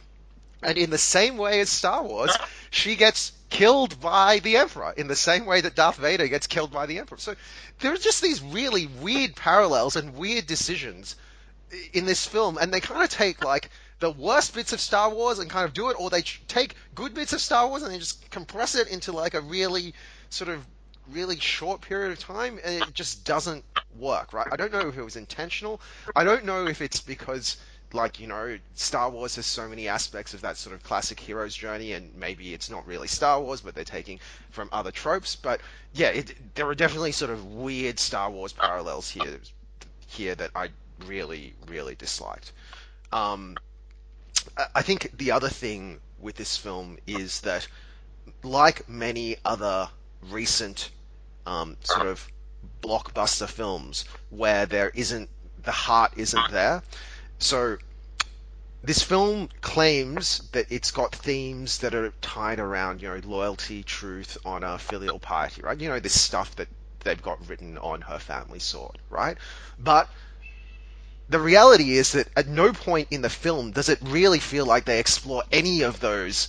And 0.62 0.78
in 0.78 0.90
the 0.90 0.98
same 0.98 1.38
way 1.38 1.60
as 1.60 1.70
Star 1.70 2.04
Wars, 2.04 2.36
she 2.72 2.96
gets 2.96 3.32
killed 3.50 4.00
by 4.02 4.40
the 4.40 4.58
Emperor 4.58 4.94
in 4.98 5.08
the 5.08 5.16
same 5.16 5.46
way 5.46 5.62
that 5.62 5.76
Darth 5.76 5.98
Vader 5.98 6.28
gets 6.28 6.48
killed 6.48 6.72
by 6.72 6.86
the 6.88 7.00
Emperor. 7.00 7.20
So 7.20 7.36
there 7.80 7.94
are 7.94 7.98
just 7.98 8.22
these 8.22 8.42
really 8.42 8.88
weird 8.88 9.36
parallels 9.36 9.96
and 9.96 10.16
weird 10.16 10.48
decisions 10.48 11.16
in 11.94 12.06
this 12.06 12.26
film, 12.26 12.58
and 12.58 12.74
they 12.74 12.80
kind 12.80 13.04
of 13.04 13.10
take 13.10 13.44
like 13.44 13.70
the 14.00 14.12
worst 14.12 14.54
bits 14.54 14.74
of 14.74 14.80
Star 14.80 15.10
Wars 15.10 15.40
and 15.40 15.50
kind 15.50 15.66
of 15.66 15.74
do 15.74 15.90
it, 15.90 16.00
or 16.00 16.10
they 16.10 16.22
take 16.22 16.76
good 16.96 17.14
bits 17.14 17.34
of 17.34 17.42
Star 17.42 17.68
Wars 17.68 17.84
and 17.84 17.94
they 17.94 17.98
just 17.98 18.30
compress 18.30 18.76
it 18.76 18.88
into 18.90 19.12
like 19.12 19.34
a 19.34 19.42
really 19.42 19.94
sort 20.30 20.50
of 20.50 20.66
really 21.10 21.40
short 21.40 21.82
period 21.82 22.12
of 22.12 22.20
time, 22.20 22.60
and 22.64 22.84
it 22.84 22.94
just 22.94 23.26
doesn't 23.26 23.64
work, 23.98 24.34
right? 24.34 24.48
I 24.52 24.56
don't 24.56 24.72
know 24.72 24.88
if 24.88 24.98
it 24.98 25.04
was 25.04 25.16
intentional. 25.16 25.82
I 26.16 26.24
don't 26.24 26.46
know 26.46 26.68
if 26.68 26.82
it's 26.82 27.00
because 27.00 27.58
like 27.94 28.20
you 28.20 28.28
know 28.28 28.58
Star 28.76 29.10
Wars 29.10 29.38
has 29.38 29.46
so 29.46 29.68
many 29.68 29.88
aspects 29.88 30.34
of 30.34 30.42
that 30.42 30.58
sort 30.58 30.76
of 30.76 30.84
classic 30.84 31.20
hero's 31.20 31.56
journey, 31.56 31.94
and 31.94 32.14
maybe 32.16 32.54
it's 32.54 32.70
not 32.70 32.86
really 32.86 33.08
Star 33.08 33.42
Wars, 33.42 33.62
but 33.62 33.76
they're 33.76 33.84
taking 33.84 34.20
from 34.50 34.70
other 34.72 34.92
tropes. 34.92 35.36
But 35.36 35.62
yeah, 35.94 36.10
it, 36.10 36.36
there 36.56 36.68
are 36.68 36.76
definitely 36.76 37.14
sort 37.14 37.32
of 37.32 37.46
weird 37.46 38.00
Star 38.00 38.30
Wars 38.30 38.54
parallels 38.54 39.10
here 39.10 39.40
here 40.08 40.36
that 40.36 40.52
I 40.56 40.70
really 41.06 41.54
really 41.68 41.96
disliked. 41.96 42.52
Um, 43.12 43.56
I 44.76 44.82
think 44.82 45.18
the 45.18 45.32
other 45.32 45.50
thing 45.50 46.00
with 46.20 46.36
this 46.36 46.58
film 46.58 46.98
is 47.08 47.42
that, 47.42 47.68
like 48.44 48.88
many 48.90 49.38
other 49.46 49.90
recent 50.30 50.90
um, 51.46 51.78
sort 51.84 52.08
of 52.08 52.28
blockbuster 52.82 53.48
films, 53.48 54.06
where 54.30 54.66
there 54.66 54.90
isn't 54.90 55.30
the 55.64 55.72
heart 55.72 56.14
isn't 56.18 56.52
there. 56.52 56.82
So 57.40 57.78
this 58.84 59.04
film 59.04 59.50
claims 59.62 60.40
that 60.54 60.72
it's 60.72 60.92
got 60.92 61.14
themes 61.14 61.80
that 61.80 61.94
are 61.94 62.12
tied 62.22 62.60
around, 62.60 63.02
you 63.02 63.10
know, 63.10 63.20
loyalty, 63.26 63.84
truth, 63.84 64.38
honor, 64.46 64.78
filial 64.78 65.20
piety, 65.20 65.62
right? 65.62 65.80
You 65.80 65.90
know, 65.90 66.00
this 66.00 66.20
stuff 66.20 66.56
that 66.56 66.68
they've 67.02 67.22
got 67.22 67.48
written 67.50 67.78
on 67.78 68.02
her 68.02 68.20
family 68.20 68.60
sword, 68.60 68.98
right? 69.10 69.38
But 69.80 70.10
the 71.30 71.40
reality 71.40 71.98
is 71.98 72.14
that 72.14 72.28
at 72.36 72.48
no 72.48 72.72
point 72.72 73.10
in 73.12 73.22
the 73.22 73.30
film 73.30 73.72
does 73.72 73.90
it 73.90 74.00
really 74.02 74.40
feel 74.40 74.66
like 74.66 74.86
they 74.86 75.00
explore 75.00 75.44
any 75.52 75.82
of 75.82 76.00
those, 76.00 76.48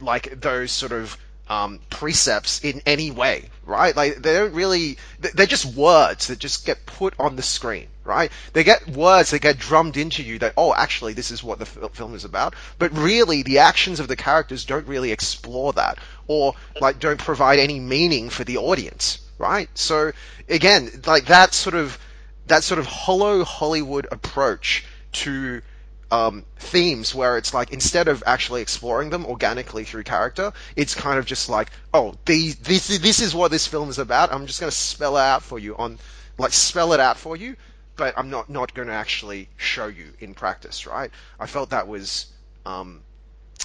like 0.00 0.40
those 0.40 0.70
sort 0.70 0.92
of 0.92 1.16
um, 1.48 1.80
precepts 1.90 2.64
in 2.64 2.82
any 2.86 3.10
way, 3.10 3.48
right? 3.64 3.94
Like 3.94 4.16
they 4.16 4.34
don't 4.34 4.54
really, 4.54 4.98
they're 5.20 5.46
just 5.46 5.64
words 5.76 6.28
that 6.28 6.38
just 6.38 6.66
get 6.66 6.86
put 6.86 7.14
on 7.18 7.36
the 7.36 7.42
screen, 7.42 7.86
right? 8.04 8.30
They 8.52 8.64
get 8.64 8.88
words 8.88 9.30
that 9.30 9.40
get 9.40 9.58
drummed 9.58 9.96
into 9.96 10.22
you 10.22 10.38
that, 10.40 10.54
oh, 10.56 10.74
actually, 10.74 11.12
this 11.12 11.30
is 11.30 11.42
what 11.42 11.58
the 11.58 11.66
film 11.66 12.14
is 12.14 12.24
about. 12.24 12.54
But 12.78 12.96
really, 12.96 13.42
the 13.42 13.58
actions 13.58 14.00
of 14.00 14.08
the 14.08 14.16
characters 14.16 14.64
don't 14.64 14.86
really 14.86 15.12
explore 15.12 15.72
that, 15.74 15.98
or 16.26 16.54
like 16.80 16.98
don't 16.98 17.18
provide 17.18 17.58
any 17.58 17.78
meaning 17.78 18.28
for 18.30 18.44
the 18.44 18.58
audience, 18.58 19.18
right? 19.38 19.68
So 19.74 20.12
again, 20.48 20.90
like 21.06 21.26
that 21.26 21.54
sort 21.54 21.74
of 21.74 21.98
that 22.46 22.64
sort 22.64 22.78
of 22.78 22.86
hollow 22.86 23.44
Hollywood 23.44 24.06
approach 24.10 24.84
to 25.12 25.62
um, 26.10 26.44
themes 26.58 27.14
where 27.14 27.36
it's 27.36 27.52
like 27.52 27.72
instead 27.72 28.08
of 28.08 28.22
actually 28.26 28.62
exploring 28.62 29.10
them 29.10 29.26
organically 29.26 29.84
through 29.84 30.04
character, 30.04 30.52
it's 30.76 30.94
kind 30.94 31.18
of 31.18 31.26
just 31.26 31.48
like, 31.48 31.70
oh, 31.92 32.14
these, 32.24 32.56
this 32.56 32.86
this 32.98 33.20
is 33.20 33.34
what 33.34 33.50
this 33.50 33.66
film 33.66 33.88
is 33.90 33.98
about. 33.98 34.32
I'm 34.32 34.46
just 34.46 34.60
going 34.60 34.70
to 34.70 34.76
spell 34.76 35.16
it 35.16 35.22
out 35.22 35.42
for 35.42 35.58
you 35.58 35.76
on, 35.76 35.98
like 36.38 36.52
spell 36.52 36.92
it 36.92 37.00
out 37.00 37.16
for 37.18 37.36
you, 37.36 37.56
but 37.96 38.14
I'm 38.16 38.30
not 38.30 38.48
not 38.48 38.74
going 38.74 38.88
to 38.88 38.94
actually 38.94 39.48
show 39.56 39.86
you 39.86 40.12
in 40.20 40.34
practice, 40.34 40.86
right? 40.86 41.10
I 41.40 41.46
felt 41.46 41.70
that 41.70 41.88
was, 41.88 42.26
um, 42.64 43.00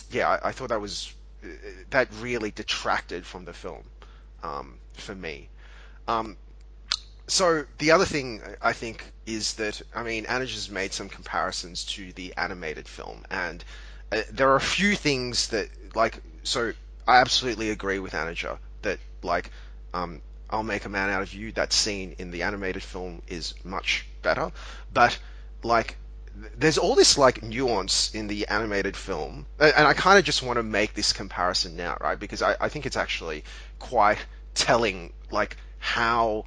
yeah, 0.10 0.30
I, 0.30 0.50
I, 0.50 0.52
thought 0.52 0.70
that 0.70 0.82
was 0.82 1.14
that 1.92 2.08
really 2.22 2.52
detracted 2.52 3.26
from 3.26 3.46
the 3.46 3.54
film 3.54 3.84
um, 4.42 4.78
for 4.94 5.14
me. 5.14 5.50
So 7.32 7.64
the 7.78 7.92
other 7.92 8.04
thing 8.04 8.42
I 8.62 8.74
think 8.74 9.06
is 9.26 9.54
that 9.54 9.82
I 9.96 10.04
mean 10.04 10.26
Anaja 10.26 10.54
has 10.54 10.70
made 10.70 10.92
some 10.92 11.08
comparisons 11.08 11.86
to 11.96 12.12
the 12.12 12.34
animated 12.36 12.90
film, 12.90 13.24
and 13.32 13.64
uh, 14.12 14.24
there 14.34 14.50
are 14.50 14.58
a 14.58 14.70
few 14.80 14.98
things 14.98 15.48
that 15.48 15.70
like 15.96 16.22
so 16.44 16.74
I 17.08 17.22
absolutely 17.22 17.70
agree 17.70 18.00
with 18.00 18.12
Anaja 18.12 18.58
that 18.82 19.00
like 19.24 19.50
um, 19.94 20.22
I'll 20.50 20.62
make 20.62 20.84
a 20.84 20.90
man 20.90 21.10
out 21.10 21.22
of 21.22 21.34
you. 21.34 21.54
That 21.54 21.72
scene 21.72 22.18
in 22.18 22.32
the 22.32 22.44
animated 22.44 22.84
film 22.84 23.22
is 23.30 23.54
much 23.64 24.06
better, 24.22 24.52
but 24.94 25.18
like 25.64 25.96
there's 26.58 26.78
all 26.78 26.96
this 26.96 27.18
like 27.18 27.42
nuance 27.42 28.14
in 28.14 28.28
the 28.28 28.46
animated 28.48 28.98
film, 28.98 29.46
and 29.58 29.88
I 29.88 29.94
kind 29.94 30.20
of 30.20 30.26
just 30.26 30.44
want 30.44 30.58
to 30.58 30.64
make 30.64 30.96
this 30.96 31.14
comparison 31.14 31.78
now, 31.78 31.96
right? 32.02 32.20
Because 32.20 32.42
I, 32.42 32.58
I 32.60 32.68
think 32.68 32.86
it's 32.86 32.98
actually 32.98 33.46
quite 33.80 34.18
telling, 34.54 35.14
like 35.32 35.56
how 35.80 36.44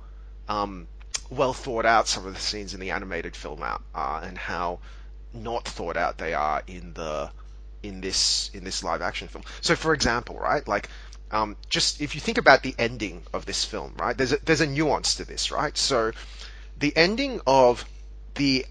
um, 0.49 0.87
well 1.31 1.53
thought 1.53 1.87
out 1.87 2.09
some 2.09 2.27
of 2.27 2.35
the 2.35 2.41
scenes 2.41 2.75
in 2.75 2.81
the 2.81 2.91
animated 2.91 3.37
film 3.37 3.63
are, 3.63 4.23
and 4.23 4.37
how 4.37 4.81
not 5.33 5.67
thought 5.67 5.97
out 5.97 6.19
they 6.19 6.35
are 6.35 6.63
in 6.67 6.93
the 6.95 7.31
in 7.83 8.01
this 8.01 8.51
in 8.55 8.65
this 8.65 8.83
live 8.83 9.03
action 9.03 9.29
film. 9.29 9.45
So, 9.61 9.77
for 9.77 9.93
example, 9.93 10.39
right, 10.39 10.67
like 10.67 10.89
um, 11.31 11.57
just 11.69 12.01
if 12.01 12.15
you 12.15 12.21
think 12.21 12.39
about 12.39 12.63
the 12.63 12.75
ending 12.79 13.23
of 13.33 13.47
this 13.47 13.65
film, 13.65 13.95
right, 13.99 14.17
there's 14.17 14.33
a, 14.33 14.39
there's 14.45 14.61
a 14.61 14.67
nuance 14.67 15.17
to 15.17 15.25
this, 15.25 15.51
right? 15.51 15.77
So, 15.77 16.13
the 16.79 16.97
ending 16.97 17.41
of 17.47 17.85
the 18.35 18.67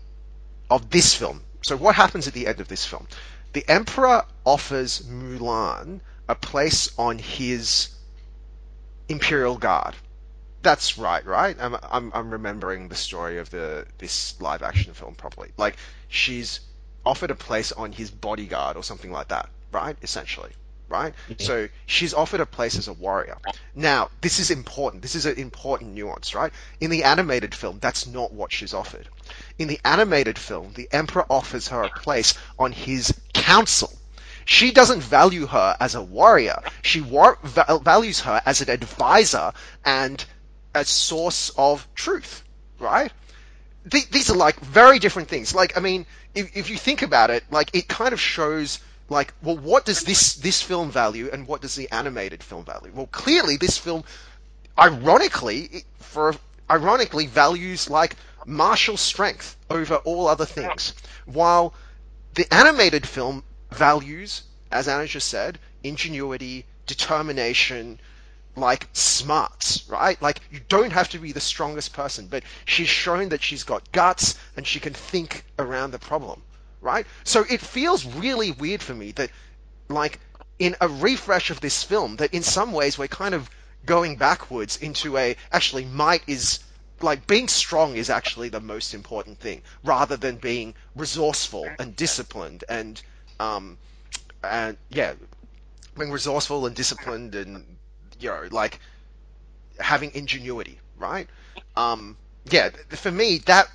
of 0.69 0.89
this 0.89 1.13
film. 1.13 1.43
So, 1.61 1.77
what 1.77 1.95
happens 1.95 2.27
at 2.27 2.33
the 2.33 2.47
end 2.47 2.59
of 2.59 2.67
this 2.67 2.85
film? 2.85 3.07
The 3.53 3.63
Emperor 3.69 4.25
offers 4.45 5.01
Mulan 5.03 6.01
a 6.27 6.35
place 6.35 6.89
on 6.97 7.19
his 7.19 7.89
Imperial 9.07 9.57
Guard, 9.57 9.95
that's 10.63 10.97
right, 10.97 11.25
right? 11.25 11.55
I'm, 11.59 11.75
I'm, 11.91 12.11
I'm 12.13 12.31
remembering 12.31 12.87
the 12.87 12.95
story 12.95 13.37
of 13.37 13.49
the 13.51 13.85
this 13.99 14.39
live 14.41 14.63
action 14.63 14.93
film 14.93 15.15
properly. 15.15 15.51
Like 15.57 15.77
she's 16.07 16.61
offered 17.05 17.31
a 17.31 17.35
place 17.35 17.71
on 17.71 17.91
his 17.91 18.09
bodyguard 18.09 18.77
or 18.77 18.83
something 18.83 19.11
like 19.11 19.27
that, 19.27 19.49
right? 19.71 19.95
Essentially. 20.01 20.51
right? 20.89 21.13
Mm-hmm. 21.29 21.43
So 21.43 21.67
she's 21.85 22.13
offered 22.13 22.39
a 22.39 22.45
place 22.45 22.77
as 22.77 22.87
a 22.87 22.93
warrior. 22.93 23.37
Now, 23.75 24.09
this 24.21 24.39
is 24.39 24.51
important. 24.51 25.01
This 25.01 25.15
is 25.15 25.25
an 25.25 25.37
important 25.37 25.93
nuance, 25.93 26.35
right? 26.35 26.53
In 26.79 26.89
the 26.91 27.03
animated 27.03 27.53
film, 27.55 27.79
that's 27.79 28.05
not 28.07 28.31
what 28.33 28.51
she's 28.51 28.73
offered. 28.73 29.07
In 29.57 29.67
the 29.67 29.79
animated 29.83 30.37
film, 30.37 30.73
the 30.73 30.87
Emperor 30.91 31.25
offers 31.29 31.67
her 31.69 31.83
a 31.83 31.89
place 31.89 32.35
on 32.59 32.71
his 32.71 33.13
council. 33.33 33.91
She 34.45 34.71
doesn't 34.71 35.01
value 35.01 35.47
her 35.47 35.75
as 35.79 35.95
a 35.95 36.01
warrior. 36.01 36.61
She 36.81 37.01
war- 37.01 37.39
val- 37.43 37.79
values 37.79 38.19
her 38.21 38.41
as 38.45 38.61
an 38.61 38.69
advisor 38.69 39.53
and 39.85 40.23
a 40.75 40.85
source 40.85 41.51
of 41.57 41.87
truth, 41.95 42.43
right? 42.79 43.11
Th- 43.89 44.09
these 44.09 44.29
are 44.29 44.35
like 44.37 44.59
very 44.59 44.99
different 44.99 45.27
things. 45.29 45.53
Like, 45.53 45.77
I 45.77 45.79
mean, 45.79 46.05
if, 46.35 46.55
if 46.55 46.69
you 46.69 46.77
think 46.77 47.01
about 47.01 47.29
it, 47.29 47.43
like 47.51 47.69
it 47.73 47.87
kind 47.87 48.13
of 48.13 48.19
shows 48.19 48.79
like, 49.09 49.33
well, 49.41 49.57
what 49.57 49.85
does 49.85 50.01
this 50.01 50.35
this 50.35 50.61
film 50.61 50.89
value 50.91 51.29
and 51.31 51.47
what 51.47 51.61
does 51.61 51.75
the 51.75 51.91
animated 51.91 52.43
film 52.43 52.65
value? 52.65 52.91
Well, 52.93 53.07
clearly 53.07 53.57
this 53.57 53.77
film, 53.77 54.03
ironically, 54.77 55.83
for 55.99 56.35
ironically 56.69 57.27
values 57.27 57.89
like 57.89 58.15
martial 58.45 58.97
strength 58.97 59.55
over 59.69 59.95
all 59.97 60.27
other 60.27 60.45
things, 60.45 60.93
while 61.25 61.73
the 62.35 62.51
animated 62.53 63.07
film 63.07 63.43
values, 63.71 64.43
as 64.71 64.87
Anna 64.87 65.05
just 65.05 65.27
said, 65.27 65.59
ingenuity, 65.83 66.65
determination, 66.87 67.99
like 68.55 68.87
smarts, 68.93 69.87
right? 69.87 70.21
Like 70.21 70.41
you 70.51 70.59
don't 70.67 70.91
have 70.91 71.09
to 71.09 71.19
be 71.19 71.31
the 71.31 71.39
strongest 71.39 71.93
person, 71.93 72.27
but 72.27 72.43
she's 72.65 72.87
shown 72.87 73.29
that 73.29 73.41
she's 73.41 73.63
got 73.63 73.91
guts 73.91 74.35
and 74.55 74.65
she 74.65 74.79
can 74.79 74.93
think 74.93 75.45
around 75.57 75.91
the 75.91 75.99
problem, 75.99 76.43
right? 76.81 77.05
So 77.23 77.45
it 77.49 77.61
feels 77.61 78.05
really 78.05 78.51
weird 78.51 78.81
for 78.81 78.93
me 78.93 79.11
that, 79.13 79.31
like, 79.89 80.19
in 80.59 80.75
a 80.81 80.87
refresh 80.87 81.49
of 81.49 81.61
this 81.61 81.83
film, 81.83 82.17
that 82.17 82.33
in 82.33 82.43
some 82.43 82.71
ways 82.71 82.97
we're 82.97 83.07
kind 83.07 83.33
of 83.33 83.49
going 83.85 84.15
backwards 84.15 84.77
into 84.77 85.17
a 85.17 85.35
actually 85.51 85.85
might 85.85 86.23
is 86.27 86.59
like 87.01 87.27
being 87.27 87.47
strong 87.49 87.97
is 87.97 88.09
actually 88.09 88.47
the 88.49 88.61
most 88.61 88.93
important 88.93 89.37
thing 89.39 89.61
rather 89.83 90.15
than 90.15 90.37
being 90.37 90.73
resourceful 90.95 91.67
and 91.79 91.95
disciplined 91.97 92.63
and 92.69 93.01
um 93.41 93.77
and 94.41 94.77
yeah 94.89 95.13
being 95.97 96.11
resourceful 96.11 96.65
and 96.65 96.75
disciplined 96.75 97.35
and 97.35 97.65
you 98.19 98.29
know 98.29 98.47
like 98.51 98.79
having 99.79 100.11
ingenuity 100.13 100.79
right? 100.97 101.27
Um 101.75 102.17
yeah 102.45 102.69
for 102.89 103.11
me 103.11 103.39
that 103.45 103.67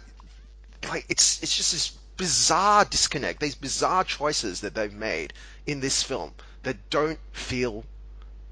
like 0.88 1.06
it's 1.08 1.42
it's 1.42 1.56
just 1.56 1.72
this 1.72 1.88
bizarre 2.16 2.84
disconnect 2.84 3.40
these 3.40 3.54
bizarre 3.54 4.04
choices 4.04 4.60
that 4.60 4.74
they've 4.74 4.92
made 4.92 5.32
in 5.66 5.80
this 5.80 6.02
film 6.02 6.32
that 6.64 6.76
don't 6.90 7.18
feel 7.32 7.84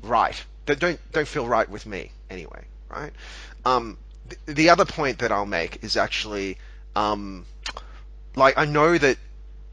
right 0.03 0.45
that 0.67 0.79
don't 0.79 1.01
don't 1.13 1.29
feel 1.29 1.47
right 1.47 1.69
with 1.69 1.87
me 1.87 2.11
anyway 2.31 2.65
right? 2.89 3.13
Um 3.65 3.99
the, 4.29 4.55
the 4.55 4.71
other 4.71 4.85
point 4.85 5.19
that 5.19 5.33
I'll 5.33 5.47
make 5.47 5.83
is 5.85 5.97
actually 5.97 6.59
um 6.95 7.45
like 8.35 8.57
I 8.57 8.65
know 8.65 8.97
that 8.99 9.19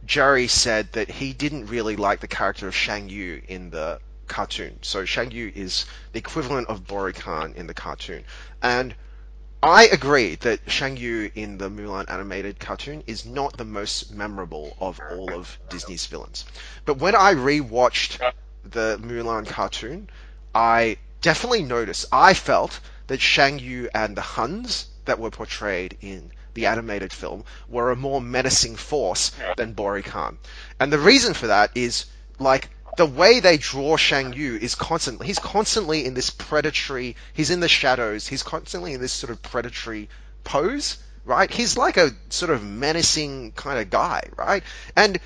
Jerry 0.06 0.48
said 0.48 0.92
that 0.94 1.10
he 1.10 1.34
didn't 1.34 1.68
really 1.68 1.96
like 1.96 2.20
the 2.20 2.28
character 2.28 2.68
of 2.68 2.76
Shan 2.76 3.10
Yu 3.10 3.42
in 3.48 3.70
the 3.70 4.00
cartoon. 4.28 4.80
So 4.82 5.06
Shan 5.06 5.32
Yu 5.32 5.52
is 5.54 5.86
the 6.12 6.20
equivalent 6.20 6.68
of 6.68 6.88
Bori 6.88 7.14
Khan 7.14 7.54
in 7.56 7.68
the 7.68 7.74
cartoon. 7.74 8.24
And 8.62 8.96
I 9.62 9.86
agree 9.86 10.36
that 10.36 10.60
Shan 10.70 10.98
Yu 10.98 11.32
in 11.36 11.58
the 11.58 11.70
Mulan 11.70 12.10
animated 12.10 12.60
cartoon 12.60 13.04
is 13.08 13.26
not 13.26 13.56
the 13.56 13.66
most 13.66 14.12
memorable 14.12 14.76
of 14.80 15.00
all 15.12 15.34
of 15.34 15.58
Disney's 15.70 16.06
villains. 16.06 16.46
But 16.84 16.98
when 16.98 17.16
I 17.16 17.34
rewatched 17.34 18.20
the 18.64 19.00
Mulan 19.02 19.48
cartoon, 19.48 20.10
I 20.54 20.98
definitely 21.22 21.64
noticed, 21.64 22.06
I 22.12 22.34
felt 22.34 22.80
that 23.08 23.22
Shan 23.22 23.60
Yu 23.60 23.90
and 23.94 24.18
the 24.18 24.22
Huns 24.22 24.88
that 25.06 25.20
were 25.20 25.32
portrayed 25.32 25.98
in 26.02 26.32
the 26.54 26.66
animated 26.66 27.12
film 27.12 27.44
were 27.70 27.92
a 27.92 27.96
more 27.96 28.22
menacing 28.22 28.76
force 28.76 29.32
than 29.58 29.74
Bori 29.74 30.04
Khan. 30.04 30.38
And 30.80 30.92
the 30.92 31.00
reason 31.00 31.34
for 31.34 31.48
that 31.48 31.72
is 31.74 32.06
like 32.38 32.70
the 32.98 33.06
way 33.06 33.40
they 33.40 33.58
draw 33.58 33.98
Shan 33.98 34.34
Yu 34.34 34.56
is 34.58 34.76
constantly 34.76 35.28
he's 35.28 35.40
constantly 35.40 36.06
in 36.06 36.14
this 36.14 36.30
predatory 36.30 37.16
he's 37.34 37.50
in 37.50 37.60
the 37.60 37.68
shadows, 37.68 38.28
he's 38.28 38.44
constantly 38.44 38.94
in 38.94 39.02
this 39.02 39.12
sort 39.12 39.32
of 39.32 39.42
predatory 39.42 40.10
pose, 40.44 40.98
right? 41.26 41.50
He's 41.52 41.78
like 41.78 41.98
a 41.98 42.12
sort 42.30 42.52
of 42.52 42.64
menacing 42.64 43.54
kind 43.54 43.80
of 43.80 43.90
guy, 43.90 44.30
right? 44.38 44.64
And 44.96 45.20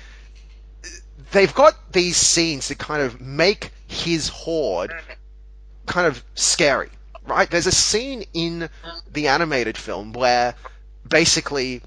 they've 1.32 1.54
got 1.54 1.92
these 1.92 2.16
scenes 2.16 2.68
that 2.68 2.78
kind 2.78 3.02
of 3.02 3.20
make 3.20 3.70
his 3.86 4.28
horde 4.28 4.92
kind 5.86 6.06
of 6.06 6.22
scary, 6.34 6.90
right? 7.26 7.50
There's 7.50 7.66
a 7.66 7.72
scene 7.72 8.24
in 8.32 8.68
the 9.12 9.28
animated 9.28 9.76
film 9.76 10.12
where 10.12 10.54
basically 11.08 11.82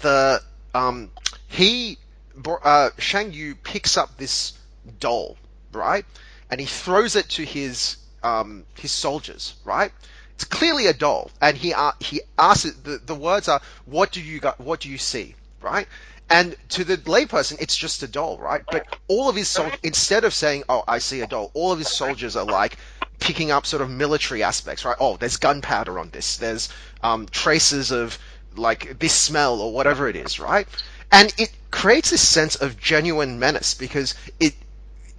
the 0.00 0.40
um, 0.74 1.10
he 1.48 1.98
uh, 2.46 2.90
Shan 2.98 3.32
Yu 3.32 3.54
picks 3.56 3.96
up 3.96 4.16
this 4.16 4.52
doll, 4.90 5.36
right, 5.72 6.04
and 6.50 6.60
he 6.60 6.66
throws 6.66 7.16
it 7.16 7.28
to 7.30 7.44
his 7.44 7.96
um, 8.22 8.64
his 8.74 8.92
soldiers, 8.92 9.54
right. 9.64 9.92
It's 10.34 10.44
clearly 10.44 10.86
a 10.86 10.94
doll, 10.94 11.30
and 11.40 11.56
he 11.56 11.74
uh, 11.74 11.92
he 12.00 12.22
asks 12.38 12.70
the 12.72 12.98
the 13.04 13.14
words 13.14 13.48
are, 13.48 13.60
"What 13.84 14.12
do 14.12 14.20
you 14.20 14.40
got? 14.40 14.60
What 14.60 14.80
do 14.80 14.88
you 14.88 14.98
see?" 14.98 15.34
Right, 15.60 15.86
and 16.30 16.56
to 16.70 16.84
the 16.84 16.96
layperson, 16.96 17.60
it's 17.60 17.76
just 17.76 18.02
a 18.02 18.08
doll, 18.08 18.38
right? 18.38 18.62
But 18.70 18.96
all 19.08 19.28
of 19.28 19.36
his 19.36 19.48
sol- 19.48 19.72
instead 19.82 20.24
of 20.24 20.32
saying, 20.32 20.64
"Oh, 20.68 20.84
I 20.88 20.98
see 20.98 21.20
a 21.20 21.26
doll," 21.26 21.50
all 21.54 21.72
of 21.72 21.78
his 21.78 21.90
soldiers 21.90 22.36
are 22.36 22.44
like 22.44 22.78
picking 23.18 23.50
up 23.50 23.66
sort 23.66 23.82
of 23.82 23.90
military 23.90 24.42
aspects, 24.42 24.84
right? 24.84 24.96
Oh, 24.98 25.16
there's 25.16 25.36
gunpowder 25.36 25.98
on 25.98 26.10
this. 26.10 26.38
There's 26.38 26.68
um, 27.02 27.26
traces 27.26 27.90
of 27.90 28.18
like 28.56 28.98
this 28.98 29.12
smell 29.12 29.60
or 29.60 29.72
whatever 29.72 30.08
it 30.08 30.16
is, 30.16 30.40
right? 30.40 30.66
And 31.12 31.32
it 31.38 31.50
creates 31.70 32.10
this 32.10 32.26
sense 32.26 32.56
of 32.56 32.78
genuine 32.80 33.38
menace 33.38 33.74
because 33.74 34.14
it 34.38 34.54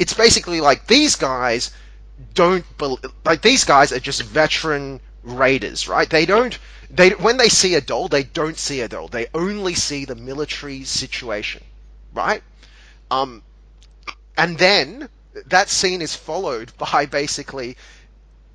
it's 0.01 0.15
basically 0.15 0.61
like 0.61 0.87
these 0.87 1.15
guys 1.15 1.71
don't 2.33 2.65
bel 2.79 2.99
like 3.23 3.41
these 3.43 3.63
guys 3.65 3.91
are 3.91 3.99
just 3.99 4.23
veteran 4.23 4.99
raiders, 5.23 5.87
right? 5.87 6.09
They 6.09 6.25
don't 6.25 6.57
they 6.89 7.11
when 7.11 7.37
they 7.37 7.49
see 7.49 7.75
a 7.75 7.81
doll, 7.81 8.07
they 8.07 8.23
don't 8.23 8.57
see 8.57 8.81
a 8.81 8.87
doll. 8.87 9.07
They 9.07 9.27
only 9.35 9.75
see 9.75 10.05
the 10.05 10.15
military 10.15 10.83
situation, 10.85 11.63
right? 12.15 12.41
Um, 13.11 13.43
and 14.35 14.57
then 14.57 15.07
that 15.45 15.69
scene 15.69 16.01
is 16.01 16.15
followed 16.15 16.71
by 16.79 17.05
basically 17.05 17.77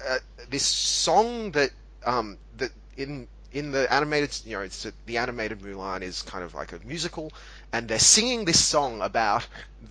uh, 0.04 0.18
this 0.50 0.66
song 0.66 1.52
that 1.52 1.70
um, 2.04 2.38
that 2.56 2.72
in 2.96 3.28
in 3.58 3.72
the 3.72 3.92
animated 3.92 4.30
you 4.44 4.56
know 4.56 4.62
it's 4.62 4.86
the 5.06 5.18
animated 5.18 5.60
Mulan 5.60 6.02
is 6.02 6.22
kind 6.22 6.44
of 6.44 6.54
like 6.54 6.72
a 6.72 6.80
musical 6.84 7.32
and 7.72 7.88
they're 7.88 7.98
singing 7.98 8.44
this 8.44 8.62
song 8.62 9.00
about 9.02 9.46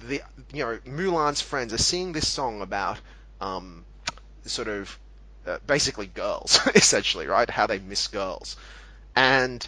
the 0.07 0.21
you 0.53 0.63
know 0.63 0.77
Mulan's 0.85 1.41
friends 1.41 1.73
are 1.73 1.77
singing 1.77 2.13
this 2.13 2.27
song 2.27 2.61
about 2.61 2.99
um, 3.41 3.85
sort 4.45 4.67
of 4.67 4.97
uh, 5.47 5.57
basically 5.67 6.07
girls 6.07 6.59
essentially 6.75 7.27
right 7.27 7.49
how 7.49 7.67
they 7.67 7.79
miss 7.79 8.07
girls 8.07 8.55
and 9.15 9.67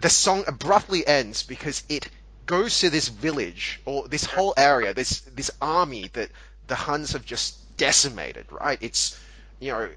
the 0.00 0.10
song 0.10 0.44
abruptly 0.46 1.06
ends 1.06 1.42
because 1.42 1.82
it 1.88 2.08
goes 2.46 2.78
to 2.80 2.90
this 2.90 3.08
village 3.08 3.80
or 3.84 4.08
this 4.08 4.24
whole 4.24 4.54
area, 4.56 4.94
this 4.94 5.20
this 5.20 5.50
army 5.60 6.10
that 6.14 6.30
the 6.66 6.74
Huns 6.74 7.12
have 7.12 7.24
just 7.24 7.76
decimated. 7.76 8.46
Right? 8.50 8.78
It's 8.80 9.18
you 9.60 9.72
know. 9.72 9.88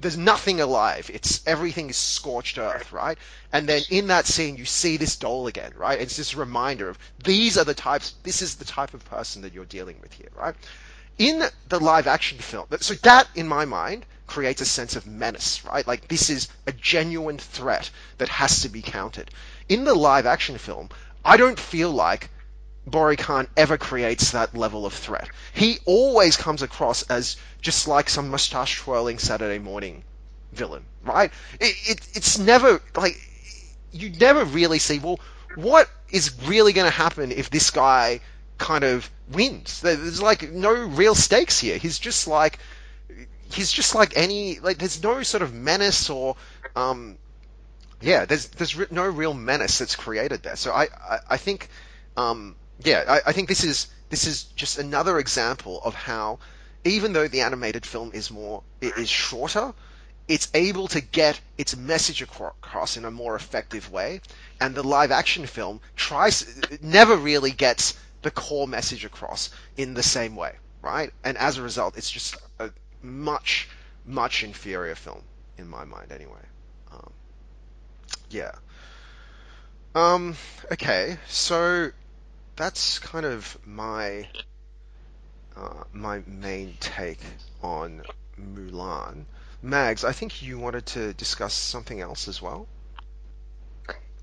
There's 0.00 0.16
nothing 0.16 0.60
alive. 0.60 1.10
It's 1.12 1.46
everything 1.46 1.88
is 1.88 1.96
scorched 1.96 2.58
earth, 2.58 2.92
right? 2.92 3.16
And 3.52 3.68
then 3.68 3.82
in 3.90 4.08
that 4.08 4.26
scene, 4.26 4.56
you 4.56 4.64
see 4.64 4.96
this 4.96 5.16
doll 5.16 5.46
again, 5.46 5.72
right? 5.76 6.00
It's 6.00 6.16
this 6.16 6.34
reminder 6.34 6.88
of 6.88 6.98
these 7.22 7.56
are 7.56 7.64
the 7.64 7.74
types. 7.74 8.14
This 8.24 8.42
is 8.42 8.56
the 8.56 8.64
type 8.64 8.94
of 8.94 9.04
person 9.04 9.42
that 9.42 9.52
you're 9.52 9.64
dealing 9.64 9.98
with 10.00 10.12
here, 10.12 10.30
right? 10.34 10.54
In 11.18 11.44
the 11.68 11.78
live 11.78 12.06
action 12.06 12.38
film, 12.38 12.66
so 12.80 12.94
that 12.94 13.28
in 13.34 13.46
my 13.46 13.64
mind 13.64 14.04
creates 14.26 14.60
a 14.62 14.66
sense 14.66 14.96
of 14.96 15.06
menace, 15.06 15.64
right? 15.64 15.86
Like 15.86 16.08
this 16.08 16.30
is 16.30 16.48
a 16.66 16.72
genuine 16.72 17.38
threat 17.38 17.90
that 18.18 18.28
has 18.30 18.62
to 18.62 18.68
be 18.68 18.82
countered. 18.82 19.30
In 19.68 19.84
the 19.84 19.94
live 19.94 20.26
action 20.26 20.58
film, 20.58 20.88
I 21.24 21.36
don't 21.36 21.60
feel 21.60 21.90
like 21.90 22.30
Bori 22.86 23.16
Khan 23.16 23.46
ever 23.56 23.78
creates 23.78 24.32
that 24.32 24.56
level 24.56 24.84
of 24.86 24.92
threat. 24.92 25.28
He 25.52 25.78
always 25.84 26.36
comes 26.36 26.62
across 26.62 27.02
as 27.04 27.36
just 27.60 27.86
like 27.86 28.10
some 28.10 28.28
mustache 28.30 28.78
twirling 28.80 29.18
Saturday 29.18 29.58
morning 29.58 30.04
villain, 30.52 30.84
right? 31.04 31.32
It, 31.60 31.74
it, 31.88 32.08
it's 32.14 32.38
never 32.38 32.82
like 32.96 33.16
you 33.92 34.10
never 34.10 34.44
really 34.44 34.78
see 34.78 34.98
well 34.98 35.20
what 35.54 35.88
is 36.10 36.32
really 36.44 36.72
going 36.72 36.90
to 36.90 36.96
happen 36.96 37.30
if 37.30 37.50
this 37.50 37.70
guy 37.70 38.20
kind 38.58 38.84
of 38.84 39.08
wins. 39.30 39.80
There's 39.80 40.22
like 40.22 40.50
no 40.50 40.72
real 40.72 41.14
stakes 41.14 41.58
here. 41.58 41.78
He's 41.78 41.98
just 41.98 42.26
like 42.26 42.58
he's 43.50 43.70
just 43.70 43.94
like 43.94 44.14
any 44.16 44.58
like 44.60 44.78
there's 44.78 45.02
no 45.02 45.22
sort 45.22 45.42
of 45.42 45.54
menace 45.54 46.10
or 46.10 46.36
um 46.74 47.16
yeah, 48.02 48.24
there's 48.24 48.48
there's 48.48 48.76
no 48.90 49.06
real 49.06 49.32
menace 49.32 49.78
that's 49.78 49.94
created 49.96 50.42
there. 50.42 50.56
So 50.56 50.72
I 50.72 50.88
I, 51.08 51.18
I 51.30 51.36
think, 51.36 51.68
um, 52.16 52.56
yeah, 52.80 53.04
I, 53.08 53.30
I 53.30 53.32
think 53.32 53.48
this 53.48 53.64
is 53.64 53.88
this 54.10 54.26
is 54.26 54.44
just 54.44 54.78
another 54.78 55.18
example 55.18 55.80
of 55.84 55.94
how, 55.94 56.38
even 56.84 57.12
though 57.12 57.28
the 57.28 57.40
animated 57.40 57.86
film 57.86 58.10
is 58.12 58.30
more 58.30 58.62
it 58.80 58.96
is 58.98 59.08
shorter, 59.08 59.72
it's 60.28 60.48
able 60.54 60.88
to 60.88 61.00
get 61.00 61.40
its 61.58 61.76
message 61.76 62.22
across 62.22 62.96
in 62.96 63.04
a 63.04 63.10
more 63.10 63.34
effective 63.36 63.90
way, 63.90 64.20
and 64.60 64.74
the 64.74 64.82
live 64.82 65.10
action 65.10 65.46
film 65.46 65.80
tries 65.96 66.46
never 66.80 67.16
really 67.16 67.50
gets 67.50 67.94
the 68.22 68.30
core 68.30 68.68
message 68.68 69.04
across 69.04 69.50
in 69.76 69.94
the 69.94 70.02
same 70.02 70.36
way, 70.36 70.54
right? 70.82 71.12
And 71.24 71.36
as 71.38 71.58
a 71.58 71.62
result, 71.62 71.96
it's 71.96 72.10
just 72.10 72.36
a 72.58 72.70
much 73.02 73.68
much 74.04 74.42
inferior 74.42 74.94
film 74.94 75.22
in 75.58 75.68
my 75.68 75.84
mind, 75.84 76.10
anyway. 76.12 76.44
Um, 76.90 77.12
yeah. 78.30 78.52
Um. 79.94 80.36
Okay. 80.70 81.18
So 81.28 81.90
that's 82.56 82.98
kind 82.98 83.24
of 83.24 83.58
my 83.66 84.26
uh, 85.56 85.84
my 85.92 86.22
main 86.26 86.76
take 86.80 87.20
on 87.62 88.02
Mulan. 88.38 89.24
Mags, 89.62 90.04
I 90.04 90.12
think 90.12 90.42
you 90.42 90.58
wanted 90.58 90.86
to 90.86 91.12
discuss 91.14 91.54
something 91.54 92.00
else 92.00 92.28
as 92.28 92.42
well. 92.42 92.66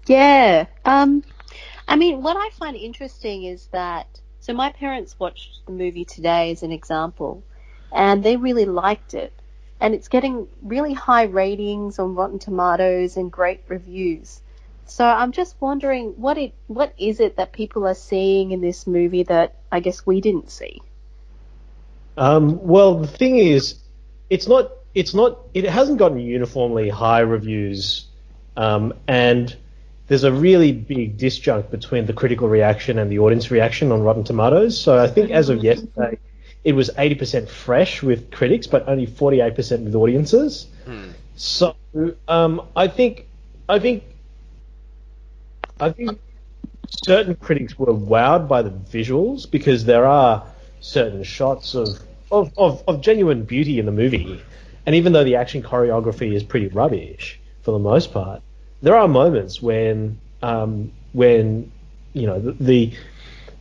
Yeah. 0.05 0.65
Um, 0.85 1.23
I 1.87 1.95
mean, 1.95 2.21
what 2.21 2.35
I 2.35 2.49
find 2.57 2.75
interesting 2.75 3.43
is 3.45 3.67
that 3.67 4.19
so 4.39 4.53
my 4.53 4.71
parents 4.71 5.19
watched 5.19 5.65
the 5.65 5.71
movie 5.71 6.05
today 6.05 6.51
as 6.51 6.63
an 6.63 6.71
example, 6.71 7.43
and 7.91 8.23
they 8.23 8.37
really 8.37 8.65
liked 8.65 9.13
it, 9.13 9.33
and 9.79 9.93
it's 9.93 10.07
getting 10.07 10.47
really 10.61 10.93
high 10.93 11.23
ratings 11.23 11.99
on 11.99 12.15
Rotten 12.15 12.39
Tomatoes 12.39 13.17
and 13.17 13.31
great 13.31 13.63
reviews. 13.67 14.41
So 14.89 15.05
I'm 15.05 15.31
just 15.31 15.55
wondering 15.59 16.13
what 16.17 16.37
it 16.37 16.53
what 16.67 16.93
is 16.97 17.19
it 17.19 17.37
that 17.37 17.53
people 17.53 17.87
are 17.87 17.93
seeing 17.93 18.51
in 18.51 18.61
this 18.61 18.87
movie 18.87 19.23
that 19.23 19.55
I 19.71 19.79
guess 19.79 20.05
we 20.05 20.19
didn't 20.19 20.49
see. 20.49 20.81
Um, 22.17 22.65
well, 22.65 22.99
the 22.99 23.07
thing 23.07 23.37
is, 23.37 23.75
it's 24.29 24.47
not 24.47 24.71
it's 24.93 25.13
not 25.13 25.39
it 25.53 25.65
hasn't 25.65 25.99
gotten 25.99 26.19
uniformly 26.19 26.89
high 26.89 27.19
reviews, 27.19 28.07
um, 28.57 28.93
and 29.07 29.55
there's 30.07 30.23
a 30.23 30.33
really 30.33 30.71
big 30.71 31.17
disjunct 31.17 31.69
between 31.69 32.07
the 32.07 32.13
critical 32.13 32.49
reaction 32.49 32.97
and 32.97 33.11
the 33.11 33.19
audience 33.19 33.51
reaction 33.51 33.91
on 33.91 34.01
Rotten 34.01 34.23
Tomatoes. 34.23 34.79
So 34.79 34.97
I 34.97 35.07
think 35.07 35.29
as 35.29 35.49
of 35.49 35.63
yesterday, 35.63 36.17
it 36.63 36.73
was 36.73 36.89
80% 36.89 37.47
fresh 37.47 38.01
with 38.01 38.31
critics, 38.31 38.65
but 38.65 38.87
only 38.87 39.05
48% 39.05 39.83
with 39.83 39.95
audiences. 39.95 40.65
Hmm. 40.85 41.09
So 41.35 41.75
um, 42.27 42.63
I 42.75 42.87
think 42.87 43.27
I 43.69 43.77
think 43.77 44.03
I 45.79 45.91
think 45.91 46.19
certain 47.05 47.35
critics 47.35 47.77
were 47.77 47.93
wowed 47.93 48.47
by 48.47 48.61
the 48.61 48.71
visuals 48.71 49.49
because 49.49 49.85
there 49.85 50.05
are 50.05 50.45
certain 50.81 51.23
shots 51.23 51.75
of, 51.75 51.87
of, 52.31 52.51
of, 52.57 52.83
of 52.87 53.01
genuine 53.01 53.43
beauty 53.43 53.79
in 53.79 53.85
the 53.85 53.91
movie. 53.91 54.41
And 54.85 54.95
even 54.95 55.13
though 55.13 55.23
the 55.23 55.35
action 55.35 55.61
choreography 55.61 56.33
is 56.33 56.43
pretty 56.43 56.67
rubbish 56.67 57.39
for 57.61 57.71
the 57.71 57.79
most 57.79 58.11
part, 58.11 58.41
there 58.81 58.95
are 58.95 59.07
moments 59.07 59.61
when 59.61 60.19
um, 60.41 60.91
when 61.11 61.71
you 62.13 62.27
know 62.27 62.39
the, 62.39 62.93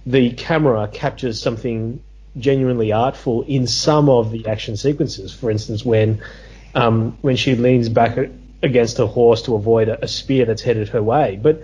the 0.07 0.31
camera 0.31 0.89
captures 0.89 1.41
something 1.43 2.03
genuinely 2.39 2.93
artful 2.93 3.43
in 3.43 3.67
some 3.67 4.09
of 4.09 4.31
the 4.31 4.47
action 4.47 4.77
sequences. 4.77 5.35
For 5.35 5.51
instance, 5.51 5.85
when 5.85 6.23
um, 6.75 7.19
when 7.21 7.37
she 7.37 7.57
leans 7.57 7.89
back 7.89 8.17
against 8.63 8.99
her 8.99 9.07
horse 9.07 9.43
to 9.43 9.55
avoid 9.55 9.89
a, 9.89 10.05
a 10.05 10.09
spear 10.09 10.45
that's 10.45 10.63
headed 10.63 10.89
her 10.91 11.03
way. 11.03 11.39
But 11.41 11.63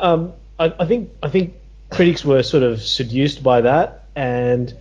um, 0.00 0.32
I, 0.58 0.72
I, 0.78 0.86
think 0.86 1.10
I 1.22 1.28
think 1.28 1.54
critics 1.90 2.24
were 2.24 2.42
sort 2.42 2.62
of 2.62 2.82
seduced 2.82 3.42
by 3.42 3.62
that, 3.62 4.04
and 4.14 4.76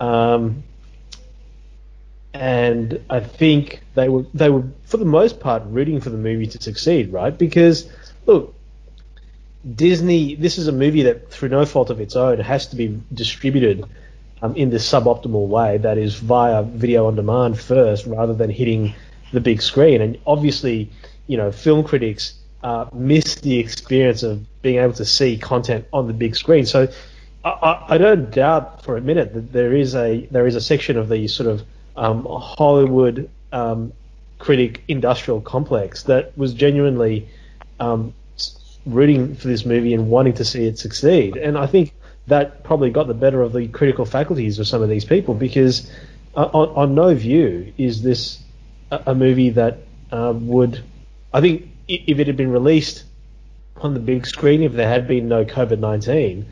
um, 0.00 0.62
and 2.34 3.00
I 3.10 3.20
think 3.20 3.80
they 3.94 4.08
were 4.08 4.24
they 4.34 4.50
were 4.50 4.64
for 4.84 4.96
the 4.96 5.04
most 5.04 5.40
part 5.40 5.62
rooting 5.66 6.00
for 6.00 6.10
the 6.10 6.18
movie 6.18 6.46
to 6.46 6.62
succeed, 6.62 7.12
right? 7.12 7.36
Because 7.36 7.90
look, 8.26 8.54
Disney, 9.74 10.34
this 10.34 10.58
is 10.58 10.68
a 10.68 10.72
movie 10.72 11.02
that 11.02 11.30
through 11.30 11.48
no 11.48 11.64
fault 11.66 11.90
of 11.90 12.00
its 12.00 12.16
own 12.16 12.38
has 12.38 12.68
to 12.68 12.76
be 12.76 13.00
distributed 13.12 13.84
um, 14.42 14.54
in 14.54 14.70
this 14.70 14.88
suboptimal 14.88 15.48
way, 15.48 15.78
that 15.78 15.98
is 15.98 16.14
via 16.14 16.62
video 16.62 17.06
on 17.06 17.16
demand 17.16 17.58
first, 17.58 18.06
rather 18.06 18.34
than 18.34 18.50
hitting 18.50 18.94
the 19.32 19.40
big 19.40 19.60
screen. 19.60 20.00
And 20.00 20.18
obviously, 20.26 20.90
you 21.26 21.36
know, 21.36 21.50
film 21.50 21.84
critics 21.84 22.34
uh, 22.62 22.86
miss 22.92 23.36
the 23.36 23.58
experience 23.58 24.22
of 24.22 24.44
being 24.62 24.78
able 24.78 24.92
to 24.94 25.04
see 25.04 25.38
content 25.38 25.86
on 25.92 26.06
the 26.06 26.12
big 26.12 26.34
screen. 26.34 26.66
So 26.66 26.88
I, 27.44 27.84
I, 27.90 27.98
don't 27.98 28.30
doubt 28.30 28.84
for 28.84 28.96
a 28.96 29.00
minute 29.00 29.32
that 29.34 29.52
there 29.52 29.72
is 29.72 29.94
a 29.94 30.26
there 30.30 30.46
is 30.46 30.56
a 30.56 30.60
section 30.60 30.96
of 30.96 31.08
the 31.08 31.28
sort 31.28 31.48
of 31.48 31.62
um, 31.96 32.26
Hollywood 32.28 33.30
um, 33.52 33.92
critic 34.38 34.82
industrial 34.88 35.40
complex 35.40 36.04
that 36.04 36.36
was 36.36 36.52
genuinely 36.52 37.28
um, 37.78 38.12
rooting 38.86 39.34
for 39.34 39.48
this 39.48 39.64
movie 39.64 39.94
and 39.94 40.10
wanting 40.10 40.34
to 40.34 40.44
see 40.44 40.66
it 40.66 40.78
succeed. 40.78 41.36
And 41.36 41.56
I 41.56 41.66
think 41.66 41.92
that 42.26 42.64
probably 42.64 42.90
got 42.90 43.06
the 43.06 43.14
better 43.14 43.42
of 43.42 43.52
the 43.52 43.68
critical 43.68 44.04
faculties 44.04 44.58
of 44.58 44.66
some 44.66 44.82
of 44.82 44.88
these 44.88 45.04
people 45.04 45.34
because 45.34 45.90
uh, 46.36 46.50
on, 46.52 46.68
on, 46.70 46.94
no 46.94 47.14
view 47.14 47.72
is 47.78 48.02
this 48.02 48.40
a, 48.90 49.02
a 49.06 49.14
movie 49.14 49.50
that 49.50 49.78
uh, 50.12 50.32
would 50.36 50.82
I 51.32 51.40
think 51.40 51.68
if 51.88 52.18
it 52.18 52.26
had 52.26 52.36
been 52.36 52.50
released 52.50 53.04
on 53.76 53.94
the 53.94 54.00
big 54.00 54.26
screen, 54.26 54.62
if 54.62 54.72
there 54.72 54.88
had 54.88 55.08
been 55.08 55.28
no 55.28 55.44
COVID 55.44 55.78
19, 55.78 56.46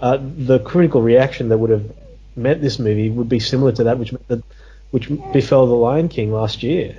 uh, 0.00 0.18
the 0.20 0.58
critical 0.60 1.02
reaction 1.02 1.48
that 1.50 1.58
would 1.58 1.70
have 1.70 1.92
met 2.36 2.60
this 2.60 2.78
movie 2.78 3.10
would 3.10 3.28
be 3.28 3.40
similar 3.40 3.72
to 3.72 3.84
that 3.84 3.98
which 3.98 4.12
the, 4.28 4.42
which 4.90 5.08
befell 5.32 5.66
The 5.66 5.74
Lion 5.74 6.08
King 6.08 6.32
last 6.32 6.62
year. 6.62 6.96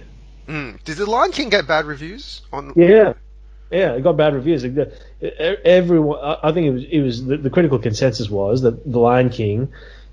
Mm. 0.48 0.84
Did 0.84 0.98
The 0.98 1.10
Lion 1.10 1.32
King 1.32 1.50
get 1.50 1.68
bad 1.68 1.86
reviews? 1.86 2.42
On 2.54 2.74
yeah, 2.76 3.14
yeah, 3.72 3.94
it 3.94 4.04
got 4.04 4.18
bad 4.18 4.34
reviews. 4.34 4.64
Everyone, 5.66 6.20
I 6.22 6.52
think 6.52 6.68
it 6.68 6.72
was, 6.72 6.84
it 6.84 7.00
was 7.00 7.26
the, 7.26 7.38
the 7.38 7.50
critical 7.50 7.80
consensus 7.80 8.30
was 8.30 8.62
that 8.62 8.90
The 8.90 9.00
Lion 9.00 9.30
King 9.30 9.70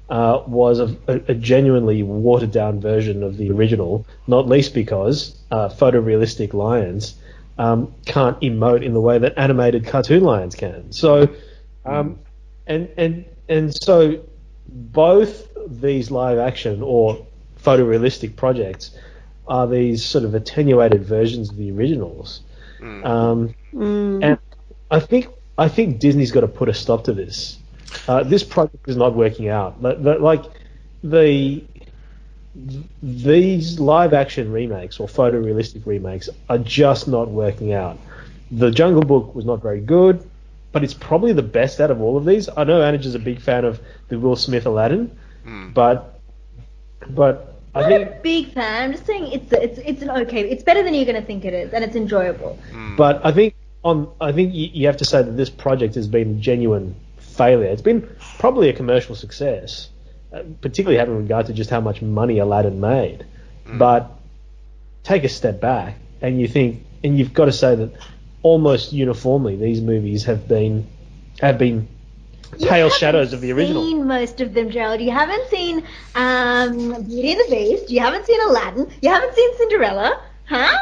uh, 0.08 0.42
was 0.46 0.80
a, 0.80 0.96
a, 1.06 1.34
genuinely 1.34 2.02
watered 2.02 2.50
down 2.50 2.80
version 2.80 3.22
of 3.22 3.36
the 3.36 3.50
original, 3.50 4.06
not 4.26 4.48
least 4.48 4.72
because 4.72 5.36
uh, 5.50 5.68
photorealistic 5.68 6.54
lions 6.54 7.14
um, 7.58 7.94
can't 8.06 8.40
emote 8.40 8.84
in 8.84 8.94
the 8.94 9.00
way 9.00 9.18
that 9.18 9.36
animated 9.36 9.86
cartoon 9.86 10.22
lions 10.22 10.54
can. 10.54 10.92
So, 10.92 11.28
um, 11.84 12.18
and 12.66 12.88
and 12.96 13.24
and 13.48 13.74
so 13.74 14.24
both 14.68 15.48
these 15.66 16.10
live 16.10 16.38
action 16.38 16.82
or 16.82 17.26
photorealistic 17.62 18.36
projects 18.36 18.96
are 19.48 19.66
these 19.66 20.04
sort 20.04 20.24
of 20.24 20.34
attenuated 20.34 21.04
versions 21.04 21.50
of 21.50 21.56
the 21.56 21.72
originals. 21.72 22.42
Mm. 22.80 23.04
Um, 23.04 23.54
mm. 23.72 24.24
And 24.24 24.38
I 24.90 25.00
think 25.00 25.28
I 25.56 25.68
think 25.68 25.98
Disney's 25.98 26.30
got 26.30 26.42
to 26.42 26.48
put 26.48 26.68
a 26.68 26.74
stop 26.74 27.04
to 27.04 27.12
this. 27.12 27.58
Uh, 28.06 28.22
this 28.22 28.44
project 28.44 28.88
is 28.88 28.96
not 28.96 29.14
working 29.14 29.48
out. 29.48 29.82
Like 29.82 30.44
the 31.02 31.64
these 33.02 33.78
live 33.78 34.12
action 34.12 34.50
remakes 34.52 34.98
or 35.00 35.06
photorealistic 35.06 35.86
remakes 35.86 36.28
are 36.48 36.58
just 36.58 37.08
not 37.08 37.28
working 37.28 37.72
out. 37.72 37.98
The 38.50 38.70
Jungle 38.70 39.02
Book 39.02 39.34
was 39.34 39.44
not 39.44 39.62
very 39.62 39.80
good, 39.80 40.28
but 40.72 40.82
it's 40.82 40.94
probably 40.94 41.32
the 41.32 41.42
best 41.42 41.80
out 41.80 41.90
of 41.90 42.00
all 42.00 42.16
of 42.16 42.24
these. 42.24 42.48
I 42.48 42.64
know 42.64 42.80
Anaja 42.80 43.06
is 43.06 43.14
a 43.14 43.20
big 43.20 43.40
fan 43.40 43.64
of 43.64 43.80
the 44.08 44.18
Will 44.18 44.36
Smith 44.36 44.66
Aladdin, 44.66 45.16
mm. 45.46 45.74
but 45.74 46.20
but 47.10 47.60
I 47.74 47.82
am 47.82 47.88
think, 47.88 48.10
a 48.10 48.20
big 48.22 48.52
fan. 48.52 48.82
I'm 48.82 48.92
just 48.92 49.06
saying 49.06 49.32
it's 49.32 49.52
it's 49.52 49.78
it's 49.78 50.02
an 50.02 50.10
okay. 50.10 50.48
It's 50.48 50.62
better 50.62 50.82
than 50.82 50.94
you're 50.94 51.04
going 51.04 51.20
to 51.20 51.26
think 51.26 51.44
it 51.44 51.54
is, 51.54 51.72
and 51.72 51.84
it's 51.84 51.96
enjoyable. 51.96 52.58
Mm. 52.72 52.96
But 52.96 53.24
I 53.24 53.32
think 53.32 53.54
on 53.84 54.10
I 54.20 54.32
think 54.32 54.54
you, 54.54 54.68
you 54.72 54.86
have 54.86 54.96
to 54.98 55.04
say 55.04 55.22
that 55.22 55.36
this 55.36 55.50
project 55.50 55.94
has 55.94 56.08
been 56.08 56.38
a 56.38 56.40
genuine 56.40 56.94
failure. 57.18 57.66
It's 57.66 57.82
been 57.82 58.08
probably 58.38 58.68
a 58.68 58.72
commercial 58.72 59.14
success 59.14 59.90
particularly 60.60 60.98
having 60.98 61.16
regard 61.16 61.46
to 61.46 61.52
just 61.52 61.70
how 61.70 61.80
much 61.80 62.02
money 62.02 62.38
Aladdin 62.38 62.80
made. 62.80 63.26
Mm. 63.66 63.78
But 63.78 64.10
take 65.02 65.24
a 65.24 65.28
step 65.28 65.60
back 65.60 65.96
and 66.20 66.40
you 66.40 66.48
think, 66.48 66.84
and 67.02 67.18
you've 67.18 67.32
got 67.32 67.46
to 67.46 67.52
say 67.52 67.74
that 67.74 67.92
almost 68.42 68.92
uniformly 68.92 69.56
these 69.56 69.80
movies 69.80 70.24
have 70.24 70.46
been 70.46 70.86
have 71.40 71.58
been 71.58 71.88
pale 72.60 72.90
shadows 72.90 73.32
of 73.32 73.40
the 73.40 73.52
original. 73.52 73.84
Seen 73.84 74.06
most 74.06 74.40
of 74.40 74.54
them, 74.54 74.70
Gerald. 74.70 75.00
You 75.00 75.10
haven't 75.10 75.48
seen 75.48 75.84
um, 76.14 77.02
Beauty 77.04 77.32
and 77.32 77.40
the 77.40 77.46
Beast. 77.50 77.90
You 77.90 78.00
haven't 78.00 78.26
seen 78.26 78.40
Aladdin. 78.48 78.90
You 79.02 79.10
haven't 79.10 79.34
seen 79.34 79.56
Cinderella, 79.56 80.22
huh? 80.48 80.76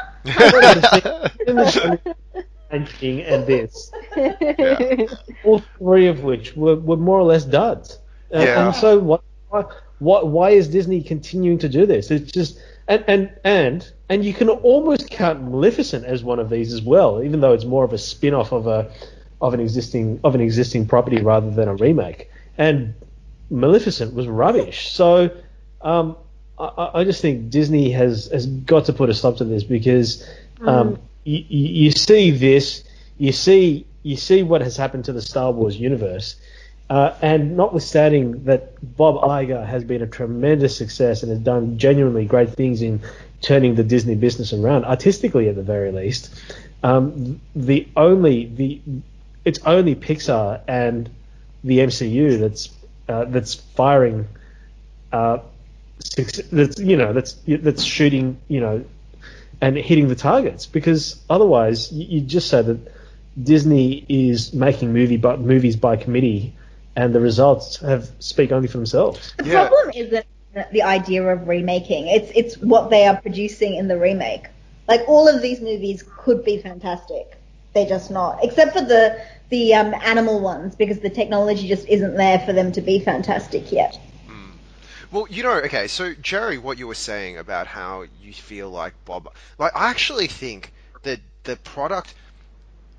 and 2.70 2.88
King 2.88 3.20
and 3.22 3.46
this, 3.46 3.92
yeah. 4.16 5.06
all 5.44 5.62
three 5.78 6.08
of 6.08 6.22
which 6.24 6.56
were, 6.56 6.76
were 6.76 6.96
more 6.96 7.18
or 7.18 7.24
less 7.24 7.44
duds. 7.44 7.98
Uh, 8.34 8.40
yeah. 8.40 8.66
And 8.66 8.74
so 8.74 8.98
what 8.98 9.22
why, 9.62 9.74
why, 9.98 10.22
why 10.22 10.50
is 10.50 10.68
Disney 10.68 11.02
continuing 11.02 11.58
to 11.58 11.68
do 11.68 11.86
this? 11.86 12.10
It's 12.10 12.30
just 12.32 12.58
and 12.88 13.04
and 13.08 13.30
and 13.44 13.90
and 14.08 14.24
you 14.24 14.32
can 14.34 14.48
almost 14.48 15.10
count 15.10 15.42
Maleficent 15.42 16.04
as 16.04 16.22
one 16.22 16.38
of 16.38 16.50
these 16.50 16.72
as 16.72 16.82
well, 16.82 17.22
even 17.22 17.40
though 17.40 17.52
it's 17.52 17.64
more 17.64 17.84
of 17.84 17.92
a 17.92 17.98
spin-off 17.98 18.52
of 18.52 18.66
a 18.66 18.90
of 19.40 19.54
an 19.54 19.60
existing 19.60 20.20
of 20.24 20.34
an 20.34 20.40
existing 20.40 20.86
property 20.86 21.22
rather 21.22 21.50
than 21.50 21.68
a 21.68 21.74
remake. 21.74 22.30
And 22.58 22.94
Maleficent 23.50 24.14
was 24.14 24.26
rubbish. 24.26 24.92
So 24.92 25.30
um, 25.82 26.16
I, 26.58 26.90
I 26.94 27.04
just 27.04 27.20
think 27.20 27.50
Disney 27.50 27.90
has 27.90 28.26
has 28.32 28.46
got 28.46 28.84
to 28.86 28.92
put 28.92 29.10
a 29.10 29.14
stop 29.14 29.36
to 29.38 29.44
this 29.44 29.64
because 29.64 30.26
um, 30.62 30.98
you, 31.24 31.44
you 31.48 31.90
see 31.90 32.30
this, 32.30 32.84
you 33.18 33.32
see 33.32 33.86
you 34.02 34.16
see 34.16 34.42
what 34.42 34.60
has 34.60 34.76
happened 34.76 35.04
to 35.06 35.12
the 35.12 35.22
Star 35.22 35.50
Wars 35.50 35.76
universe. 35.76 36.36
Uh, 36.88 37.12
and 37.20 37.56
notwithstanding 37.56 38.44
that 38.44 38.74
Bob 38.96 39.16
Iger 39.16 39.66
has 39.66 39.82
been 39.82 40.02
a 40.02 40.06
tremendous 40.06 40.76
success 40.76 41.22
and 41.24 41.30
has 41.30 41.40
done 41.40 41.78
genuinely 41.78 42.26
great 42.26 42.50
things 42.50 42.80
in 42.80 43.00
turning 43.40 43.74
the 43.74 43.82
Disney 43.82 44.14
business 44.14 44.52
around, 44.52 44.84
artistically 44.84 45.48
at 45.48 45.56
the 45.56 45.62
very 45.62 45.90
least, 45.90 46.32
um, 46.84 47.40
the 47.56 47.88
only 47.96 48.46
the 48.46 48.80
it's 49.44 49.58
only 49.66 49.96
Pixar 49.96 50.60
and 50.68 51.10
the 51.64 51.78
MCU 51.78 52.38
that's 52.38 52.68
uh, 53.08 53.24
that's 53.24 53.54
firing 53.54 54.28
uh, 55.12 55.38
that's 56.52 56.78
you 56.78 56.96
know 56.96 57.12
that's 57.12 57.36
that's 57.46 57.82
shooting 57.82 58.38
you 58.46 58.60
know 58.60 58.84
and 59.60 59.76
hitting 59.76 60.06
the 60.06 60.14
targets. 60.14 60.66
Because 60.66 61.20
otherwise 61.28 61.90
you, 61.90 62.06
you 62.06 62.20
just 62.20 62.48
say 62.48 62.62
that 62.62 62.78
Disney 63.42 64.04
is 64.08 64.52
making 64.52 64.92
movie 64.92 65.16
but 65.16 65.40
movies 65.40 65.74
by 65.74 65.96
committee 65.96 66.54
and 66.96 67.14
the 67.14 67.20
results 67.20 67.76
have 67.76 68.10
speak 68.18 68.52
only 68.52 68.68
for 68.68 68.78
themselves. 68.78 69.34
The 69.38 69.44
Yeah. 69.44 69.68
problem 69.68 69.92
isn't 69.94 70.26
the 70.72 70.82
idea 70.82 71.22
of 71.22 71.46
remaking. 71.46 72.08
It's 72.08 72.32
it's 72.34 72.58
what 72.58 72.90
they 72.90 73.06
are 73.06 73.16
producing 73.20 73.74
in 73.74 73.88
the 73.88 73.98
remake. 73.98 74.46
Like 74.88 75.02
all 75.08 75.28
of 75.28 75.42
these 75.42 75.60
movies 75.60 76.04
could 76.18 76.44
be 76.44 76.58
fantastic. 76.58 77.36
They're 77.74 77.86
just 77.86 78.10
not, 78.10 78.42
except 78.42 78.72
for 78.72 78.80
the 78.80 79.20
the 79.50 79.74
um, 79.74 79.94
animal 80.02 80.40
ones 80.40 80.74
because 80.74 80.98
the 81.00 81.10
technology 81.10 81.68
just 81.68 81.86
isn't 81.88 82.16
there 82.16 82.38
for 82.40 82.52
them 82.52 82.72
to 82.72 82.80
be 82.80 82.98
fantastic 82.98 83.70
yet. 83.70 83.98
Well, 85.12 85.26
you 85.30 85.44
know, 85.44 85.52
okay, 85.60 85.86
so 85.86 86.14
Jerry, 86.14 86.58
what 86.58 86.78
you 86.78 86.88
were 86.88 86.94
saying 86.94 87.38
about 87.38 87.68
how 87.68 88.06
you 88.20 88.32
feel 88.32 88.70
like 88.70 88.92
Bob, 89.04 89.32
like 89.58 89.72
I 89.76 89.88
actually 89.88 90.26
think 90.26 90.72
that 91.02 91.20
the 91.44 91.56
product, 91.56 92.14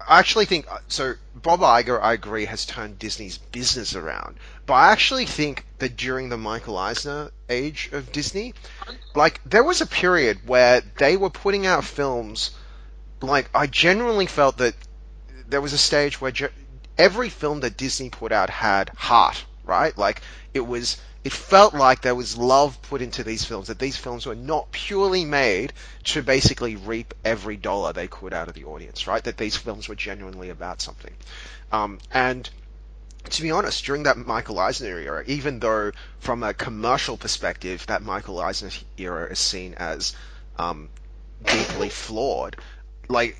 I 0.07 0.19
actually 0.19 0.45
think 0.45 0.71
uh, 0.71 0.77
so. 0.87 1.15
Bob 1.35 1.59
Iger, 1.59 2.01
I 2.01 2.13
agree, 2.13 2.45
has 2.45 2.65
turned 2.65 2.97
Disney's 2.97 3.37
business 3.37 3.93
around, 3.93 4.37
but 4.65 4.73
I 4.75 4.91
actually 4.91 5.25
think 5.25 5.65
that 5.79 5.97
during 5.97 6.29
the 6.29 6.37
Michael 6.37 6.77
Eisner 6.77 7.31
age 7.49 7.89
of 7.91 8.11
Disney, 8.11 8.53
like 9.15 9.41
there 9.45 9.63
was 9.63 9.81
a 9.81 9.85
period 9.85 10.47
where 10.47 10.81
they 10.97 11.17
were 11.17 11.29
putting 11.29 11.65
out 11.65 11.83
films, 11.83 12.51
like 13.21 13.49
I 13.53 13.67
genuinely 13.67 14.27
felt 14.27 14.57
that 14.57 14.75
there 15.49 15.61
was 15.61 15.73
a 15.73 15.77
stage 15.77 16.21
where 16.21 16.31
ge- 16.31 16.51
every 16.97 17.29
film 17.29 17.59
that 17.59 17.77
Disney 17.77 18.09
put 18.09 18.31
out 18.31 18.49
had 18.49 18.89
heart, 18.89 19.43
right? 19.65 19.97
Like 19.97 20.21
it 20.53 20.65
was, 20.65 20.97
it 21.27 21.33
felt 21.33 21.73
like 21.73 22.01
there 22.01 22.15
was 22.15 22.37
love 22.37 22.81
put 22.83 23.01
into 23.01 23.21
these 23.21 23.43
films. 23.43 23.67
That 23.67 23.79
these 23.79 23.97
films 23.97 24.25
were 24.25 24.33
not 24.33 24.71
purely 24.71 25.25
made 25.25 25.73
to 26.05 26.23
basically 26.23 26.77
reap 26.77 27.13
every 27.25 27.57
dollar 27.57 27.91
they 27.91 28.07
could 28.07 28.33
out 28.33 28.47
of 28.47 28.53
the 28.53 28.63
audience, 28.63 29.07
right? 29.07 29.21
That 29.25 29.35
these 29.35 29.57
films 29.57 29.89
were 29.89 29.95
genuinely 29.95 30.49
about 30.49 30.81
something. 30.81 31.13
Um, 31.69 31.99
and 32.13 32.49
to 33.29 33.41
be 33.41 33.51
honest, 33.51 33.83
during 33.83 34.03
that 34.03 34.15
Michael 34.15 34.57
Eisner 34.57 34.97
era, 34.97 35.21
even 35.27 35.59
though 35.59 35.91
from 36.19 36.43
a 36.43 36.53
commercial 36.53 37.17
perspective 37.17 37.85
that 37.87 38.01
Michael 38.01 38.39
Eisner 38.39 38.71
era 38.97 39.29
is 39.29 39.39
seen 39.39 39.73
as 39.73 40.13
um, 40.57 40.87
deeply 41.43 41.89
flawed, 41.89 42.55
like 43.09 43.35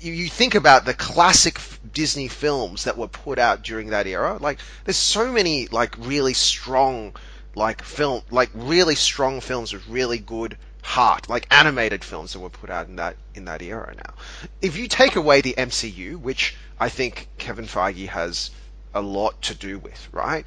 you, 0.00 0.28
think 0.28 0.56
about 0.56 0.86
the 0.86 0.94
classic 0.94 1.60
Disney 1.92 2.26
films 2.26 2.82
that 2.82 2.98
were 2.98 3.06
put 3.06 3.38
out 3.38 3.62
during 3.62 3.90
that 3.90 4.08
era, 4.08 4.38
like 4.40 4.58
there's 4.84 4.96
so 4.96 5.30
many 5.30 5.68
like 5.68 5.94
really 5.98 6.34
strong 6.34 7.14
like 7.58 7.82
film 7.82 8.22
like 8.30 8.50
really 8.54 8.94
strong 8.94 9.40
films 9.40 9.72
with 9.72 9.86
really 9.88 10.18
good 10.18 10.56
heart, 10.82 11.28
like 11.28 11.46
animated 11.50 12.02
films 12.02 12.32
that 12.32 12.40
were 12.40 12.48
put 12.48 12.70
out 12.70 12.86
in 12.86 12.96
that 12.96 13.16
in 13.34 13.44
that 13.44 13.60
era 13.60 13.94
now. 13.94 14.14
If 14.62 14.78
you 14.78 14.88
take 14.88 15.16
away 15.16 15.42
the 15.42 15.54
MCU, 15.58 16.18
which 16.18 16.56
I 16.80 16.88
think 16.88 17.28
Kevin 17.36 17.66
Feige 17.66 18.08
has 18.08 18.50
a 18.94 19.02
lot 19.02 19.42
to 19.42 19.54
do 19.54 19.78
with, 19.78 20.08
right? 20.12 20.46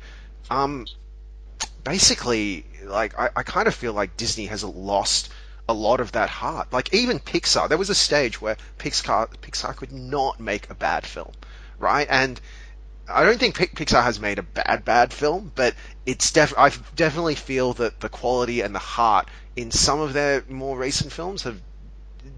Um, 0.50 0.88
basically, 1.84 2.66
like 2.84 3.18
I, 3.20 3.30
I 3.36 3.44
kind 3.44 3.68
of 3.68 3.76
feel 3.76 3.94
like 3.94 4.18
Disney 4.18 4.48
has 4.48 4.64
lost 4.64 5.30
a 5.70 5.74
lot 5.74 6.00
of 6.00 6.14
that 6.14 6.30
heart. 6.30 6.74
Like 6.74 6.94
even 6.94 7.20
Pixar, 7.20 7.70
there 7.70 7.78
was 7.78 7.90
a 7.90 7.96
stage 7.96 8.42
where 8.42 8.58
Pixar 8.80 9.28
Pixar 9.42 9.76
could 9.76 9.92
not 9.92 10.40
make 10.40 10.70
a 10.70 10.76
bad 10.76 11.06
film, 11.06 11.34
right? 11.78 12.08
And 12.10 12.40
I 13.08 13.24
don't 13.24 13.40
think 13.40 13.56
Pixar 13.56 14.04
has 14.04 14.20
made 14.20 14.40
a 14.40 14.44
bad 14.44 14.86
bad 14.86 15.14
film, 15.14 15.52
but 15.56 15.76
it's 16.06 16.32
def 16.32 16.54
I 16.58 16.72
definitely 16.96 17.36
feel 17.36 17.74
that 17.74 18.00
the 18.00 18.10
quality 18.10 18.62
and 18.62 18.74
the 18.74 18.80
heart 18.80 19.30
in 19.56 19.72
some 19.72 20.00
of 20.00 20.14
their 20.14 20.44
more 20.48 20.78
recent 20.78 21.12
films 21.12 21.44
have 21.44 21.60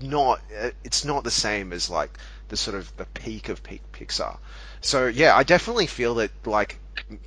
not 0.01 0.41
uh, 0.59 0.71
it's 0.83 1.05
not 1.05 1.23
the 1.23 1.31
same 1.31 1.73
as 1.73 1.89
like 1.89 2.17
the 2.49 2.57
sort 2.57 2.75
of 2.75 2.95
the 2.97 3.05
peak 3.05 3.49
of 3.49 3.63
peak 3.63 3.81
Pixar. 3.91 4.37
So 4.81 5.07
yeah, 5.07 5.35
I 5.35 5.43
definitely 5.43 5.87
feel 5.87 6.15
that 6.15 6.31
like 6.45 6.79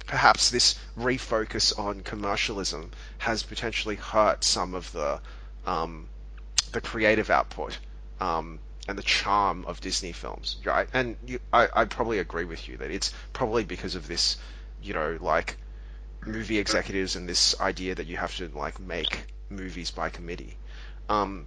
perhaps 0.06 0.50
this 0.50 0.78
refocus 0.98 1.78
on 1.78 2.00
commercialism 2.00 2.90
has 3.18 3.42
potentially 3.42 3.96
hurt 3.96 4.44
some 4.44 4.74
of 4.74 4.90
the 4.92 5.20
um, 5.66 6.08
the 6.72 6.80
creative 6.80 7.30
output 7.30 7.78
um, 8.20 8.58
and 8.88 8.96
the 8.96 9.02
charm 9.02 9.64
of 9.66 9.80
Disney 9.80 10.12
films, 10.12 10.56
right? 10.64 10.88
And 10.92 11.16
you, 11.26 11.40
I, 11.52 11.68
I 11.74 11.84
probably 11.86 12.18
agree 12.18 12.44
with 12.44 12.68
you 12.68 12.76
that 12.78 12.90
it's 12.90 13.12
probably 13.32 13.64
because 13.64 13.94
of 13.94 14.06
this, 14.06 14.36
you 14.82 14.94
know, 14.94 15.18
like 15.20 15.56
movie 16.24 16.58
executives 16.58 17.16
and 17.16 17.28
this 17.28 17.58
idea 17.60 17.94
that 17.94 18.06
you 18.06 18.16
have 18.16 18.36
to 18.36 18.48
like 18.48 18.80
make 18.80 19.26
movies 19.50 19.90
by 19.90 20.08
committee. 20.10 20.56
Um, 21.08 21.46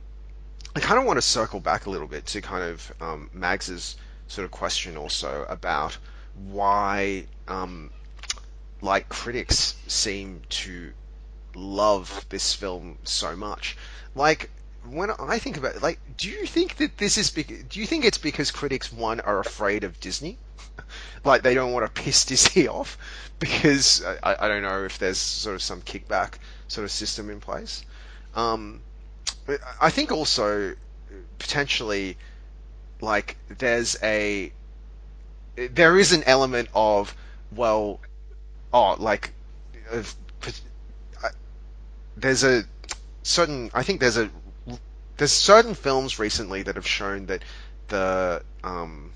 I 0.76 0.80
kind 0.80 1.00
of 1.00 1.06
want 1.06 1.18
to 1.18 1.22
circle 1.22 1.60
back 1.60 1.86
a 1.86 1.90
little 1.90 2.08
bit 2.08 2.26
to 2.28 2.42
kind 2.42 2.64
of 2.64 2.94
um, 3.02 3.30
Mags's 3.34 3.96
sort 4.28 4.46
of 4.46 4.52
question 4.52 4.98
also 4.98 5.46
about 5.50 5.98
why 6.36 7.26
um, 7.48 7.90
like 8.82 9.10
critics 9.10 9.76
seem 9.88 10.42
to 10.50 10.92
love 11.56 12.26
this 12.30 12.54
film 12.54 12.98
so 13.04 13.36
much. 13.36 13.76
Like 14.16 14.50
when 14.88 15.12
I 15.20 15.40
think 15.40 15.58
about 15.58 15.76
it, 15.76 15.84
like, 15.84 16.00
do 16.18 16.30
you 16.30 16.46
think 16.46 16.78
that 16.78 16.98
this 16.98 17.18
is 17.18 17.32
do 17.32 17.80
you 17.80 17.86
think 17.86 18.06
it's 18.06 18.18
because 18.18 18.52
critics 18.52 18.92
one 18.92 19.20
are 19.20 19.40
afraid 19.40 19.84
of 19.84 20.00
Disney? 20.00 20.38
like 21.24 21.44
they 21.44 21.54
don't 21.54 21.72
want 21.72 21.86
to 21.86 22.02
piss 22.02 22.26
Disney 22.26 22.68
off 22.78 22.98
because 23.40 24.04
uh, 24.04 24.18
I, 24.24 24.46
I 24.46 24.48
don't 24.48 24.62
know 24.62 24.84
if 24.86 25.00
there's 25.00 25.18
sort 25.18 25.56
of 25.56 25.62
some 25.62 25.82
kickback 25.82 26.36
sort 26.68 26.86
of 26.86 26.92
system 26.92 27.30
in 27.30 27.40
place. 27.40 27.84
Um, 28.36 28.82
I 29.82 29.90
think 29.90 30.12
also 30.12 30.72
uh, 30.72 30.74
potentially 31.40 32.18
like 33.02 33.38
there's 33.58 33.98
a 34.04 34.52
there 35.56 35.98
is 35.98 36.14
an 36.14 36.24
element 36.24 36.70
of 36.74 37.16
well 37.56 38.00
oh 38.74 38.96
like 39.00 39.34
of, 39.92 40.16
uh, 41.24 41.30
there's 42.16 42.44
a 42.44 42.64
certain 43.24 43.72
I 43.74 43.84
think 43.84 44.00
there's 44.00 44.18
a 44.18 44.30
there's 45.20 45.34
certain 45.34 45.76
films 45.76 46.18
recently 46.18 46.64
that 46.64 46.76
have 46.76 46.88
shown 46.88 47.26
that 47.26 47.44
the 47.90 48.42
um, 48.64 49.12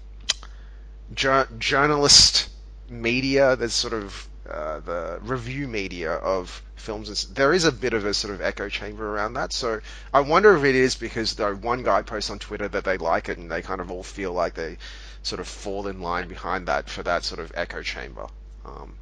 jour- 1.14 1.48
journalist 1.58 2.50
media, 2.90 3.56
there's 3.56 3.74
sort 3.74 3.94
of 3.94 4.28
uh, 4.50 4.82
the 4.82 5.20
review 5.22 5.66
media 5.66 6.12
of 6.12 6.62
films. 6.76 7.28
There 7.30 7.54
is 7.54 7.64
a 7.64 7.72
bit 7.72 7.94
of 7.94 8.06
a 8.06 8.14
sort 8.14 8.34
of 8.34 8.42
echo 8.42 8.68
chamber 8.68 9.16
around 9.16 9.36
that. 9.36 9.54
So 9.54 9.80
I 10.14 10.20
wonder 10.20 10.56
if 10.58 10.66
it 10.66 10.76
is 10.76 10.96
because 10.96 11.36
though 11.36 11.56
one 11.56 11.84
guy 11.84 12.02
posts 12.02 12.30
on 12.30 12.38
Twitter 12.38 12.68
that 12.68 12.84
they 12.84 12.98
like 12.98 13.30
it 13.30 13.38
and 13.38 13.50
they 13.50 13.62
kind 13.62 13.80
of 13.80 13.90
all 13.90 14.04
feel 14.04 14.34
like 14.34 14.56
they 14.56 14.78
sort 15.22 15.40
of 15.40 15.48
fall 15.48 15.88
in 15.88 16.02
line 16.02 16.28
behind 16.28 16.68
that 16.68 16.90
for 16.90 17.04
that 17.04 17.24
sort 17.24 17.40
of 17.40 17.54
echo 17.56 17.82
chamber. 17.82 18.28
Um, 18.66 18.96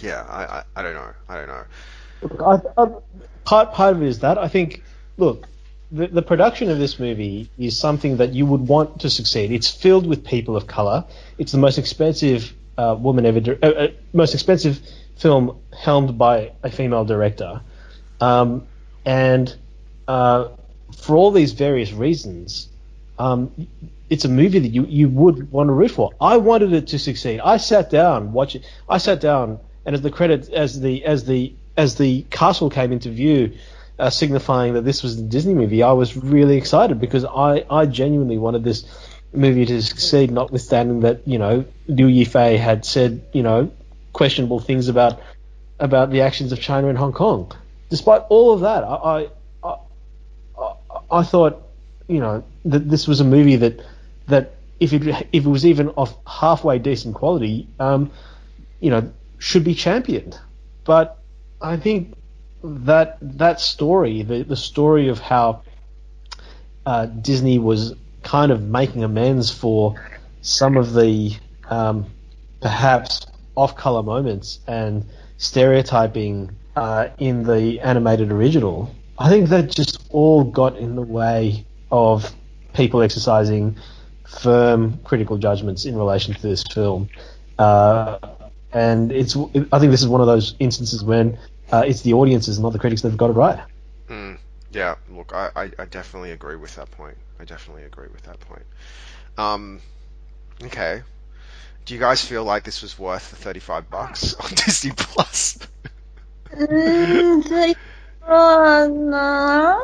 yeah, 0.00 0.26
I, 0.28 0.44
I, 0.44 0.62
I 0.76 0.82
don't 0.82 0.94
know. 0.94 1.12
I 1.30 1.36
don't 1.36 1.48
know. 1.48 1.64
Look, 2.20 2.42
I, 2.76 2.82
I, 2.82 2.86
part 3.44 3.72
part 3.72 3.96
of 3.96 4.02
it 4.02 4.08
is 4.08 4.18
that 4.18 4.36
I 4.36 4.48
think. 4.48 4.82
Look, 5.16 5.46
the, 5.92 6.06
the 6.06 6.22
production 6.22 6.70
of 6.70 6.78
this 6.78 6.98
movie 6.98 7.50
is 7.58 7.78
something 7.78 8.18
that 8.18 8.32
you 8.32 8.46
would 8.46 8.66
want 8.68 9.00
to 9.00 9.10
succeed. 9.10 9.50
It's 9.50 9.70
filled 9.70 10.06
with 10.06 10.24
people 10.24 10.56
of 10.56 10.66
color. 10.66 11.04
It's 11.38 11.52
the 11.52 11.58
most 11.58 11.78
expensive 11.78 12.52
uh, 12.78 12.96
woman 12.98 13.26
ever, 13.26 13.58
uh, 13.62 13.66
uh, 13.66 13.88
most 14.12 14.34
expensive 14.34 14.80
film 15.16 15.58
helmed 15.76 16.16
by 16.16 16.52
a 16.62 16.70
female 16.70 17.04
director, 17.04 17.60
um, 18.20 18.66
and 19.04 19.54
uh, 20.08 20.48
for 20.96 21.16
all 21.16 21.30
these 21.30 21.52
various 21.52 21.92
reasons, 21.92 22.68
um, 23.18 23.68
it's 24.08 24.24
a 24.24 24.28
movie 24.28 24.58
that 24.58 24.68
you, 24.68 24.86
you 24.86 25.08
would 25.08 25.50
want 25.52 25.68
to 25.68 25.72
root 25.72 25.90
for. 25.90 26.10
I 26.20 26.36
wanted 26.38 26.72
it 26.72 26.88
to 26.88 26.98
succeed. 26.98 27.40
I 27.40 27.58
sat 27.58 27.90
down, 27.90 28.32
watch 28.32 28.56
it. 28.56 28.64
I 28.88 28.98
sat 28.98 29.20
down, 29.20 29.60
and 29.84 29.94
as 29.94 30.02
the 30.02 30.10
credit, 30.10 30.48
as 30.50 30.80
the 30.80 31.04
as 31.04 31.24
the 31.24 31.52
as 31.76 31.96
the 31.96 32.22
castle 32.30 32.70
came 32.70 32.92
into 32.92 33.10
view, 33.10 33.52
uh, 34.00 34.10
signifying 34.10 34.74
that 34.74 34.84
this 34.84 35.02
was 35.02 35.16
the 35.16 35.22
Disney 35.22 35.54
movie, 35.54 35.82
I 35.82 35.92
was 35.92 36.16
really 36.16 36.56
excited 36.56 37.00
because 37.00 37.24
I, 37.24 37.64
I 37.70 37.86
genuinely 37.86 38.38
wanted 38.38 38.64
this 38.64 38.84
movie 39.32 39.66
to 39.66 39.82
succeed, 39.82 40.30
notwithstanding 40.30 41.00
that 41.00 41.26
you 41.26 41.38
know 41.38 41.64
Liu 41.86 42.06
Yifei 42.06 42.58
had 42.58 42.84
said 42.84 43.22
you 43.32 43.42
know 43.42 43.70
questionable 44.12 44.58
things 44.58 44.88
about 44.88 45.20
about 45.78 46.10
the 46.10 46.22
actions 46.22 46.52
of 46.52 46.60
China 46.60 46.88
in 46.88 46.96
Hong 46.96 47.12
Kong. 47.12 47.52
Despite 47.90 48.22
all 48.28 48.52
of 48.52 48.60
that, 48.60 48.82
I 48.84 49.28
I, 49.62 49.76
I, 50.58 50.74
I 51.10 51.22
thought 51.22 51.62
you 52.08 52.20
know 52.20 52.42
that 52.64 52.88
this 52.88 53.06
was 53.06 53.20
a 53.20 53.24
movie 53.24 53.56
that 53.56 53.80
that 54.28 54.54
if 54.80 54.92
it 54.94 55.06
if 55.32 55.44
it 55.44 55.48
was 55.48 55.66
even 55.66 55.90
of 55.90 56.16
halfway 56.26 56.78
decent 56.78 57.14
quality, 57.14 57.68
um, 57.78 58.10
you 58.80 58.90
know, 58.90 59.12
should 59.38 59.64
be 59.64 59.74
championed. 59.74 60.38
But 60.84 61.18
I 61.60 61.76
think 61.76 62.14
that 62.62 63.18
that 63.20 63.60
story, 63.60 64.22
the 64.22 64.42
the 64.42 64.56
story 64.56 65.08
of 65.08 65.18
how 65.18 65.62
uh, 66.86 67.06
Disney 67.06 67.58
was 67.58 67.94
kind 68.22 68.52
of 68.52 68.62
making 68.62 69.04
amends 69.04 69.50
for 69.50 69.94
some 70.42 70.76
of 70.76 70.94
the 70.94 71.32
um, 71.68 72.06
perhaps 72.60 73.26
off-color 73.56 74.02
moments 74.02 74.60
and 74.66 75.04
stereotyping 75.38 76.50
uh, 76.76 77.08
in 77.18 77.42
the 77.42 77.80
animated 77.80 78.30
original. 78.30 78.94
I 79.18 79.28
think 79.28 79.48
that 79.50 79.70
just 79.70 80.06
all 80.10 80.44
got 80.44 80.76
in 80.76 80.96
the 80.96 81.02
way 81.02 81.66
of 81.90 82.34
people 82.74 83.02
exercising 83.02 83.76
firm 84.26 84.98
critical 85.04 85.36
judgments 85.38 85.84
in 85.84 85.96
relation 85.96 86.34
to 86.34 86.42
this 86.42 86.62
film. 86.62 87.08
Uh, 87.58 88.18
and 88.72 89.10
it's 89.10 89.36
I 89.36 89.78
think 89.78 89.90
this 89.90 90.00
is 90.00 90.08
one 90.08 90.20
of 90.20 90.26
those 90.26 90.54
instances 90.60 91.02
when 91.02 91.38
uh, 91.72 91.84
it's 91.86 92.02
the 92.02 92.14
audiences, 92.14 92.58
not 92.58 92.72
the 92.72 92.78
critics, 92.78 93.02
that 93.02 93.10
have 93.10 93.18
got 93.18 93.30
it 93.30 93.34
right. 93.34 93.60
Mm, 94.08 94.38
yeah, 94.72 94.96
look, 95.10 95.32
I, 95.32 95.50
I, 95.54 95.70
I, 95.78 95.84
definitely 95.84 96.32
agree 96.32 96.56
with 96.56 96.74
that 96.76 96.90
point. 96.90 97.16
I 97.38 97.44
definitely 97.44 97.84
agree 97.84 98.08
with 98.12 98.22
that 98.22 98.40
point. 98.40 98.64
Um, 99.38 99.80
okay. 100.64 101.02
Do 101.84 101.94
you 101.94 102.00
guys 102.00 102.24
feel 102.24 102.44
like 102.44 102.64
this 102.64 102.82
was 102.82 102.98
worth 102.98 103.30
the 103.30 103.36
35 103.36 103.90
bucks 103.90 104.34
on 104.40 104.50
Disney 104.50 104.92
Plus? 104.96 105.58
mm, 106.52 107.74
uh, 108.26 108.88
no, 108.90 109.82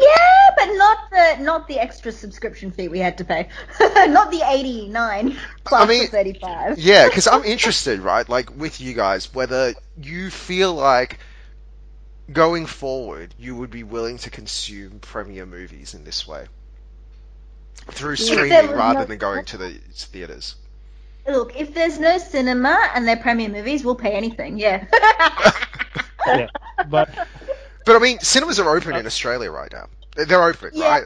yeah, 0.00 0.39
but 0.60 0.74
not 0.74 1.10
the 1.10 1.42
not 1.42 1.68
the 1.68 1.78
extra 1.78 2.12
subscription 2.12 2.70
fee 2.70 2.88
we 2.88 2.98
had 2.98 3.18
to 3.18 3.24
pay. 3.24 3.48
not 3.80 4.30
the 4.30 4.42
89 4.46 5.36
plus 5.64 5.82
I 5.82 5.86
mean, 5.86 6.06
35. 6.08 6.78
yeah, 6.78 7.08
because 7.08 7.26
I'm 7.26 7.44
interested, 7.54 8.00
right? 8.00 8.28
Like 8.28 8.56
with 8.56 8.80
you 8.80 8.94
guys, 8.94 9.32
whether 9.34 9.74
you 10.00 10.30
feel 10.30 10.74
like 10.74 11.18
going 12.32 12.66
forward 12.66 13.34
you 13.38 13.56
would 13.56 13.70
be 13.70 13.82
willing 13.82 14.18
to 14.18 14.30
consume 14.30 15.00
premiere 15.00 15.46
movies 15.46 15.94
in 15.94 16.04
this 16.04 16.28
way 16.28 16.46
through 17.88 18.14
streaming 18.14 18.70
rather 18.70 19.00
no... 19.00 19.04
than 19.06 19.18
going 19.18 19.44
to 19.46 19.56
the 19.56 19.70
theaters. 19.94 20.54
Look, 21.26 21.58
if 21.58 21.74
there's 21.74 21.98
no 21.98 22.18
cinema 22.18 22.90
and 22.94 23.06
they're 23.06 23.16
premiere 23.16 23.48
movies, 23.48 23.84
we'll 23.84 23.96
pay 23.96 24.12
anything. 24.12 24.58
Yeah. 24.58 24.84
yeah, 26.26 26.48
but 26.88 27.08
but 27.84 27.96
I 27.96 27.98
mean, 27.98 28.20
cinemas 28.20 28.60
are 28.60 28.76
open 28.76 28.94
in 28.94 29.06
Australia 29.06 29.50
right 29.50 29.72
now. 29.72 29.88
They're 30.16 30.42
open, 30.42 30.70
yeah. 30.74 30.88
right? 30.88 31.04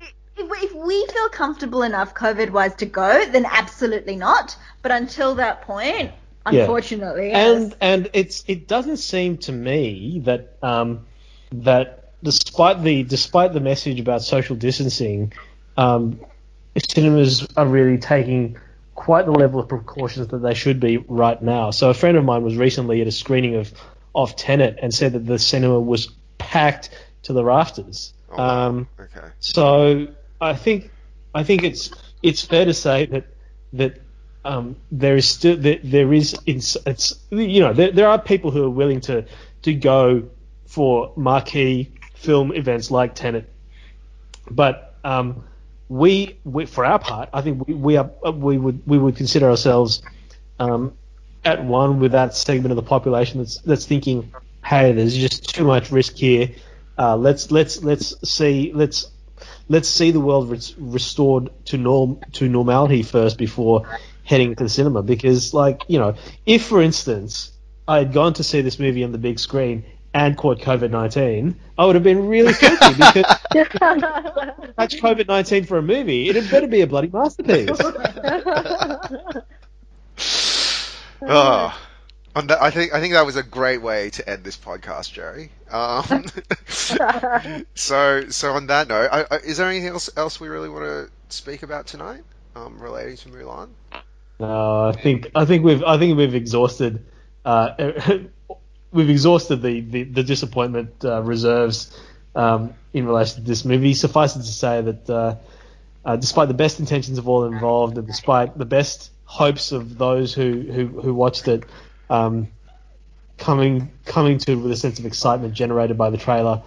If, 0.00 0.12
if 0.36 0.74
we 0.74 1.06
feel 1.06 1.28
comfortable 1.30 1.82
enough 1.82 2.14
COVID 2.14 2.50
wise 2.50 2.74
to 2.76 2.86
go, 2.86 3.24
then 3.26 3.46
absolutely 3.46 4.16
not. 4.16 4.56
But 4.82 4.92
until 4.92 5.36
that 5.36 5.62
point, 5.62 6.12
unfortunately, 6.44 7.30
yeah. 7.30 7.46
and 7.46 7.62
yes. 7.62 7.76
and 7.80 8.10
it's 8.12 8.44
it 8.46 8.68
doesn't 8.68 8.98
seem 8.98 9.38
to 9.38 9.52
me 9.52 10.20
that 10.24 10.56
um, 10.62 11.06
that 11.52 12.12
despite 12.22 12.82
the 12.82 13.02
despite 13.02 13.52
the 13.52 13.60
message 13.60 13.98
about 13.98 14.22
social 14.22 14.56
distancing, 14.56 15.32
um, 15.76 16.20
cinemas 16.90 17.46
are 17.56 17.66
really 17.66 17.98
taking 17.98 18.58
quite 18.94 19.26
the 19.26 19.32
level 19.32 19.60
of 19.60 19.68
precautions 19.68 20.28
that 20.28 20.38
they 20.38 20.54
should 20.54 20.80
be 20.80 20.96
right 20.96 21.40
now. 21.42 21.70
So 21.70 21.90
a 21.90 21.94
friend 21.94 22.16
of 22.16 22.24
mine 22.24 22.42
was 22.42 22.56
recently 22.56 23.00
at 23.00 23.06
a 23.06 23.12
screening 23.12 23.56
of 23.56 23.72
of 24.14 24.36
Tenet 24.36 24.78
and 24.80 24.92
said 24.92 25.12
that 25.12 25.26
the 25.26 25.38
cinema 25.38 25.78
was 25.80 26.10
packed 26.38 26.90
to 27.24 27.32
the 27.32 27.44
rafters. 27.44 28.12
Oh, 28.36 28.42
um, 28.42 28.88
okay. 28.98 29.28
So 29.40 30.08
I 30.40 30.54
think 30.54 30.90
I 31.34 31.42
think 31.44 31.64
it's 31.64 31.90
it's 32.22 32.42
fair 32.42 32.64
to 32.64 32.74
say 32.74 33.06
that 33.06 33.26
that 33.74 34.00
um, 34.44 34.76
there 34.92 35.16
is 35.16 35.28
still 35.28 35.56
there, 35.56 35.78
there 35.82 36.12
is 36.12 36.36
it's, 36.46 36.76
it's 36.86 37.18
you 37.30 37.60
know 37.60 37.72
there, 37.72 37.90
there 37.92 38.08
are 38.08 38.20
people 38.20 38.50
who 38.50 38.64
are 38.64 38.70
willing 38.70 39.00
to 39.02 39.24
to 39.62 39.74
go 39.74 40.28
for 40.66 41.12
marquee 41.16 41.92
film 42.14 42.52
events 42.52 42.90
like 42.90 43.14
Tenet, 43.14 43.48
but 44.50 44.94
um, 45.04 45.44
we, 45.88 46.38
we 46.44 46.66
for 46.66 46.84
our 46.84 46.98
part 46.98 47.28
I 47.32 47.42
think 47.42 47.66
we, 47.66 47.74
we 47.74 47.96
are 47.96 48.10
we 48.32 48.58
would 48.58 48.82
we 48.86 48.98
would 48.98 49.16
consider 49.16 49.48
ourselves 49.50 50.02
um, 50.58 50.96
at 51.44 51.64
one 51.64 52.00
with 52.00 52.12
that 52.12 52.34
segment 52.34 52.72
of 52.72 52.76
the 52.76 52.82
population 52.82 53.38
that's 53.38 53.58
that's 53.60 53.86
thinking, 53.86 54.32
hey, 54.64 54.92
there's 54.92 55.16
just 55.16 55.54
too 55.54 55.64
much 55.64 55.90
risk 55.90 56.16
here. 56.16 56.50
Uh, 56.98 57.16
let's 57.16 57.50
let's 57.50 57.82
let's 57.82 58.28
see 58.28 58.72
let's 58.74 59.10
let's 59.68 59.88
see 59.88 60.10
the 60.10 60.20
world 60.20 60.50
re- 60.50 60.74
restored 60.78 61.50
to 61.66 61.76
norm 61.76 62.20
to 62.32 62.48
normality 62.48 63.02
first 63.02 63.36
before 63.38 63.98
heading 64.24 64.54
to 64.54 64.64
the 64.64 64.70
cinema. 64.70 65.02
Because 65.02 65.52
like 65.52 65.82
you 65.88 65.98
know, 65.98 66.14
if 66.46 66.64
for 66.64 66.80
instance 66.80 67.52
I 67.86 67.98
had 67.98 68.12
gone 68.12 68.34
to 68.34 68.44
see 68.44 68.60
this 68.60 68.78
movie 68.78 69.04
on 69.04 69.12
the 69.12 69.18
big 69.18 69.38
screen 69.38 69.84
and 70.14 70.36
caught 70.36 70.58
COVID 70.60 70.90
nineteen, 70.90 71.56
I 71.76 71.84
would 71.84 71.94
have 71.94 72.04
been 72.04 72.26
really 72.28 72.52
guilty 72.60 72.94
because 72.94 73.38
catch 73.52 74.96
COVID 74.96 75.28
nineteen 75.28 75.64
for 75.64 75.78
a 75.78 75.82
movie, 75.82 76.28
it 76.28 76.36
had 76.36 76.50
better 76.50 76.66
be 76.66 76.80
a 76.80 76.86
bloody 76.86 77.08
masterpiece. 77.08 77.68
oh, 81.22 81.80
that, 82.44 82.60
I 82.60 82.70
think 82.70 82.92
I 82.92 83.00
think 83.00 83.14
that 83.14 83.24
was 83.24 83.36
a 83.36 83.42
great 83.42 83.80
way 83.80 84.10
to 84.10 84.28
end 84.28 84.44
this 84.44 84.58
podcast, 84.58 85.12
Jerry. 85.12 85.50
Um, 85.70 86.26
so 87.74 88.28
so 88.28 88.52
on 88.52 88.66
that 88.66 88.88
note, 88.88 89.08
I, 89.10 89.24
I, 89.30 89.36
is 89.38 89.56
there 89.56 89.68
anything 89.68 89.88
else 89.88 90.10
else 90.16 90.38
we 90.38 90.48
really 90.48 90.68
want 90.68 90.84
to 90.84 91.10
speak 91.34 91.62
about 91.62 91.86
tonight, 91.86 92.22
um, 92.54 92.78
relating 92.78 93.16
to 93.16 93.28
Mulan? 93.30 93.68
No, 94.38 94.88
I 94.88 94.92
think 94.92 95.30
I 95.34 95.46
think 95.46 95.64
we've 95.64 95.82
I 95.82 95.98
think 95.98 96.18
we've 96.18 96.34
exhausted 96.34 97.02
uh, 97.46 97.70
we've 98.92 99.10
exhausted 99.10 99.62
the 99.62 99.80
the, 99.80 100.02
the 100.02 100.22
disappointment 100.22 101.04
uh, 101.04 101.22
reserves 101.22 101.98
um, 102.34 102.74
in 102.92 103.06
relation 103.06 103.36
to 103.36 103.48
this 103.48 103.64
movie. 103.64 103.94
Suffice 103.94 104.36
it 104.36 104.40
to 104.40 104.44
say 104.44 104.82
that 104.82 105.08
uh, 105.08 105.36
uh 106.04 106.16
despite 106.16 106.48
the 106.48 106.54
best 106.54 106.80
intentions 106.80 107.16
of 107.16 107.28
all 107.28 107.44
involved, 107.44 107.96
and 107.96 108.06
despite 108.06 108.58
the 108.58 108.66
best 108.66 109.10
hopes 109.24 109.72
of 109.72 109.96
those 109.96 110.34
who 110.34 110.60
who, 110.60 110.86
who 110.86 111.14
watched 111.14 111.48
it 111.48 111.64
um, 112.10 112.48
coming 113.38 113.90
coming 114.04 114.38
to 114.38 114.56
with 114.56 114.72
a 114.72 114.76
sense 114.76 114.98
of 114.98 115.06
excitement 115.06 115.54
generated 115.54 115.98
by 115.98 116.10
the 116.10 116.18
trailer. 116.18 116.62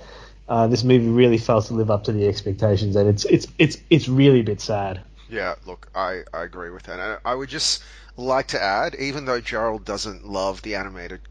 Uh, 0.47 0.65
this 0.67 0.83
movie 0.83 1.07
really 1.07 1.37
fails 1.37 1.67
to 1.67 1.73
live 1.75 1.91
up 1.91 2.03
to 2.05 2.11
the 2.11 2.27
expectations, 2.27 2.95
and 2.95 3.07
it's 3.07 3.25
it's 3.25 3.47
it's 3.57 3.77
it's 3.89 4.09
really 4.09 4.39
a 4.39 4.43
bit 4.43 4.59
sad. 4.61 5.01
Yeah, 5.29 5.55
look, 5.65 5.89
I, 5.93 6.23
I 6.33 6.43
agree 6.43 6.71
with 6.71 6.83
that. 6.83 7.21
I 7.23 7.35
would 7.35 7.49
just 7.49 7.83
like 8.17 8.47
to 8.47 8.61
add, 8.61 8.95
even 8.95 9.25
though 9.25 9.39
Gerald 9.39 9.85
doesn't 9.85 10.25
love 10.25 10.63
the 10.63 10.75
animated 10.75 11.21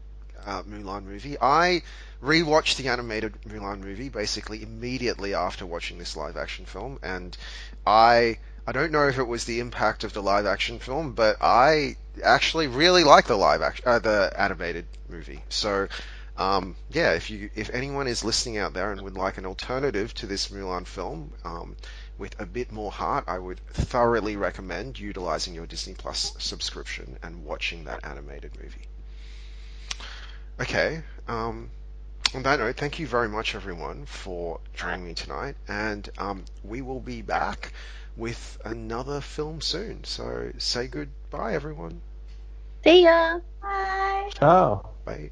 uh, 0.45 0.63
Mulan 0.63 1.03
movie, 1.03 1.35
I 1.41 1.81
rewatched 2.23 2.77
the 2.77 2.87
animated 2.87 3.33
Mulan 3.47 3.81
movie 3.81 4.07
basically 4.07 4.63
immediately 4.63 5.33
after 5.33 5.65
watching 5.65 5.97
this 5.97 6.15
live 6.15 6.37
action 6.37 6.65
film, 6.65 6.99
and 7.03 7.35
I 7.85 8.39
I 8.65 8.71
don't 8.71 8.91
know 8.91 9.07
if 9.07 9.17
it 9.17 9.27
was 9.27 9.45
the 9.45 9.59
impact 9.59 10.03
of 10.03 10.13
the 10.13 10.21
live 10.21 10.45
action 10.45 10.79
film, 10.79 11.13
but 11.13 11.37
I 11.41 11.97
actually 12.23 12.67
really 12.67 13.03
like 13.03 13.25
the 13.25 13.35
live 13.35 13.61
action, 13.61 13.83
uh, 13.87 13.99
the 13.99 14.31
animated 14.35 14.85
movie. 15.07 15.43
So, 15.49 15.87
um, 16.37 16.75
yeah, 16.89 17.13
if 17.13 17.29
you 17.29 17.49
if 17.55 17.69
anyone 17.71 18.07
is 18.07 18.23
listening 18.23 18.57
out 18.57 18.73
there 18.73 18.91
and 18.91 19.01
would 19.01 19.15
like 19.15 19.37
an 19.37 19.45
alternative 19.45 20.13
to 20.15 20.25
this 20.25 20.49
Mulan 20.49 20.85
film 20.85 21.33
um, 21.43 21.75
with 22.17 22.39
a 22.39 22.45
bit 22.45 22.71
more 22.71 22.91
heart, 22.91 23.25
I 23.27 23.39
would 23.39 23.59
thoroughly 23.67 24.35
recommend 24.35 24.99
utilizing 24.99 25.53
your 25.53 25.65
Disney 25.65 25.93
Plus 25.93 26.33
subscription 26.39 27.17
and 27.23 27.45
watching 27.45 27.85
that 27.85 28.05
animated 28.05 28.51
movie. 28.61 28.87
Okay. 30.59 31.01
Um, 31.27 31.69
on 32.35 32.43
that 32.43 32.59
note, 32.59 32.75
thank 32.75 32.99
you 32.99 33.07
very 33.07 33.27
much, 33.27 33.55
everyone, 33.55 34.05
for 34.05 34.59
joining 34.75 35.05
me 35.05 35.13
tonight, 35.15 35.55
and 35.67 36.07
um, 36.19 36.45
we 36.63 36.81
will 36.81 36.99
be 36.99 37.23
back 37.23 37.73
with 38.15 38.59
another 38.63 39.19
film 39.21 39.61
soon. 39.61 40.03
So 40.03 40.51
say 40.57 40.87
goodbye, 40.87 41.53
everyone. 41.55 42.01
See 42.83 43.03
ya. 43.03 43.39
Bye. 43.61 44.31
Ciao. 44.39 44.95
Bye. 45.05 45.31